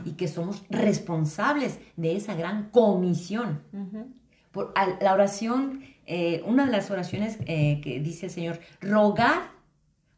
y 0.05 0.13
que 0.13 0.29
somos 0.29 0.65
responsables 0.71 1.79
de 1.97 2.17
esa 2.17 2.35
gran 2.35 2.71
comisión. 2.71 3.63
Por, 4.53 4.73
la 5.01 5.13
oración, 5.13 5.83
eh, 6.07 6.43
una 6.47 6.65
de 6.65 6.73
las 6.73 6.91
oraciones 6.91 7.39
eh, 7.47 7.81
que 7.83 8.01
dice 8.01 8.27
el 8.27 8.33
Señor, 8.33 8.61
rogar 8.81 9.51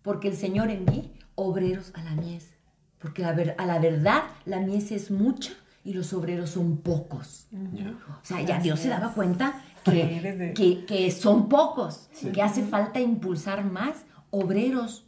porque 0.03 0.29
el 0.29 0.37
Señor 0.37 0.71
envíe 0.71 1.13
obreros 1.35 1.93
a 1.95 2.03
la 2.03 2.15
mies, 2.15 2.51
porque 2.99 3.25
a 3.25 3.35
la 3.67 3.79
verdad 3.79 4.23
la 4.45 4.61
mies 4.61 4.93
es 4.93 5.11
mucha 5.11 5.53
y 5.85 5.93
los 5.93 6.13
obreros 6.13 6.51
son 6.51 6.79
pocos. 6.79 7.49
O 7.53 8.25
sea, 8.25 8.43
ya 8.43 8.61
Dios 8.61 8.81
se 8.81 8.89
daba 8.89 9.13
cuenta 9.13 9.63
que, 9.85 10.85
que, 10.87 11.11
son 11.11 11.49
pocos, 11.49 12.09
que 12.33 12.43
hace 12.43 12.63
falta 12.63 13.01
impulsar 13.01 13.65
más 13.65 14.05
obreros. 14.31 15.07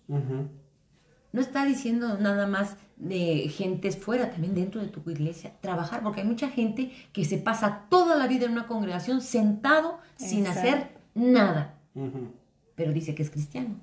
No 1.33 1.41
está 1.41 1.65
diciendo 1.65 2.19
nada 2.19 2.47
más 2.47 2.77
de 2.97 3.49
gentes 3.49 3.97
fuera, 3.97 4.31
también 4.31 4.55
dentro 4.55 4.81
de 4.81 4.89
tu 4.89 5.09
iglesia, 5.11 5.53
trabajar, 5.61 6.03
porque 6.03 6.21
hay 6.21 6.27
mucha 6.27 6.49
gente 6.51 6.93
que 7.13 7.25
se 7.25 7.39
pasa 7.39 7.87
toda 7.89 8.17
la 8.17 8.29
vida 8.29 8.47
en 8.47 8.53
una 8.53 8.67
congregación 8.67 9.21
sentado 9.23 9.99
sin 10.17 10.47
hacer 10.47 10.93
nada, 11.15 11.75
pero 12.75 12.93
dice 12.93 13.15
que 13.15 13.23
es 13.23 13.31
cristiano. 13.31 13.77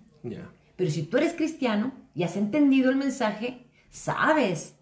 Pero 0.75 0.91
si 0.91 1.03
tú 1.03 1.17
eres 1.17 1.33
cristiano 1.33 1.91
y 2.15 2.23
has 2.23 2.38
entendido 2.38 2.89
el 2.89 2.95
mensaje, 2.95 3.65
sabes 3.89 4.75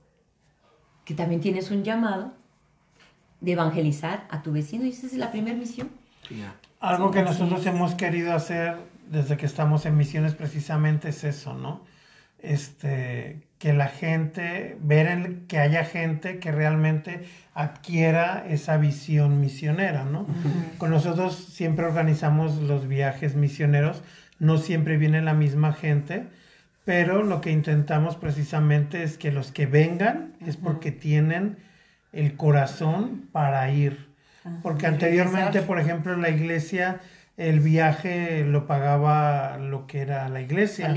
que 1.05 1.13
también 1.15 1.41
tienes 1.41 1.71
un 1.71 1.83
llamado 1.83 2.33
de 3.41 3.53
evangelizar 3.53 4.27
a 4.29 4.43
tu 4.43 4.51
vecino. 4.51 4.85
Y 4.85 4.89
esa 4.89 5.07
es 5.07 5.13
la 5.13 5.31
primera 5.31 5.57
misión. 5.57 5.89
Algo 6.79 7.11
que 7.11 7.23
nosotros 7.23 7.65
hemos 7.65 7.95
querido 7.95 8.33
hacer 8.33 8.77
desde 9.09 9.37
que 9.37 9.45
estamos 9.45 9.85
en 9.85 9.97
misiones 9.97 10.35
precisamente 10.35 11.09
es 11.09 11.23
eso, 11.23 11.53
¿no? 11.53 11.81
Este, 12.39 13.41
que 13.59 13.73
la 13.73 13.87
gente, 13.87 14.77
ver 14.81 15.39
que 15.47 15.57
haya 15.57 15.83
gente 15.83 16.39
que 16.39 16.51
realmente 16.51 17.25
adquiera 17.55 18.45
esa 18.47 18.77
visión 18.77 19.41
misionera, 19.41 20.05
¿no? 20.05 20.27
Con 20.77 20.91
nosotros 20.91 21.35
siempre 21.35 21.85
organizamos 21.85 22.57
los 22.57 22.87
viajes 22.87 23.35
misioneros, 23.35 24.03
no 24.37 24.59
siempre 24.59 24.97
viene 24.97 25.23
la 25.23 25.33
misma 25.33 25.73
gente, 25.73 26.27
pero 26.85 27.23
lo 27.23 27.41
que 27.41 27.51
intentamos 27.51 28.15
precisamente 28.15 29.01
es 29.01 29.17
que 29.17 29.31
los 29.31 29.51
que 29.51 29.65
vengan 29.65 30.33
es 30.45 30.55
porque 30.55 30.91
tienen 30.91 31.57
el 32.13 32.37
corazón 32.37 33.27
para 33.31 33.69
ir, 33.71 34.07
porque 34.61 34.85
anteriormente, 34.85 35.63
por 35.63 35.79
ejemplo, 35.79 36.15
la 36.15 36.29
iglesia, 36.29 37.01
el 37.37 37.59
viaje 37.59 38.43
lo 38.43 38.65
pagaba 38.65 39.57
lo 39.57 39.85
que 39.85 40.01
era 40.01 40.27
la 40.27 40.41
iglesia. 40.41 40.93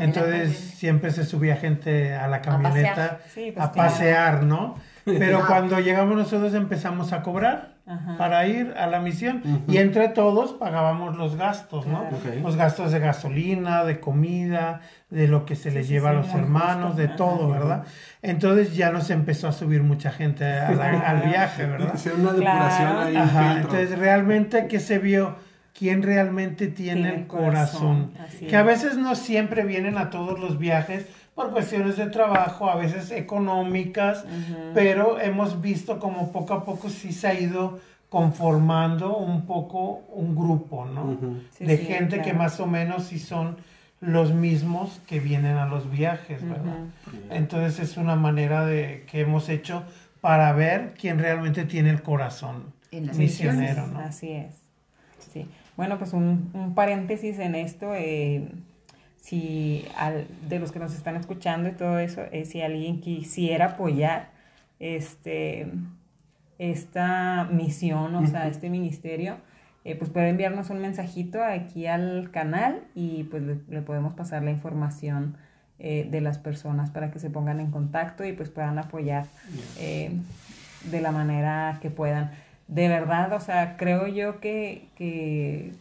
Entonces 0.00 0.56
siempre 0.56 1.12
se 1.12 1.24
subía 1.24 1.56
gente 1.56 2.12
a 2.14 2.26
la 2.26 2.42
camioneta 2.42 3.20
a 3.56 3.72
pasear, 3.72 4.38
pues 4.38 4.46
¿no? 4.46 4.74
Pero 5.04 5.44
cuando 5.46 5.78
llegamos 5.78 6.16
nosotros 6.16 6.54
empezamos 6.54 7.12
a 7.12 7.22
cobrar 7.22 7.76
para 8.18 8.48
ir 8.48 8.74
a 8.76 8.88
la 8.88 8.98
misión. 8.98 9.62
Y 9.68 9.76
entre 9.76 10.08
todos 10.08 10.54
pagábamos 10.54 11.16
los 11.16 11.36
gastos, 11.36 11.86
¿no? 11.86 12.04
Los 12.42 12.56
gastos 12.56 12.90
de 12.90 12.98
gasolina, 12.98 13.84
de 13.84 14.00
comida, 14.00 14.80
de 15.08 15.28
lo 15.28 15.46
que 15.46 15.54
se 15.54 15.70
les 15.70 15.88
lleva 15.88 16.10
a 16.10 16.14
los 16.14 16.34
hermanos, 16.34 16.96
de 16.96 17.06
todo, 17.06 17.48
¿verdad? 17.48 17.84
Entonces 18.22 18.74
ya 18.74 18.90
nos 18.90 19.10
empezó 19.10 19.46
a 19.46 19.52
subir 19.52 19.84
mucha 19.84 20.10
gente 20.10 20.44
al 20.44 21.22
viaje, 21.28 21.64
¿verdad? 21.64 21.94
una 22.18 22.32
depuración 22.32 22.98
ahí. 22.98 23.56
Entonces 23.60 23.96
realmente 23.96 24.66
que 24.66 24.80
se 24.80 24.98
vio 24.98 25.45
quién 25.78 26.02
realmente 26.02 26.68
tiene, 26.68 27.14
el 27.14 27.26
corazón. 27.26 28.12
Que 28.40 28.56
a 28.56 28.62
veces 28.62 28.96
no 28.96 29.14
siempre 29.14 29.64
vienen 29.64 29.98
a 29.98 30.10
todos 30.10 30.38
los 30.38 30.58
viajes 30.58 31.06
por 31.34 31.50
cuestiones 31.50 31.96
de 31.96 32.06
trabajo, 32.06 32.70
a 32.70 32.76
veces 32.76 33.10
económicas, 33.10 34.24
pero 34.74 35.20
hemos 35.20 35.60
visto 35.60 35.98
como 35.98 36.32
poco 36.32 36.54
a 36.54 36.64
poco 36.64 36.88
sí 36.88 37.12
se 37.12 37.28
ha 37.28 37.38
ido 37.38 37.78
conformando 38.08 39.16
un 39.16 39.44
poco 39.44 40.04
un 40.14 40.34
grupo, 40.34 40.86
¿no? 40.86 41.18
de 41.58 41.78
gente 41.78 42.22
que 42.22 42.32
más 42.32 42.58
o 42.60 42.66
menos 42.66 43.04
sí 43.04 43.18
son 43.18 43.56
los 44.00 44.32
mismos 44.32 45.00
que 45.06 45.20
vienen 45.20 45.56
a 45.56 45.66
los 45.66 45.90
viajes, 45.90 46.42
¿verdad? 46.42 46.78
Entonces 47.30 47.90
es 47.90 47.96
una 47.96 48.14
manera 48.14 48.64
de 48.64 49.04
que 49.10 49.20
hemos 49.20 49.48
hecho 49.48 49.84
para 50.20 50.52
ver 50.52 50.94
quién 50.98 51.18
realmente 51.18 51.64
tiene 51.64 51.90
el 51.90 52.02
corazón 52.02 52.72
misionero, 52.90 53.86
¿no? 53.88 54.00
Así 54.00 54.30
es. 54.30 54.65
Bueno, 55.76 55.98
pues 55.98 56.12
un, 56.12 56.72
paréntesis 56.74 57.38
en 57.38 57.54
esto. 57.54 57.94
Eh, 57.94 58.48
si 59.26 59.84
al, 59.96 60.28
de 60.48 60.60
los 60.60 60.70
que 60.70 60.78
nos 60.78 60.94
están 60.94 61.16
escuchando 61.16 61.68
y 61.68 61.72
todo 61.72 61.98
eso, 61.98 62.22
eh, 62.30 62.44
si 62.44 62.62
alguien 62.62 63.00
quisiera 63.00 63.72
apoyar 63.72 64.30
este, 64.78 65.66
esta 66.58 67.48
misión, 67.50 68.14
o 68.14 68.24
sea, 68.28 68.46
este 68.46 68.70
ministerio, 68.70 69.38
eh, 69.84 69.96
pues 69.96 70.10
puede 70.10 70.28
enviarnos 70.28 70.70
un 70.70 70.80
mensajito 70.80 71.42
aquí 71.42 71.88
al 71.88 72.30
canal 72.30 72.84
y 72.94 73.24
pues 73.24 73.42
le, 73.42 73.82
podemos 73.82 74.14
pasar 74.14 74.44
la 74.44 74.52
información 74.52 75.36
eh, 75.80 76.06
de 76.08 76.20
las 76.20 76.38
personas 76.38 76.90
para 76.90 77.10
que 77.10 77.18
se 77.18 77.28
pongan 77.28 77.58
en 77.58 77.72
contacto 77.72 78.24
y 78.24 78.32
pues 78.32 78.48
puedan 78.48 78.78
apoyar 78.78 79.26
de 79.76 81.00
la 81.00 81.10
manera 81.10 81.78
que 81.82 81.90
puedan. 81.90 82.30
De 82.68 82.88
verdad, 82.88 83.32
o 83.32 83.40
sea, 83.40 83.76
creo 83.76 84.06
yo 84.08 84.40
que, 84.40 84.88
que 84.96 85.72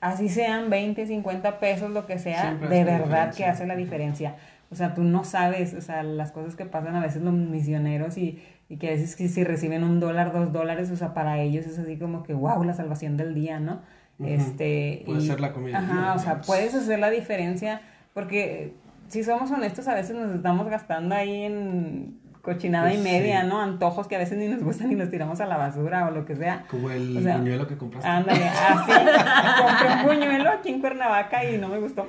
así 0.00 0.28
sean 0.28 0.70
20, 0.70 1.06
50 1.06 1.58
pesos, 1.58 1.90
lo 1.90 2.06
que 2.06 2.18
sea, 2.18 2.54
de 2.54 2.84
verdad 2.84 3.34
que 3.34 3.44
hace 3.44 3.66
la 3.66 3.76
diferencia. 3.76 4.36
O 4.70 4.74
sea, 4.74 4.94
tú 4.94 5.02
no 5.02 5.24
sabes, 5.24 5.74
o 5.74 5.80
sea, 5.80 6.02
las 6.02 6.32
cosas 6.32 6.54
que 6.54 6.66
pasan 6.66 6.94
a 6.94 7.00
veces 7.00 7.22
los 7.22 7.32
misioneros 7.32 8.18
y, 8.18 8.42
y 8.68 8.76
que 8.76 8.88
a 8.88 8.90
veces 8.90 9.12
si, 9.12 9.44
reciben 9.44 9.82
un 9.82 9.98
dólar, 9.98 10.32
dos 10.32 10.52
dólares, 10.52 10.90
o 10.90 10.96
sea, 10.96 11.14
para 11.14 11.40
ellos 11.40 11.66
es 11.66 11.78
así 11.78 11.96
como 11.96 12.22
que, 12.22 12.34
wow, 12.34 12.62
la 12.64 12.74
salvación 12.74 13.16
del 13.16 13.34
día, 13.34 13.60
¿no? 13.60 13.80
este, 14.24 15.02
Puede 15.06 15.20
ser 15.20 15.40
la 15.40 15.52
comida. 15.52 15.78
Ajá, 15.78 16.14
o 16.14 16.18
sea, 16.18 16.40
puedes 16.40 16.74
hacer 16.74 16.98
la 16.98 17.08
diferencia 17.08 17.80
porque 18.14 18.74
si 19.08 19.22
somos 19.24 19.50
honestos, 19.50 19.88
a 19.88 19.94
veces 19.94 20.16
nos 20.16 20.34
estamos 20.34 20.68
gastando 20.68 21.14
ahí 21.14 21.44
en 21.44 22.18
cochinada 22.42 22.88
pues 22.88 23.00
y 23.00 23.02
media, 23.02 23.42
¿no? 23.42 23.60
Antojos 23.60 24.06
que 24.06 24.16
a 24.16 24.18
veces 24.18 24.38
ni 24.38 24.48
nos 24.48 24.62
gustan 24.62 24.90
y 24.92 24.94
los 24.94 25.10
tiramos 25.10 25.40
a 25.40 25.46
la 25.46 25.56
basura 25.56 26.06
o 26.06 26.10
lo 26.10 26.24
que 26.24 26.36
sea. 26.36 26.64
Como 26.70 26.90
el 26.90 27.14
puñuelo 27.14 27.66
que 27.66 27.76
compraste. 27.76 28.08
Ándale, 28.08 28.48
así. 28.48 28.92
compré 29.62 29.94
un 29.94 30.06
puñuelo 30.06 30.50
aquí 30.50 30.70
en 30.70 30.80
Cuernavaca 30.80 31.44
y 31.44 31.58
no 31.58 31.68
me 31.68 31.78
gustó. 31.78 32.06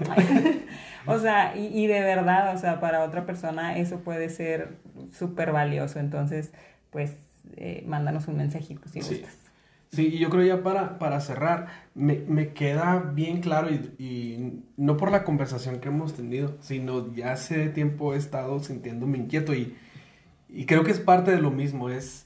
o 1.08 1.20
sea, 1.20 1.56
y, 1.56 1.68
y, 1.68 1.88
de 1.88 2.02
verdad, 2.02 2.56
o 2.56 2.58
sea, 2.58 2.80
para 2.80 3.04
otra 3.04 3.26
persona 3.26 3.78
eso 3.78 4.00
puede 4.00 4.30
ser 4.30 4.78
súper 5.12 5.52
valioso. 5.52 6.00
Entonces, 6.00 6.52
pues, 6.90 7.16
eh, 7.58 7.84
mándanos 7.88 8.28
un 8.28 8.38
mensajito 8.38 8.88
si 8.90 9.00
gustas. 9.00 9.38
Sí, 9.92 10.08
y 10.14 10.20
yo 10.20 10.30
creo 10.30 10.44
ya 10.44 10.62
para, 10.62 11.00
para 11.00 11.20
cerrar, 11.20 11.68
me, 11.96 12.18
me 12.28 12.54
queda 12.54 13.00
bien 13.00 13.42
claro 13.42 13.72
y, 13.72 13.92
y, 13.98 14.64
no 14.78 14.98
por 14.98 15.12
la 15.12 15.24
conversación 15.24 15.80
que 15.80 15.88
hemos 15.88 16.14
tenido, 16.14 16.58
sino 16.62 17.12
ya 17.16 17.32
hace 17.32 17.70
tiempo 17.70 18.14
he 18.14 18.18
estado 18.18 18.60
sintiéndome 18.60 19.18
inquieto 19.18 19.56
y, 19.56 19.76
y 20.50 20.66
creo 20.66 20.84
que 20.84 20.92
es 20.92 21.00
parte 21.00 21.32
de 21.32 21.42
lo 21.42 21.52
mismo, 21.52 21.90
es 21.90 22.26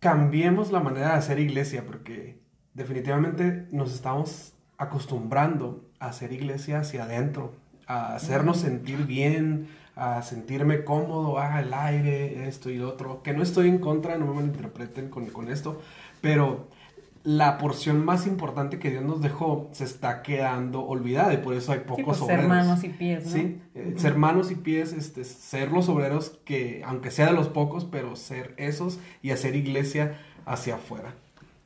cambiemos 0.00 0.72
la 0.72 0.80
manera 0.80 1.10
de 1.10 1.14
hacer 1.14 1.38
iglesia, 1.38 1.84
porque 1.86 2.38
definitivamente 2.74 3.68
nos 3.70 3.94
estamos 3.94 4.52
acostumbrando 4.76 5.88
a 6.00 6.06
hacer 6.06 6.32
iglesia 6.32 6.80
hacia 6.80 7.04
adentro, 7.04 7.54
a 7.86 8.16
hacernos 8.16 8.58
sentir 8.58 9.06
bien, 9.06 9.68
a 9.94 10.22
sentirme 10.22 10.84
cómodo, 10.84 11.38
ah, 11.38 11.60
el 11.60 11.72
aire, 11.72 12.48
esto 12.48 12.68
y 12.68 12.78
lo 12.78 12.88
otro, 12.88 13.22
que 13.22 13.32
no 13.32 13.42
estoy 13.42 13.68
en 13.68 13.78
contra, 13.78 14.18
no 14.18 14.26
me 14.26 14.34
malinterpreten 14.34 15.08
con, 15.08 15.26
con 15.26 15.48
esto, 15.48 15.80
pero 16.20 16.68
la 17.24 17.58
porción 17.58 18.04
más 18.04 18.26
importante 18.26 18.78
que 18.78 18.90
Dios 18.90 19.04
nos 19.04 19.20
dejó 19.20 19.68
se 19.72 19.84
está 19.84 20.22
quedando 20.22 20.84
olvidada 20.84 21.32
y 21.32 21.36
por 21.36 21.54
eso 21.54 21.72
hay 21.72 21.80
pocos 21.80 22.16
sí, 22.16 22.24
pues, 22.24 22.38
Ser 22.38 22.48
manos 22.48 22.84
y 22.84 22.88
pies, 22.88 23.26
¿no? 23.26 23.30
Sí, 23.30 23.60
eh, 23.74 23.94
ser 23.96 24.16
manos 24.16 24.50
y 24.50 24.56
pies, 24.56 24.92
este, 24.92 25.24
ser 25.24 25.70
los 25.70 25.88
obreros 25.88 26.40
que, 26.44 26.82
aunque 26.84 27.10
sea 27.10 27.26
de 27.26 27.32
los 27.32 27.48
pocos, 27.48 27.84
pero 27.84 28.16
ser 28.16 28.54
esos 28.56 28.98
y 29.22 29.30
hacer 29.30 29.54
iglesia 29.54 30.18
hacia 30.44 30.76
afuera. 30.76 31.14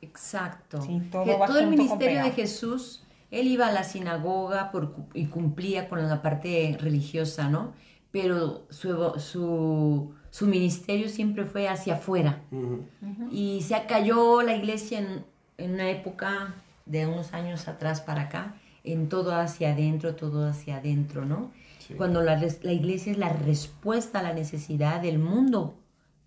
Exacto. 0.01 0.79
todo, 1.11 1.25
que 1.25 1.35
todo 1.47 1.59
el 1.59 1.67
ministerio 1.67 2.23
de 2.23 2.31
Jesús, 2.31 3.03
él 3.31 3.47
iba 3.47 3.67
a 3.67 3.71
la 3.71 3.83
sinagoga 3.83 4.71
por, 4.71 4.95
y 5.13 5.25
cumplía 5.25 5.89
con 5.89 6.07
la 6.07 6.21
parte 6.21 6.77
religiosa, 6.79 7.49
¿no? 7.49 7.73
Pero 8.11 8.67
su, 8.69 9.13
su, 9.17 10.13
su 10.29 10.47
ministerio 10.47 11.09
siempre 11.09 11.45
fue 11.45 11.67
hacia 11.67 11.95
afuera. 11.95 12.41
Y 13.31 13.61
se 13.61 13.85
cayó 13.87 14.43
la 14.43 14.55
iglesia 14.55 14.99
en 14.99 15.25
en 15.57 15.73
una 15.73 15.89
época 15.89 16.55
de 16.85 17.05
unos 17.05 17.33
años 17.33 17.67
atrás 17.67 18.01
para 18.01 18.23
acá, 18.23 18.55
en 18.83 19.09
todo 19.09 19.35
hacia 19.35 19.73
adentro, 19.73 20.15
todo 20.15 20.47
hacia 20.47 20.77
adentro, 20.77 21.25
¿no? 21.25 21.51
Cuando 21.95 22.21
la, 22.21 22.35
la, 22.35 22.73
iglesia 22.73 23.13
es 23.13 23.17
la 23.17 23.29
respuesta 23.29 24.19
a 24.19 24.23
la 24.23 24.33
necesidad 24.33 25.01
del 25.01 25.19
mundo, 25.19 25.77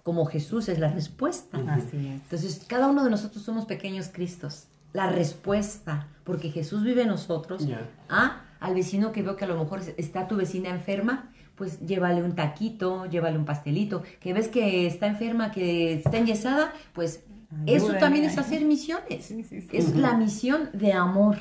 como 0.03 0.25
Jesús 0.25 0.71
es 0.71 0.79
la 0.79 0.91
respuesta. 0.91 1.59
Entonces, 1.93 2.65
cada 2.67 2.89
uno 2.89 3.05
de 3.05 3.11
nosotros 3.11 3.45
somos 3.45 3.67
pequeños 3.67 4.09
Cristos, 4.09 4.69
la 4.95 5.11
respuesta, 5.11 6.09
porque 6.25 6.51
Jesús 6.51 6.83
vive 6.83 7.03
en 7.03 7.09
nosotros. 7.09 7.67
Ah, 8.09 8.43
al 8.59 8.75
vecino 8.75 9.13
que 9.13 9.23
veo 9.23 9.37
que 9.37 9.45
a 9.45 9.49
lo 9.49 9.59
mejor 9.59 9.81
está 9.99 10.29
tu 10.29 10.37
vecina 10.37 10.71
enferma, 10.71 11.31
pues 11.57 11.81
llévale 11.81 12.23
un 12.23 12.35
taquito, 12.35 13.05
llévale 13.05 13.37
un 13.37 13.45
pastelito, 13.45 14.03
que 14.19 14.33
ves 14.33 14.49
que 14.49 14.87
está 14.87 15.07
enferma, 15.07 15.51
que 15.51 15.93
está 15.95 16.17
enyesada, 16.17 16.73
pues 16.95 17.23
eso 17.67 17.95
también 17.95 18.25
es 18.25 18.39
hacer 18.39 18.65
misiones. 18.65 19.31
es 19.31 19.97
la 19.97 20.15
misión 20.15 20.71
de 20.73 20.93
amor. 20.93 21.39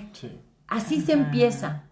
Así 0.67 1.01
se 1.01 1.13
empieza. 1.13 1.83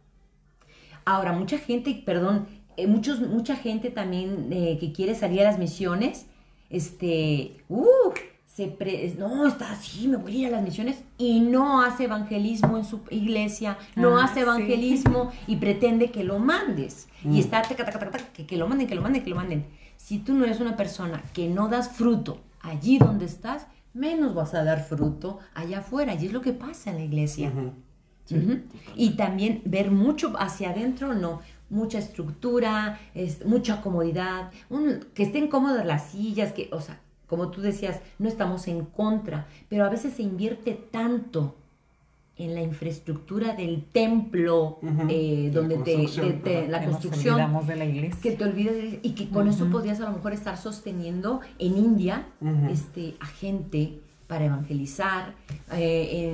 Ahora, 1.06 1.32
mucha 1.32 1.58
gente, 1.58 2.04
perdón, 2.06 2.48
eh, 2.76 2.86
muchos, 2.86 3.22
mucha 3.22 3.56
gente 3.56 3.90
también 3.90 4.50
eh, 4.52 4.78
que 4.80 4.92
quiere 4.92 5.16
salir 5.16 5.42
a 5.42 5.46
las 5.46 5.58
misiones, 5.58 6.28
este, 6.70 7.64
uh, 7.70 8.12
se 8.46 8.76
no, 9.18 9.48
está 9.48 9.72
así, 9.72 10.08
me 10.08 10.18
voy 10.18 10.36
a 10.36 10.40
ir 10.40 10.48
a 10.48 10.58
las 10.58 10.64
misiones 10.64 11.04
y 11.18 11.40
no 11.40 11.82
hace 11.82 12.06
evangelismo 12.06 12.78
en 12.78 12.86
su 12.86 13.02
iglesia, 13.12 13.78
no 13.96 14.18
ah, 14.18 14.26
hace 14.26 14.42
evangelismo 14.42 15.32
y 15.46 15.58
pretende 15.58 16.10
que 16.10 16.24
lo 16.24 16.40
mandes. 16.40 17.08
Y 17.24 17.28
mm. 17.28 17.38
está, 17.38 17.62
que, 17.62 18.46
que 18.46 18.58
lo 18.58 18.68
manden, 18.68 18.88
que 18.88 18.96
lo 18.96 19.02
manden, 19.02 19.24
que 19.24 19.30
lo 19.30 19.36
manden. 19.36 19.66
Si 19.98 20.20
tú 20.20 20.34
no 20.34 20.44
eres 20.44 20.60
una 20.60 20.76
persona 20.76 21.24
que 21.34 21.48
no 21.48 21.68
das 21.68 21.90
fruto 21.90 22.42
allí 22.62 22.98
donde 22.98 23.26
estás, 23.26 23.68
menos 23.98 24.34
vas 24.34 24.54
a 24.54 24.64
dar 24.64 24.84
fruto 24.84 25.40
allá 25.54 25.80
afuera. 25.80 26.14
Y 26.14 26.28
es 26.28 26.34
lo 26.34 26.42
que 26.42 26.54
pasa 26.54 26.92
en 26.92 26.98
la 26.98 27.04
iglesia. 27.04 27.52
Y 28.96 29.12
también 29.12 29.62
ver 29.66 29.92
mucho 29.92 30.34
hacia 30.38 30.72
adentro, 30.72 31.14
no, 31.14 31.42
mucha 31.70 32.00
estructura, 32.00 33.00
es, 33.14 33.46
mucha 33.46 33.82
comodidad, 33.82 34.52
que 35.14 35.24
estén 35.24 35.48
cómodas 35.48 35.86
las 35.86 36.12
sillas, 36.12 36.54
que, 36.54 36.70
o 36.72 36.82
sea, 36.82 37.00
como 37.28 37.52
tú 37.52 37.62
decías, 37.62 38.00
no 38.20 38.28
estamos 38.28 38.68
en 38.68 38.86
contra, 38.86 39.48
pero 39.70 39.86
a 39.86 39.90
veces 39.90 40.14
se 40.14 40.24
invierte 40.24 40.74
tanto 40.74 41.56
en 42.38 42.54
la 42.54 42.62
infraestructura 42.62 43.56
del 43.56 43.84
templo, 43.86 44.80
eh, 45.10 45.50
donde 45.52 45.78
te, 45.78 46.68
la 46.68 46.86
construcción, 46.86 47.66
de 47.66 47.76
la 47.76 47.86
iglesia. 47.86 48.20
que 48.22 48.32
te 48.32 48.44
olvidas 48.44 48.76
y 49.02 49.12
que 49.12 49.30
con 49.30 49.48
eso 49.48 49.70
podrías 49.70 50.00
a 50.02 50.06
lo 50.06 50.12
mejor 50.12 50.34
estar 50.34 50.58
sosteniendo 50.58 51.42
en 51.58 51.78
India 51.78 52.28
este, 52.70 53.16
a 53.20 53.26
gente 53.26 54.00
para 54.28 54.46
evangelizar, 54.46 55.34
eh, 55.72 56.30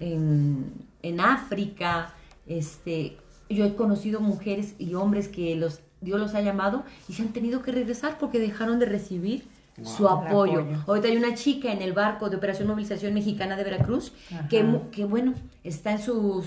en, 0.00 0.72
en, 1.02 1.20
África, 1.20 2.14
este, 2.46 3.16
yo 3.48 3.64
he 3.64 3.74
conocido 3.74 4.20
mujeres 4.20 4.74
y 4.78 4.94
hombres 4.94 5.28
que 5.28 5.56
los, 5.56 5.80
Dios 6.00 6.20
los 6.20 6.34
ha 6.34 6.42
llamado 6.42 6.84
y 7.08 7.14
se 7.14 7.22
han 7.22 7.32
tenido 7.32 7.62
que 7.62 7.72
regresar 7.72 8.18
porque 8.18 8.38
dejaron 8.38 8.78
de 8.78 8.86
recibir 8.86 9.48
su 9.82 10.08
apoyo. 10.08 10.64
Ahorita 10.86 11.08
hay 11.08 11.16
una 11.16 11.34
chica 11.34 11.72
en 11.72 11.82
el 11.82 11.92
barco 11.92 12.30
de 12.30 12.36
Operación 12.36 12.68
Movilización 12.68 13.14
Mexicana 13.14 13.56
de 13.56 13.64
Veracruz 13.64 14.12
que, 14.48 14.80
que, 14.92 15.04
bueno, 15.04 15.34
está 15.64 15.92
en 15.92 16.00
su, 16.00 16.44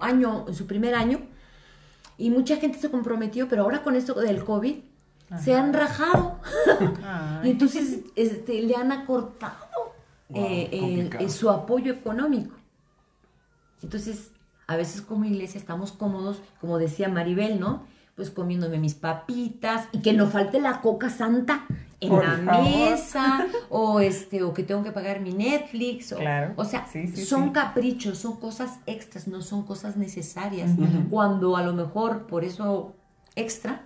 año, 0.00 0.44
en 0.48 0.54
su 0.54 0.66
primer 0.66 0.94
año 0.94 1.20
y 2.18 2.30
mucha 2.30 2.56
gente 2.56 2.78
se 2.78 2.90
comprometió, 2.90 3.48
pero 3.48 3.62
ahora 3.62 3.82
con 3.82 3.96
esto 3.96 4.14
del 4.14 4.44
COVID 4.44 4.76
se 5.38 5.54
han 5.54 5.72
rajado. 5.72 6.40
y 7.44 7.50
entonces 7.50 8.00
este, 8.16 8.62
le 8.62 8.74
han 8.76 8.92
acortado 8.92 9.94
eh, 10.34 11.08
eh, 11.18 11.28
su 11.28 11.50
apoyo 11.50 11.92
económico. 11.92 12.54
Entonces, 13.82 14.32
a 14.66 14.76
veces 14.76 15.00
como 15.00 15.24
iglesia 15.24 15.58
estamos 15.58 15.92
cómodos, 15.92 16.42
como 16.60 16.78
decía 16.78 17.08
Maribel, 17.08 17.58
¿no? 17.58 17.88
pues 18.20 18.30
comiéndome 18.30 18.78
mis 18.78 18.94
papitas 18.94 19.88
y 19.92 20.02
que 20.02 20.12
no 20.12 20.26
falte 20.26 20.60
la 20.60 20.82
coca 20.82 21.08
santa 21.08 21.64
en 22.00 22.08
Por 22.08 22.24
la 22.24 22.38
favor. 22.38 22.64
mesa 22.64 23.46
o 23.68 24.00
este 24.00 24.42
o 24.42 24.54
que 24.54 24.62
tengo 24.62 24.82
que 24.82 24.90
pagar 24.92 25.20
mi 25.20 25.32
Netflix 25.32 26.12
o, 26.12 26.16
Claro. 26.16 26.54
o 26.56 26.64
sea 26.64 26.86
Sí, 26.86 27.06
sí, 27.08 27.24
son 27.24 27.44
sí. 27.48 27.52
caprichos 27.52 28.18
son 28.18 28.40
cosas 28.40 28.80
extras 28.86 29.28
no 29.28 29.42
son 29.42 29.64
cosas 29.66 29.96
necesarias 29.96 30.70
cuando 31.10 31.56
a 31.56 31.62
lo 31.62 31.74
mejor 31.74 32.26
por 32.26 32.44
eso 32.44 32.96
extra 33.36 33.84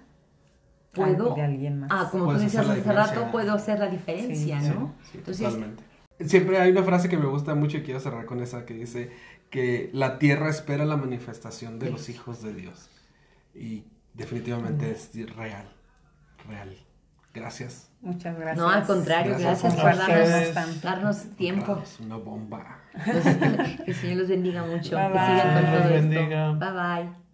puedo 0.93 1.35
de 1.35 1.43
alguien 1.43 1.81
más. 1.81 1.91
ah 1.93 2.09
como 2.11 2.33
tú 2.33 2.39
decías 2.39 2.69
hace 2.69 2.93
rato 2.93 3.33
puedo 3.33 3.53
hacer 3.55 3.81
la 3.81 3.89
diferencia 3.89 4.61
Sí, 4.61 4.69
no 4.69 4.95
Sí, 5.11 5.19
entonces 5.19 5.45
totalmente. 5.47 5.83
Siempre 6.21 6.59
hay 6.61 6.71
una 6.71 6.85
frase 6.85 7.09
que 7.09 7.19
me 7.19 7.27
gusta 7.27 7.57
mucho 7.57 7.79
y 7.79 7.83
quiero 7.83 7.99
cerrar 7.99 8.25
con 8.27 8.41
esa 8.41 8.65
que 8.65 8.75
dice 8.75 9.11
que 9.51 9.91
la 9.93 10.21
tierra 10.21 10.49
espera 10.49 10.85
la 10.85 10.97
manifestación 10.97 11.81
de 11.81 11.91
los 11.91 12.09
hijos 12.09 12.41
de 12.41 12.55
Dios. 12.55 12.89
Y 13.53 13.83
definitivamente 14.15 14.93
es 14.93 15.11
real, 15.35 15.67
real. 16.49 16.77
Gracias. 17.35 17.91
Muchas 18.05 18.39
gracias. 18.39 18.59
No, 18.59 18.69
al 18.69 18.85
contrario, 18.85 19.35
gracias, 19.39 19.75
gracias 19.75 19.83
por 19.83 19.97
darnos, 19.97 20.83
darnos, 20.83 21.23
tiempo. 21.37 21.81
Es 21.83 22.01
una 22.01 22.17
bomba. 22.17 22.81
que 23.03 23.91
el 23.91 23.95
Señor 23.95 24.19
los 24.19 24.29
bendiga 24.29 24.63
mucho. 24.63 24.95
Bye, 24.95 25.07
que 25.07 25.19
sigan 25.19 25.55
con 25.55 25.73
todo 25.73 25.89
bendiga. 25.91 26.51
esto. 26.53 26.59
Bye 26.59 26.73
bye. 26.73 27.25